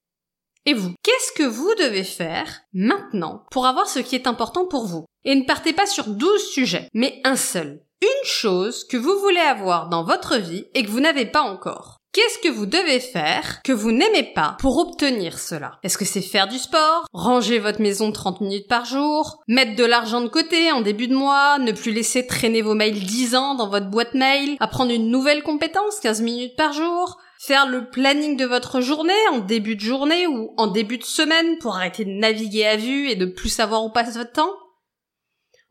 Et 0.65 0.73
vous, 0.73 0.93
qu'est-ce 1.03 1.31
que 1.31 1.47
vous 1.47 1.73
devez 1.79 2.03
faire 2.03 2.61
maintenant 2.73 3.43
pour 3.51 3.65
avoir 3.65 3.87
ce 3.87 3.99
qui 3.99 4.15
est 4.15 4.27
important 4.27 4.65
pour 4.65 4.87
vous? 4.87 5.05
Et 5.23 5.35
ne 5.35 5.45
partez 5.45 5.73
pas 5.73 5.85
sur 5.85 6.07
12 6.07 6.49
sujets, 6.49 6.89
mais 6.93 7.21
un 7.23 7.35
seul 7.35 7.84
une 8.01 8.27
chose 8.27 8.85
que 8.85 8.97
vous 8.97 9.19
voulez 9.19 9.39
avoir 9.39 9.89
dans 9.89 10.03
votre 10.03 10.37
vie 10.37 10.65
et 10.73 10.83
que 10.83 10.89
vous 10.89 10.99
n'avez 10.99 11.25
pas 11.25 11.41
encore. 11.41 11.97
Qu'est-ce 12.15 12.39
que 12.39 12.53
vous 12.53 12.65
devez 12.65 13.01
faire 13.01 13.61
que 13.63 13.73
vous 13.73 13.91
n'aimez 13.91 14.23
pas 14.23 14.55
pour 14.59 14.77
obtenir 14.77 15.37
cela? 15.37 15.79
Est-ce 15.83 15.97
que 15.97 16.05
c'est 16.05 16.21
faire 16.21 16.47
du 16.47 16.57
sport 16.57 17.05
Ranger 17.11 17.59
votre 17.59 17.81
maison 17.81 18.09
30 18.09 18.39
minutes 18.39 18.69
par 18.69 18.85
jour 18.85 19.43
Mettre 19.49 19.75
de 19.75 19.83
l'argent 19.83 20.21
de 20.21 20.29
côté 20.29 20.71
en 20.71 20.79
début 20.79 21.09
de 21.09 21.15
mois 21.15 21.57
Ne 21.57 21.73
plus 21.73 21.91
laisser 21.91 22.25
traîner 22.25 22.61
vos 22.61 22.73
mails 22.73 23.03
10 23.03 23.35
ans 23.35 23.55
dans 23.55 23.67
votre 23.67 23.89
boîte 23.89 24.13
mail 24.13 24.55
Apprendre 24.61 24.93
une 24.93 25.11
nouvelle 25.11 25.43
compétence 25.43 25.99
15 25.99 26.21
minutes 26.21 26.55
par 26.55 26.71
jour 26.71 27.17
Faire 27.37 27.67
le 27.67 27.89
planning 27.89 28.37
de 28.37 28.45
votre 28.45 28.79
journée 28.79 29.13
en 29.33 29.39
début 29.39 29.75
de 29.75 29.81
journée 29.81 30.25
ou 30.25 30.53
en 30.55 30.67
début 30.67 30.97
de 30.97 31.03
semaine 31.03 31.57
pour 31.57 31.75
arrêter 31.75 32.05
de 32.05 32.11
naviguer 32.11 32.65
à 32.65 32.77
vue 32.77 33.09
et 33.09 33.17
de 33.17 33.25
plus 33.25 33.49
savoir 33.49 33.83
où 33.83 33.89
passe 33.89 34.15
votre 34.15 34.31
temps? 34.31 34.53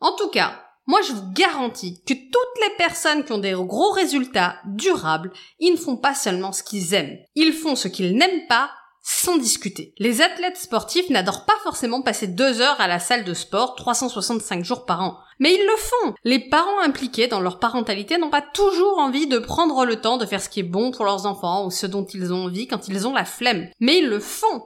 En 0.01 0.15
tout 0.15 0.29
cas, 0.29 0.64
moi, 0.87 1.01
je 1.03 1.13
vous 1.13 1.33
garantis 1.33 2.03
que 2.07 2.15
toutes 2.15 2.63
les 2.63 2.77
personnes 2.77 3.25
qui 3.25 3.33
ont 3.33 3.39
des 3.39 3.53
gros 3.53 3.91
résultats 3.93 4.57
durables, 4.67 5.33
ils 5.59 5.73
ne 5.73 5.79
font 5.79 5.97
pas 5.97 6.15
seulement 6.15 6.53
ce 6.53 6.63
qu'ils 6.63 6.93
aiment. 6.93 7.17
Ils 7.35 7.55
font 7.55 7.75
ce 7.75 7.89
qu'ils 7.89 8.17
n'aiment 8.17 8.47
pas 8.49 8.71
sans 9.07 9.37
discuter. 9.37 9.95
Les 9.99 10.23
athlètes 10.23 10.57
sportifs 10.57 11.11
n'adorent 11.11 11.45
pas 11.45 11.57
forcément 11.63 12.01
passer 12.01 12.27
deux 12.27 12.61
heures 12.61 12.81
à 12.81 12.89
la 12.89 12.99
salle 12.99 13.25
de 13.25 13.35
sport 13.35 13.75
365 13.77 14.65
jours 14.65 14.87
par 14.87 15.03
an. 15.03 15.19
Mais 15.39 15.55
ils 15.55 15.67
le 15.67 15.77
font. 15.77 16.15
Les 16.25 16.39
parents 16.39 16.81
impliqués 16.81 17.29
dans 17.29 17.41
leur 17.41 17.59
parentalité 17.59 18.17
n'ont 18.17 18.31
pas 18.31 18.43
toujours 18.43 18.99
envie 18.99 19.27
de 19.27 19.39
prendre 19.39 19.85
le 19.85 20.01
temps 20.01 20.17
de 20.17 20.25
faire 20.27 20.41
ce 20.41 20.49
qui 20.49 20.61
est 20.61 20.65
bon 20.65 20.91
pour 20.91 21.05
leurs 21.05 21.27
enfants 21.27 21.67
ou 21.67 21.71
ce 21.71 21.87
dont 21.87 22.05
ils 22.05 22.33
ont 22.33 22.45
envie 22.45 22.67
quand 22.67 22.89
ils 22.89 23.07
ont 23.07 23.13
la 23.13 23.27
flemme. 23.27 23.69
Mais 23.79 23.99
ils 23.99 24.09
le 24.09 24.21
font. 24.21 24.65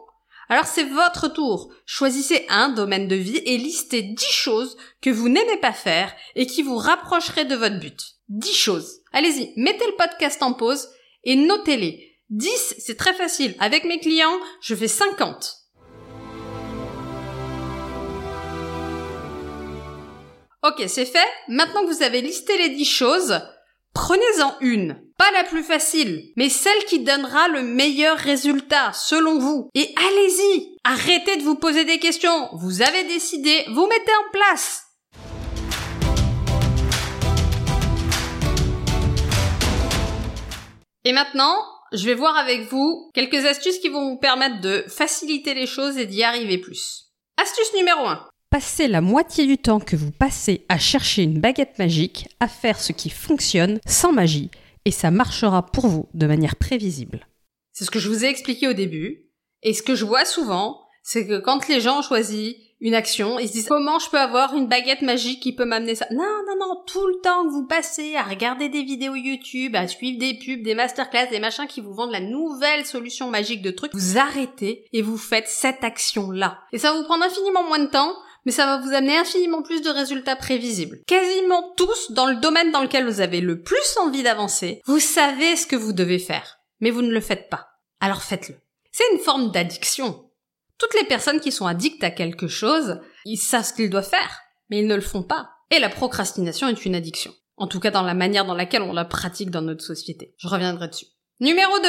Alors 0.48 0.66
c'est 0.66 0.84
votre 0.84 1.28
tour. 1.28 1.72
Choisissez 1.84 2.46
un 2.48 2.70
domaine 2.70 3.08
de 3.08 3.16
vie 3.16 3.42
et 3.44 3.58
listez 3.58 4.02
10 4.02 4.24
choses 4.24 4.76
que 5.02 5.10
vous 5.10 5.28
n'aimez 5.28 5.58
pas 5.58 5.72
faire 5.72 6.14
et 6.34 6.46
qui 6.46 6.62
vous 6.62 6.76
rapprocheraient 6.76 7.44
de 7.44 7.54
votre 7.54 7.78
but. 7.78 8.00
10 8.28 8.54
choses. 8.54 9.00
Allez-y, 9.12 9.52
mettez 9.56 9.86
le 9.86 9.96
podcast 9.96 10.42
en 10.42 10.52
pause 10.52 10.88
et 11.24 11.36
notez-les. 11.36 12.16
10, 12.30 12.74
c'est 12.78 12.96
très 12.96 13.14
facile. 13.14 13.54
Avec 13.58 13.84
mes 13.84 14.00
clients, 14.00 14.38
je 14.60 14.74
fais 14.74 14.88
50. 14.88 15.56
Ok, 20.62 20.82
c'est 20.88 21.06
fait. 21.06 21.18
Maintenant 21.48 21.84
que 21.86 21.94
vous 21.94 22.02
avez 22.02 22.20
listé 22.20 22.58
les 22.58 22.70
10 22.70 22.84
choses, 22.84 23.40
Prenez-en 23.94 24.54
une, 24.60 25.02
pas 25.18 25.30
la 25.32 25.42
plus 25.42 25.64
facile, 25.64 26.30
mais 26.36 26.48
celle 26.48 26.84
qui 26.86 27.00
donnera 27.00 27.48
le 27.48 27.62
meilleur 27.62 28.16
résultat, 28.16 28.92
selon 28.92 29.38
vous. 29.38 29.68
Et 29.74 29.92
allez-y 29.96 30.76
Arrêtez 30.84 31.36
de 31.36 31.42
vous 31.42 31.56
poser 31.56 31.84
des 31.84 31.98
questions, 31.98 32.48
vous 32.54 32.80
avez 32.82 33.02
décidé, 33.04 33.64
vous 33.68 33.86
mettez 33.88 34.12
en 34.12 34.30
place 34.32 34.84
Et 41.04 41.12
maintenant, 41.12 41.56
je 41.92 42.04
vais 42.04 42.14
voir 42.14 42.36
avec 42.36 42.70
vous 42.70 43.10
quelques 43.14 43.46
astuces 43.46 43.78
qui 43.78 43.88
vont 43.88 44.10
vous 44.10 44.18
permettre 44.18 44.60
de 44.60 44.84
faciliter 44.88 45.54
les 45.54 45.66
choses 45.66 45.96
et 45.96 46.06
d'y 46.06 46.22
arriver 46.22 46.58
plus. 46.58 47.06
Astuce 47.40 47.72
numéro 47.74 48.06
1. 48.06 48.28
Passez 48.50 48.88
la 48.88 49.00
moitié 49.00 49.46
du 49.46 49.58
temps 49.58 49.80
que 49.80 49.96
vous 49.96 50.10
passez 50.10 50.64
à 50.68 50.78
chercher 50.78 51.22
une 51.22 51.40
baguette 51.40 51.78
magique, 51.78 52.28
à 52.40 52.48
faire 52.48 52.78
ce 52.78 52.92
qui 52.92 53.10
fonctionne 53.10 53.80
sans 53.86 54.12
magie, 54.12 54.50
et 54.88 54.90
ça 54.90 55.10
marchera 55.10 55.66
pour 55.66 55.86
vous 55.86 56.08
de 56.14 56.26
manière 56.26 56.56
prévisible. 56.56 57.28
C'est 57.72 57.84
ce 57.84 57.90
que 57.90 57.98
je 57.98 58.08
vous 58.08 58.24
ai 58.24 58.28
expliqué 58.28 58.68
au 58.68 58.72
début, 58.72 59.28
et 59.62 59.74
ce 59.74 59.82
que 59.82 59.94
je 59.94 60.06
vois 60.06 60.24
souvent, 60.24 60.80
c'est 61.02 61.26
que 61.26 61.38
quand 61.40 61.68
les 61.68 61.82
gens 61.82 61.98
ont 61.98 62.02
choisi 62.02 62.56
une 62.80 62.94
action, 62.94 63.38
ils 63.38 63.48
se 63.48 63.52
disent 63.52 63.68
comment 63.68 63.98
je 63.98 64.08
peux 64.08 64.18
avoir 64.18 64.56
une 64.56 64.66
baguette 64.66 65.02
magique 65.02 65.42
qui 65.42 65.54
peut 65.54 65.66
m'amener 65.66 65.94
ça? 65.94 66.06
Non, 66.10 66.24
non, 66.46 66.56
non, 66.58 66.82
tout 66.86 67.06
le 67.06 67.20
temps 67.22 67.44
que 67.44 67.50
vous 67.50 67.66
passez 67.66 68.16
à 68.16 68.22
regarder 68.22 68.70
des 68.70 68.82
vidéos 68.82 69.14
YouTube, 69.14 69.76
à 69.76 69.86
suivre 69.88 70.18
des 70.18 70.38
pubs, 70.38 70.62
des 70.62 70.74
masterclass, 70.74 71.28
des 71.28 71.38
machins 71.38 71.66
qui 71.66 71.82
vous 71.82 71.92
vendent 71.92 72.12
la 72.12 72.20
nouvelle 72.20 72.86
solution 72.86 73.28
magique 73.28 73.60
de 73.60 73.70
trucs, 73.70 73.94
vous 73.94 74.16
arrêtez 74.16 74.86
et 74.94 75.02
vous 75.02 75.18
faites 75.18 75.48
cette 75.48 75.84
action-là. 75.84 76.60
Et 76.72 76.78
ça 76.78 76.92
va 76.92 76.98
vous 76.98 77.04
prendre 77.04 77.24
infiniment 77.24 77.64
moins 77.64 77.80
de 77.80 77.90
temps, 77.90 78.16
mais 78.44 78.52
ça 78.52 78.66
va 78.66 78.78
vous 78.78 78.94
amener 78.94 79.16
infiniment 79.16 79.62
plus 79.62 79.82
de 79.82 79.90
résultats 79.90 80.36
prévisibles. 80.36 81.00
Quasiment 81.06 81.74
tous 81.76 82.12
dans 82.12 82.26
le 82.26 82.36
domaine 82.36 82.72
dans 82.72 82.82
lequel 82.82 83.06
vous 83.06 83.20
avez 83.20 83.40
le 83.40 83.62
plus 83.62 83.96
envie 84.00 84.22
d'avancer, 84.22 84.80
vous 84.86 85.00
savez 85.00 85.56
ce 85.56 85.66
que 85.66 85.76
vous 85.76 85.92
devez 85.92 86.18
faire, 86.18 86.58
mais 86.80 86.90
vous 86.90 87.02
ne 87.02 87.12
le 87.12 87.20
faites 87.20 87.48
pas. 87.48 87.68
Alors 88.00 88.22
faites-le. 88.22 88.56
C'est 88.92 89.12
une 89.12 89.20
forme 89.20 89.50
d'addiction. 89.50 90.30
Toutes 90.78 90.94
les 90.94 91.06
personnes 91.06 91.40
qui 91.40 91.52
sont 91.52 91.66
addictes 91.66 92.04
à 92.04 92.10
quelque 92.10 92.48
chose, 92.48 93.00
ils 93.24 93.36
savent 93.36 93.64
ce 93.64 93.72
qu'ils 93.72 93.90
doivent 93.90 94.08
faire, 94.08 94.40
mais 94.70 94.78
ils 94.80 94.86
ne 94.86 94.94
le 94.94 95.00
font 95.00 95.22
pas. 95.22 95.50
Et 95.70 95.80
la 95.80 95.88
procrastination 95.88 96.68
est 96.68 96.84
une 96.84 96.94
addiction. 96.94 97.32
En 97.56 97.66
tout 97.66 97.80
cas 97.80 97.90
dans 97.90 98.02
la 98.02 98.14
manière 98.14 98.44
dans 98.44 98.54
laquelle 98.54 98.82
on 98.82 98.92
la 98.92 99.04
pratique 99.04 99.50
dans 99.50 99.62
notre 99.62 99.84
société. 99.84 100.34
Je 100.38 100.48
reviendrai 100.48 100.88
dessus. 100.88 101.06
Numéro 101.40 101.78
2. 101.80 101.88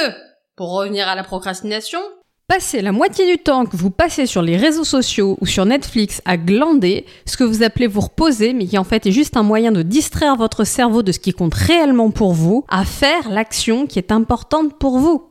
Pour 0.56 0.74
revenir 0.74 1.08
à 1.08 1.16
la 1.16 1.24
procrastination, 1.24 2.02
Passez 2.50 2.82
la 2.82 2.92
moitié 2.92 3.28
du 3.28 3.38
temps 3.38 3.68
que 3.68 3.78
vous 3.78 3.92
passez 3.92 4.26
sur 4.26 4.42
les 4.42 4.58
réseaux 4.58 4.84
sociaux 4.84 5.38
ou 5.40 5.46
sur 5.46 5.66
Netflix 5.66 6.20
à 6.26 6.36
glander, 6.36 7.06
ce 7.28 7.38
que 7.38 7.44
vous 7.44 7.62
appelez 7.62 7.86
vous 7.86 8.02
reposer, 8.02 8.54
mais 8.54 8.66
qui 8.66 8.80
en 8.80 8.84
fait 8.84 9.06
est 9.06 9.12
juste 9.12 9.38
un 9.38 9.44
moyen 9.44 9.72
de 9.72 9.84
distraire 9.84 10.36
votre 10.36 10.64
cerveau 10.64 11.04
de 11.04 11.12
ce 11.12 11.20
qui 11.20 11.32
compte 11.32 11.54
réellement 11.54 12.10
pour 12.10 12.34
vous, 12.34 12.66
à 12.68 12.86
faire 12.86 13.30
l'action 13.30 13.86
qui 13.86 14.00
est 14.00 14.12
importante 14.12 14.80
pour 14.80 14.98
vous. 14.98 15.30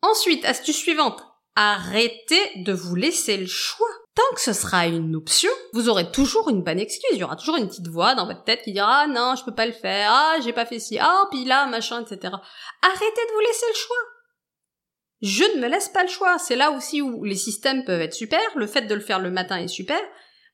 Ensuite, 0.00 0.46
astuce 0.46 0.78
suivante. 0.78 1.22
Arrêtez 1.54 2.40
de 2.56 2.72
vous 2.72 2.94
laisser 2.94 3.36
le 3.36 3.46
choix. 3.46 3.86
Tant 4.14 4.34
que 4.34 4.40
ce 4.40 4.54
sera 4.54 4.86
une 4.86 5.16
option, 5.16 5.50
vous 5.74 5.90
aurez 5.90 6.10
toujours 6.10 6.48
une 6.48 6.62
bonne 6.62 6.80
excuse. 6.80 7.10
Il 7.12 7.18
y 7.18 7.24
aura 7.24 7.36
toujours 7.36 7.56
une 7.56 7.68
petite 7.68 7.88
voix 7.88 8.14
dans 8.14 8.26
votre 8.26 8.44
tête 8.44 8.62
qui 8.62 8.72
dira 8.72 9.02
ah 9.02 9.06
non, 9.06 9.34
je 9.36 9.44
peux 9.44 9.54
pas 9.54 9.66
le 9.66 9.72
faire, 9.72 10.10
ah 10.10 10.36
j'ai 10.42 10.54
pas 10.54 10.64
fait 10.64 10.78
ci, 10.78 10.98
ah 10.98 11.26
puis 11.30 11.44
là 11.44 11.66
machin, 11.66 12.00
etc. 12.00 12.32
Arrêtez 12.82 13.26
de 13.28 13.34
vous 13.34 13.40
laisser 13.40 13.66
le 13.68 13.76
choix. 13.76 14.17
Je 15.20 15.44
ne 15.56 15.60
me 15.60 15.68
laisse 15.68 15.88
pas 15.88 16.02
le 16.02 16.08
choix. 16.08 16.38
C'est 16.38 16.56
là 16.56 16.70
aussi 16.70 17.02
où 17.02 17.24
les 17.24 17.36
systèmes 17.36 17.84
peuvent 17.84 18.00
être 18.00 18.14
super. 18.14 18.40
Le 18.54 18.66
fait 18.66 18.82
de 18.82 18.94
le 18.94 19.00
faire 19.00 19.18
le 19.18 19.30
matin 19.30 19.58
est 19.58 19.68
super. 19.68 20.00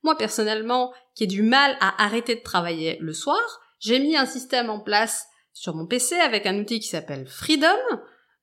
Moi, 0.03 0.16
personnellement, 0.16 0.92
qui 1.14 1.24
ai 1.24 1.27
du 1.27 1.42
mal 1.42 1.77
à 1.81 2.03
arrêter 2.03 2.35
de 2.37 2.42
travailler 2.42 2.98
le 3.00 3.12
soir, 3.12 3.40
j'ai 3.79 3.98
mis 3.98 4.16
un 4.16 4.27
système 4.27 4.70
en 4.70 4.81
place 4.81 5.27
sur 5.53 5.74
mon 5.74 5.87
PC 5.87 6.16
avec 6.16 6.46
un 6.46 6.59
outil 6.59 6.81
qui 6.81 6.88
s'appelle 6.88 7.27
Freedom. 7.27 7.68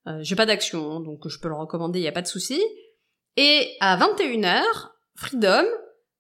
Euh, 0.08 0.20
j'ai 0.22 0.36
pas 0.36 0.46
d'action, 0.46 1.00
donc 1.00 1.28
je 1.28 1.40
peux 1.40 1.50
le 1.50 1.56
recommander, 1.56 2.00
il 2.00 2.04
y 2.04 2.08
a 2.08 2.12
pas 2.12 2.22
de 2.22 2.28
souci. 2.28 2.62
Et 3.38 3.76
à 3.80 3.98
21h, 3.98 4.64
Freedom 5.16 5.66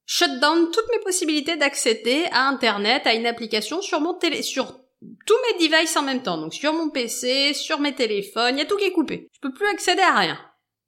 shut 0.05 0.39
down 0.39 0.69
toutes 0.71 0.89
mes 0.91 0.99
possibilités 1.03 1.55
d'accéder 1.55 2.25
à 2.31 2.47
Internet, 2.47 3.07
à 3.07 3.13
une 3.13 3.25
application 3.25 3.81
sur 3.81 4.01
mon 4.01 4.13
télé, 4.13 4.41
sur 4.41 4.80
tous 5.25 5.35
mes 5.47 5.67
devices 5.67 5.97
en 5.97 6.03
même 6.03 6.21
temps. 6.21 6.37
Donc 6.37 6.53
sur 6.53 6.73
mon 6.73 6.89
PC, 6.89 7.53
sur 7.53 7.79
mes 7.79 7.95
téléphones, 7.95 8.55
il 8.55 8.59
y 8.59 8.61
a 8.61 8.65
tout 8.65 8.77
qui 8.77 8.85
est 8.85 8.91
coupé. 8.91 9.27
Je 9.33 9.39
peux 9.39 9.53
plus 9.53 9.67
accéder 9.67 10.01
à 10.01 10.17
rien. 10.17 10.39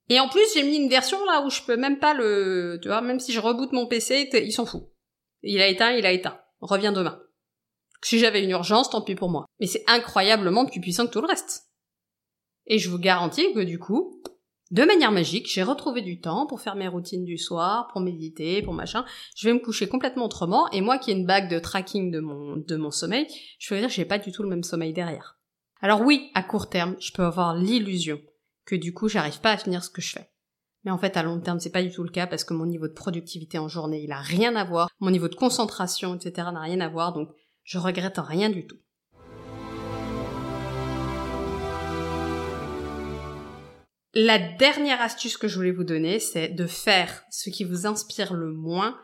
Et 0.10 0.19
en 0.19 0.28
plus, 0.28 0.45
j'ai 0.54 0.63
mis 0.63 0.78
une 0.78 0.89
version 0.89 1.23
là 1.26 1.43
où 1.45 1.49
je 1.49 1.62
peux 1.62 1.78
même 1.78 1.99
pas 1.99 2.13
le, 2.13 2.78
tu 2.82 2.89
vois, 2.89 3.02
même 3.02 3.19
si 3.19 3.32
je 3.32 3.39
reboot 3.39 3.71
mon 3.71 3.88
PC, 3.88 4.30
il 4.34 4.52
s'en 4.52 4.65
fout. 4.65 4.84
Il 5.41 5.62
a 5.62 5.67
éteint, 5.67 5.91
il 5.91 6.06
a 6.06 6.12
éteint. 6.12 6.39
On 6.62 6.67
revient 6.67 6.93
demain. 6.93 7.19
Si 8.02 8.19
j'avais 8.19 8.43
une 8.43 8.49
urgence, 8.49 8.89
tant 8.89 9.02
pis 9.02 9.15
pour 9.15 9.30
moi. 9.30 9.45
Mais 9.60 9.67
c'est 9.67 9.84
incroyablement 9.88 10.65
plus 10.65 10.82
puissant 10.82 11.08
que 11.08 11.12
tout 11.12 11.21
le 11.21 11.28
reste. 11.28 11.69
Et 12.65 12.80
je 12.80 12.89
vous 12.89 12.99
garantis 12.99 13.54
que 13.54 13.62
du 13.62 13.80
coup, 13.80 14.21
de 14.73 14.83
manière 14.86 15.12
magique, 15.12 15.47
j'ai 15.47 15.62
retrouvé 15.62 16.01
du 16.01 16.19
temps 16.19 16.47
pour 16.47 16.59
faire 16.59 16.73
mes 16.73 16.88
routines 16.88 17.25
du 17.25 17.38
soir, 17.38 17.89
pour 17.91 18.01
méditer, 18.01 18.63
pour 18.63 18.73
machin. 18.73 19.05
Je 19.36 19.47
vais 19.47 19.53
me 19.53 19.59
coucher 19.59 19.88
complètement 19.88 20.25
autrement. 20.25 20.67
Et 20.71 20.81
moi 20.81 20.97
qui 20.97 21.12
ai 21.12 21.13
une 21.13 21.27
bague 21.27 21.47
de 21.47 21.59
tracking 21.59 22.09
de 22.09 22.19
mon, 22.75 22.89
sommeil, 22.89 23.27
je 23.59 23.71
veux 23.71 23.79
dire, 23.79 23.89
j'ai 23.89 24.03
pas 24.03 24.17
du 24.17 24.31
tout 24.31 24.41
le 24.41 24.49
même 24.49 24.63
sommeil 24.63 24.91
derrière. 24.91 25.38
Alors 25.79 26.01
oui, 26.01 26.31
à 26.33 26.41
court 26.41 26.71
terme, 26.71 26.95
je 26.99 27.12
peux 27.12 27.21
avoir 27.21 27.55
l'illusion 27.55 28.19
que 28.65 28.75
du 28.75 28.95
coup, 28.95 29.07
j'arrive 29.07 29.41
pas 29.41 29.51
à 29.51 29.57
finir 29.57 29.83
ce 29.83 29.91
que 29.91 30.01
je 30.01 30.13
fais. 30.13 30.31
Mais 30.86 30.91
en 30.91 30.97
fait, 30.97 31.17
à 31.17 31.21
long 31.21 31.39
terme, 31.39 31.59
c'est 31.59 31.69
pas 31.69 31.83
du 31.83 31.91
tout 31.91 32.03
le 32.03 32.09
cas 32.09 32.25
parce 32.25 32.43
que 32.43 32.55
mon 32.55 32.65
niveau 32.65 32.88
de 32.88 32.93
productivité 32.93 33.59
en 33.59 33.67
journée, 33.67 34.01
il 34.01 34.12
a 34.12 34.21
rien 34.21 34.55
à 34.55 34.63
voir. 34.63 34.89
Mon 34.99 35.12
niveau 35.12 35.27
de 35.27 35.36
concentration, 35.36 36.15
etc., 36.15 36.47
n'a 36.51 36.62
rien 36.62 36.81
à 36.81 36.89
voir. 36.89 37.13
Donc, 37.13 37.29
je 37.62 37.77
regrette 37.77 38.17
rien 38.17 38.49
du 38.49 38.65
tout. 38.65 38.77
La 44.15 44.38
dernière 44.38 45.02
astuce 45.02 45.38
que 45.38 45.47
je 45.47 45.56
voulais 45.56 45.71
vous 45.71 45.84
donner, 45.84 46.19
c'est 46.19 46.49
de 46.49 46.67
faire 46.67 47.23
ce 47.32 47.49
qui 47.49 47.63
vous 47.63 47.88
inspire 47.88 48.34
le 48.34 48.52
moins 48.52 48.95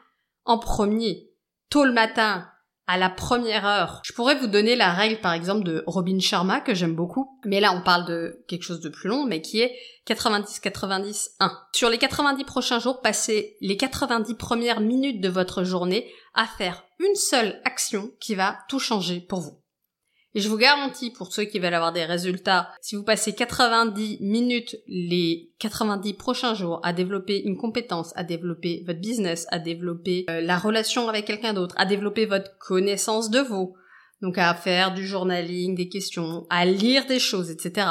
en 0.45 0.60
premier, 0.60 1.32
tôt 1.72 1.84
le 1.84 1.93
matin, 1.93 2.48
à 2.86 2.98
la 2.98 3.10
première 3.10 3.65
heure. 3.65 4.02
Je 4.04 4.13
pourrais 4.13 4.36
vous 4.36 4.48
donner 4.48 4.76
la 4.76 4.93
règle 4.93 5.19
par 5.19 5.34
exemple 5.34 5.63
de 5.63 5.84
Robin 5.88 6.19
Sharma 6.19 6.60
que 6.60 6.74
j'aime 6.74 6.95
beaucoup, 6.95 7.39
mais 7.45 7.60
là 7.60 7.72
on 7.74 7.82
parle 7.82 8.06
de 8.06 8.43
quelque 8.48 8.63
chose 8.63 8.82
de 8.82 8.89
plus 8.89 9.10
long, 9.10 9.26
mais 9.26 9.41
qui 9.41 9.62
est 9.62 9.76
90-90-1. 10.08 11.30
Sur 11.74 11.89
les 11.89 11.98
90 11.98 12.43
prochains 12.45 12.80
jours, 12.80 13.02
passez 13.02 13.58
les 13.62 13.78
90 13.78 14.36
premières 14.36 14.82
minutes 14.82 15.22
de 15.22 15.30
votre 15.30 15.63
journée 15.63 16.12
à 16.34 16.45
faire 16.45 16.84
une 17.00 17.15
seule 17.15 17.60
action 17.63 18.12
qui 18.19 18.36
va 18.36 18.58
tout 18.69 18.80
changer 18.80 19.22
pour 19.22 19.41
vous. 19.41 19.60
Et 20.36 20.42
je 20.42 20.50
vous 20.50 20.58
garantis, 20.58 21.10
pour 21.10 21.34
ceux 21.34 21.46
qui 21.46 21.58
veulent 21.58 21.74
avoir 21.74 21.92
des 21.92 22.06
résultats, 22.06 22.70
si 22.82 22.96
vous 22.96 23.04
passez 23.04 23.34
90 23.34 24.20
minutes 24.22 24.76
les 24.88 25.52
90 25.60 26.13
prochains 26.13 26.54
jours 26.54 26.80
à 26.84 26.94
développer 26.94 27.42
une 27.42 27.58
compétence, 27.58 28.13
à 28.15 28.24
développer 28.24 28.84
votre 28.86 29.00
business, 29.00 29.48
à 29.50 29.58
développer 29.58 30.26
euh, 30.30 30.42
la 30.42 30.60
relation 30.60 31.10
avec 31.10 31.26
quelqu'un 31.26 31.54
d'autre, 31.54 31.74
à 31.80 31.86
développer 31.86 32.28
votre 32.28 32.58
connaissance 32.60 33.32
de 33.32 33.39
vous, 33.39 33.76
donc 34.22 34.38
à 34.38 34.54
faire 34.54 34.94
du 34.94 35.08
journaling, 35.08 35.76
des 35.76 35.89
questions, 35.89 36.46
à 36.52 36.65
lire 36.65 37.08
des 37.08 37.20
choses, 37.20 37.50
etc., 37.50 37.88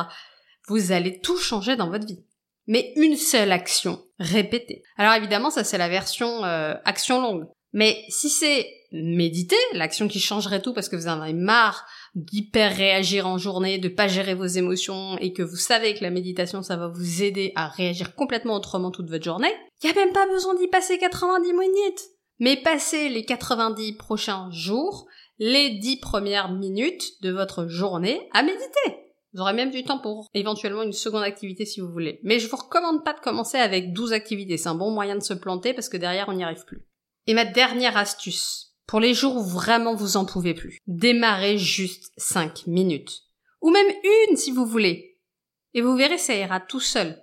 vous 0.68 0.92
allez 0.92 1.20
tout 1.20 1.38
changer 1.38 1.74
dans 1.74 1.90
votre 1.90 2.06
vie. 2.06 2.24
Mais 2.68 2.92
une 2.96 3.16
seule 3.16 3.50
action, 3.50 4.00
répétée. 4.20 4.82
Alors 4.96 5.14
évidemment, 5.14 5.50
ça 5.50 5.64
c'est 5.64 5.78
la 5.78 5.88
version 5.88 6.44
euh, 6.44 6.74
action 6.84 7.20
longue. 7.20 7.46
Mais 7.72 8.04
si 8.10 8.28
c'est 8.28 8.68
méditer, 8.92 9.56
l'action 9.72 10.06
qui 10.08 10.20
changerait 10.20 10.62
tout 10.62 10.74
parce 10.74 10.88
que 10.88 10.96
vous 10.96 11.08
en 11.08 11.20
avez 11.20 11.32
marre 11.32 11.86
d'hyper 12.18 12.74
réagir 12.74 13.26
en 13.26 13.38
journée, 13.38 13.78
de 13.78 13.88
pas 13.88 14.08
gérer 14.08 14.34
vos 14.34 14.46
émotions 14.46 15.16
et 15.18 15.32
que 15.32 15.42
vous 15.42 15.56
savez 15.56 15.94
que 15.94 16.02
la 16.02 16.10
méditation 16.10 16.62
ça 16.62 16.76
va 16.76 16.88
vous 16.88 17.22
aider 17.22 17.52
à 17.54 17.68
réagir 17.68 18.14
complètement 18.14 18.56
autrement 18.56 18.90
toute 18.90 19.08
votre 19.08 19.24
journée, 19.24 19.52
y 19.82 19.88
a 19.88 19.94
même 19.94 20.12
pas 20.12 20.26
besoin 20.26 20.54
d'y 20.56 20.68
passer 20.68 20.98
90 20.98 21.52
minutes. 21.52 22.02
Mais 22.40 22.56
passez 22.56 23.08
les 23.08 23.24
90 23.24 23.94
prochains 23.94 24.50
jours, 24.50 25.06
les 25.38 25.70
10 25.70 25.98
premières 25.98 26.52
minutes 26.52 27.22
de 27.22 27.30
votre 27.30 27.66
journée 27.66 28.28
à 28.32 28.42
méditer. 28.42 29.08
Vous 29.32 29.42
aurez 29.42 29.52
même 29.52 29.70
du 29.70 29.84
temps 29.84 29.98
pour 29.98 30.28
éventuellement 30.34 30.82
une 30.82 30.92
seconde 30.92 31.22
activité 31.22 31.66
si 31.66 31.80
vous 31.80 31.90
voulez. 31.90 32.20
Mais 32.22 32.38
je 32.38 32.48
vous 32.48 32.56
recommande 32.56 33.04
pas 33.04 33.12
de 33.12 33.20
commencer 33.20 33.58
avec 33.58 33.92
12 33.92 34.12
activités. 34.12 34.56
C'est 34.56 34.68
un 34.68 34.74
bon 34.74 34.90
moyen 34.90 35.16
de 35.16 35.22
se 35.22 35.34
planter 35.34 35.74
parce 35.74 35.88
que 35.88 35.96
derrière 35.96 36.28
on 36.28 36.32
n'y 36.32 36.44
arrive 36.44 36.64
plus. 36.64 36.86
Et 37.26 37.34
ma 37.34 37.44
dernière 37.44 37.96
astuce, 37.96 38.67
pour 38.88 39.00
les 39.00 39.14
jours 39.14 39.36
où 39.36 39.44
vraiment 39.44 39.94
vous 39.94 40.16
en 40.16 40.24
pouvez 40.24 40.54
plus. 40.54 40.80
Démarrez 40.86 41.58
juste 41.58 42.10
5 42.16 42.66
minutes. 42.66 43.22
Ou 43.60 43.70
même 43.70 43.86
une 44.30 44.36
si 44.36 44.50
vous 44.50 44.64
voulez. 44.64 45.20
Et 45.74 45.82
vous 45.82 45.94
verrez, 45.94 46.16
ça 46.16 46.34
ira 46.34 46.58
tout 46.58 46.80
seul. 46.80 47.22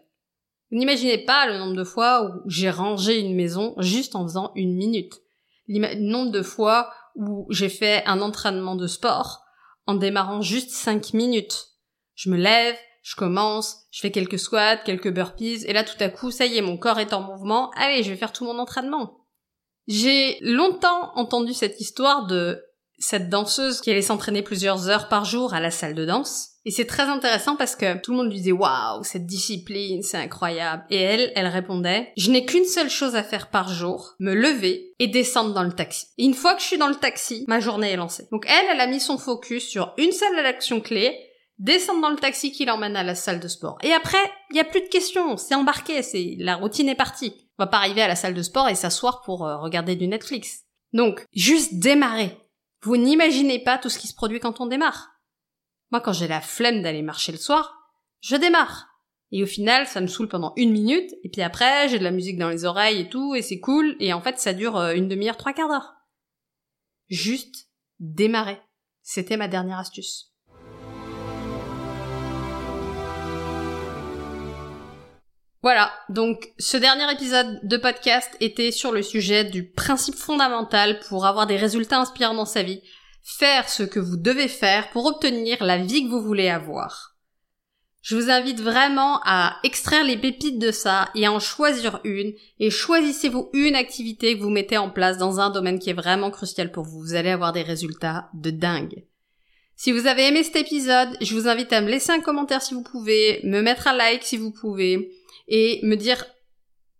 Vous 0.70 0.78
n'imaginez 0.78 1.18
pas 1.18 1.48
le 1.48 1.58
nombre 1.58 1.76
de 1.76 1.84
fois 1.84 2.24
où 2.24 2.42
j'ai 2.48 2.70
rangé 2.70 3.20
une 3.20 3.36
maison 3.36 3.74
juste 3.80 4.16
en 4.16 4.24
faisant 4.24 4.52
une 4.56 4.76
minute. 4.76 5.22
Le 5.68 5.96
nombre 5.96 6.32
de 6.32 6.44
fois 6.44 6.94
où 7.16 7.48
j'ai 7.50 7.70
fait 7.70 8.06
un 8.06 8.22
entraînement 8.22 8.76
de 8.76 8.86
sport 8.86 9.44
en 9.88 9.96
démarrant 9.96 10.42
juste 10.42 10.70
5 10.70 11.14
minutes. 11.14 11.70
Je 12.14 12.30
me 12.30 12.38
lève, 12.38 12.76
je 13.02 13.16
commence, 13.16 13.86
je 13.90 14.02
fais 14.02 14.12
quelques 14.12 14.40
squats, 14.40 14.78
quelques 14.78 15.12
burpees, 15.12 15.66
et 15.66 15.74
là 15.74 15.84
tout 15.84 15.98
à 16.00 16.10
coup, 16.10 16.30
ça 16.30 16.46
y 16.46 16.58
est, 16.58 16.62
mon 16.62 16.78
corps 16.78 17.00
est 17.00 17.14
en 17.14 17.22
mouvement, 17.22 17.72
allez, 17.72 18.04
je 18.04 18.10
vais 18.12 18.18
faire 18.18 18.34
tout 18.34 18.46
mon 18.46 18.58
entraînement. 18.58 19.25
J'ai 19.88 20.38
longtemps 20.42 21.12
entendu 21.16 21.54
cette 21.54 21.80
histoire 21.80 22.26
de 22.26 22.62
cette 22.98 23.30
danseuse 23.30 23.82
qui 23.82 23.92
allait 23.92 24.02
s'entraîner 24.02 24.42
plusieurs 24.42 24.90
heures 24.90 25.10
par 25.10 25.26
jour 25.26 25.54
à 25.54 25.60
la 25.60 25.72
salle 25.72 25.96
de 25.96 26.06
danse. 26.06 26.52
Et 26.64 26.72
c'est 26.72 26.86
très 26.86 27.04
intéressant 27.04 27.56
parce 27.56 27.76
que 27.76 28.02
tout 28.02 28.12
le 28.12 28.18
monde 28.18 28.28
lui 28.28 28.38
disait 28.38 28.52
waouh, 28.52 29.04
cette 29.04 29.28
discipline, 29.28 30.02
c'est 30.02 30.18
incroyable. 30.18 30.84
Et 30.90 31.00
elle, 31.00 31.32
elle 31.36 31.48
répondait, 31.48 32.12
je 32.18 32.32
n'ai 32.32 32.46
qu'une 32.46 32.66
seule 32.66 32.90
chose 32.90 33.16
à 33.16 33.22
faire 33.22 33.50
par 33.50 33.72
jour, 33.72 34.16
me 34.20 34.34
lever 34.34 34.94
et 34.98 35.08
descendre 35.08 35.54
dans 35.54 35.64
le 35.64 35.74
taxi. 35.74 36.08
Et 36.18 36.24
une 36.24 36.34
fois 36.34 36.56
que 36.56 36.62
je 36.62 36.68
suis 36.68 36.78
dans 36.78 36.88
le 36.88 36.96
taxi, 36.96 37.46
ma 37.48 37.60
journée 37.60 37.92
est 37.92 37.98
lancée. 37.98 38.28
Donc 38.32 38.46
elle, 38.48 38.66
elle 38.72 38.82
a 38.82 38.88
mis 38.88 39.00
son 39.00 39.20
focus 39.20 39.68
sur 39.68 39.94
une 39.98 40.12
seule 40.12 40.44
action 40.44 40.82
clé, 40.82 41.16
descendre 41.60 42.02
dans 42.02 42.10
le 42.10 42.16
taxi 42.16 42.52
qui 42.52 42.66
l'emmène 42.66 42.96
à 42.96 43.04
la 43.04 43.16
salle 43.16 43.40
de 43.40 43.48
sport. 43.48 43.78
Et 43.84 43.94
après, 43.94 44.18
il 44.50 44.54
n'y 44.54 44.60
a 44.60 44.66
plus 44.66 44.82
de 44.82 44.88
questions, 44.88 45.38
c'est 45.38 45.56
embarqué, 45.56 46.02
c'est 46.02 46.36
la 46.40 46.56
routine 46.56 46.90
est 46.90 46.96
partie. 46.96 47.45
On 47.58 47.64
va 47.64 47.68
pas 47.68 47.78
arriver 47.78 48.02
à 48.02 48.08
la 48.08 48.16
salle 48.16 48.34
de 48.34 48.42
sport 48.42 48.70
et 48.70 48.76
s'asseoir 48.76 49.22
pour 49.22 49.46
euh, 49.46 49.58
regarder 49.58 49.96
du 49.96 50.08
Netflix. 50.08 50.64
Donc, 50.94 51.26
juste 51.34 51.76
démarrer. 51.76 52.38
Vous 52.82 52.98
n'imaginez 52.98 53.60
pas 53.60 53.78
tout 53.78 53.90
ce 53.90 53.98
qui 53.98 54.08
se 54.08 54.14
produit 54.16 54.40
quand 54.40 54.62
on 54.62 54.66
démarre. 54.66 55.12
Moi, 55.92 56.02
quand 56.02 56.14
j'ai 56.14 56.28
la 56.28 56.42
flemme 56.42 56.82
d'aller 56.82 57.02
marcher 57.02 57.32
le 57.32 57.38
soir, 57.38 57.76
je 58.22 58.36
démarre. 58.36 58.88
Et 59.32 59.44
au 59.44 59.48
final, 59.48 59.88
ça 59.88 60.02
me 60.02 60.08
saoule 60.08 60.28
pendant 60.28 60.54
une 60.56 60.72
minute, 60.72 61.12
et 61.24 61.30
puis 61.30 61.42
après, 61.42 61.90
j'ai 61.90 62.00
de 62.00 62.04
la 62.04 62.12
musique 62.12 62.38
dans 62.38 62.50
les 62.50 62.66
oreilles 62.66 63.02
et 63.02 63.10
tout, 63.10 63.36
et 63.36 63.42
c'est 63.42 63.60
cool, 63.60 63.96
et 64.00 64.14
en 64.14 64.22
fait, 64.22 64.40
ça 64.40 64.54
dure 64.54 64.78
euh, 64.78 64.94
une 64.94 65.08
demi-heure, 65.08 65.38
trois 65.38 65.54
quarts 65.54 65.68
d'heure. 65.68 65.96
Juste 67.10 67.70
démarrer. 68.00 68.60
C'était 69.02 69.38
ma 69.38 69.48
dernière 69.48 69.80
astuce. 69.80 70.35
Voilà, 75.66 75.92
donc 76.10 76.54
ce 76.60 76.78
dernier 76.78 77.12
épisode 77.12 77.60
de 77.64 77.78
podcast 77.78 78.30
était 78.40 78.70
sur 78.70 78.92
le 78.92 79.02
sujet 79.02 79.44
du 79.44 79.68
principe 79.68 80.14
fondamental 80.14 81.00
pour 81.10 81.26
avoir 81.26 81.48
des 81.48 81.56
résultats 81.56 82.00
inspirants 82.00 82.36
dans 82.36 82.46
sa 82.46 82.62
vie, 82.62 82.84
faire 83.24 83.68
ce 83.68 83.82
que 83.82 84.00
vous 84.00 84.16
devez 84.16 84.48
faire 84.48 84.92
pour 84.92 85.08
obtenir 85.08 85.64
la 85.64 85.80
vie 85.80 86.04
que 86.04 86.12
vous 86.12 86.22
voulez 86.22 86.50
avoir. 86.50 87.16
Je 88.04 88.16
vous 88.16 88.30
invite 88.30 88.62
vraiment 88.62 89.22
à 89.26 89.58
extraire 89.64 90.04
les 90.04 90.18
pépites 90.18 90.60
de 90.60 90.70
ça 90.70 91.10
et 91.16 91.26
à 91.26 91.32
en 91.32 91.40
choisir 91.40 92.00
une, 92.04 92.34
et 92.60 92.70
choisissez-vous 92.70 93.50
une 93.54 93.74
activité 93.74 94.38
que 94.38 94.44
vous 94.44 94.52
mettez 94.52 94.78
en 94.78 94.92
place 94.92 95.18
dans 95.18 95.40
un 95.40 95.50
domaine 95.50 95.80
qui 95.80 95.90
est 95.90 95.94
vraiment 95.94 96.30
crucial 96.30 96.72
pour 96.72 96.84
vous. 96.84 97.00
Vous 97.00 97.16
allez 97.16 97.32
avoir 97.32 97.54
des 97.54 97.64
résultats 97.64 98.30
de 98.36 98.52
dingue. 98.52 99.04
Si 99.76 99.92
vous 99.92 100.06
avez 100.06 100.28
aimé 100.28 100.44
cet 100.44 100.58
épisode, 100.58 101.18
je 101.22 101.34
vous 101.34 101.48
invite 101.48 101.74
à 101.74 101.82
me 101.82 101.90
laisser 101.90 102.12
un 102.12 102.22
commentaire 102.22 102.62
si 102.62 102.76
vous 102.76 102.84
pouvez, 102.84 103.42
me 103.44 103.62
mettre 103.62 103.88
un 103.88 103.98
like 103.98 104.22
si 104.22 104.38
vous 104.38 104.52
pouvez, 104.52 105.12
et 105.48 105.80
me 105.84 105.96
dire 105.96 106.26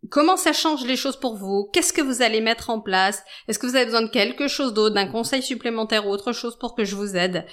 comment 0.10 0.38
ça 0.38 0.54
change 0.54 0.86
les 0.86 0.96
choses 0.96 1.20
pour 1.20 1.36
vous, 1.36 1.70
qu'est-ce 1.74 1.92
que 1.94 2.02
vous 2.02 2.22
allez 2.22 2.40
mettre 2.42 2.70
en 2.70 2.80
place, 2.80 3.24
est-ce 3.48 3.58
que 3.60 3.68
vous 3.68 3.76
avez 3.76 3.86
besoin 3.86 4.04
de 4.04 4.10
quelque 4.10 4.48
chose 4.48 4.74
d'autre, 4.74 4.96
d'un 4.96 5.08
conseil 5.08 5.42
supplémentaire 5.42 6.08
ou 6.08 6.12
autre 6.12 6.34
chose 6.34 6.58
pour 6.58 6.76
que 6.76 6.86
je 6.86 6.96
vous 6.96 7.16
aide? 7.16 7.46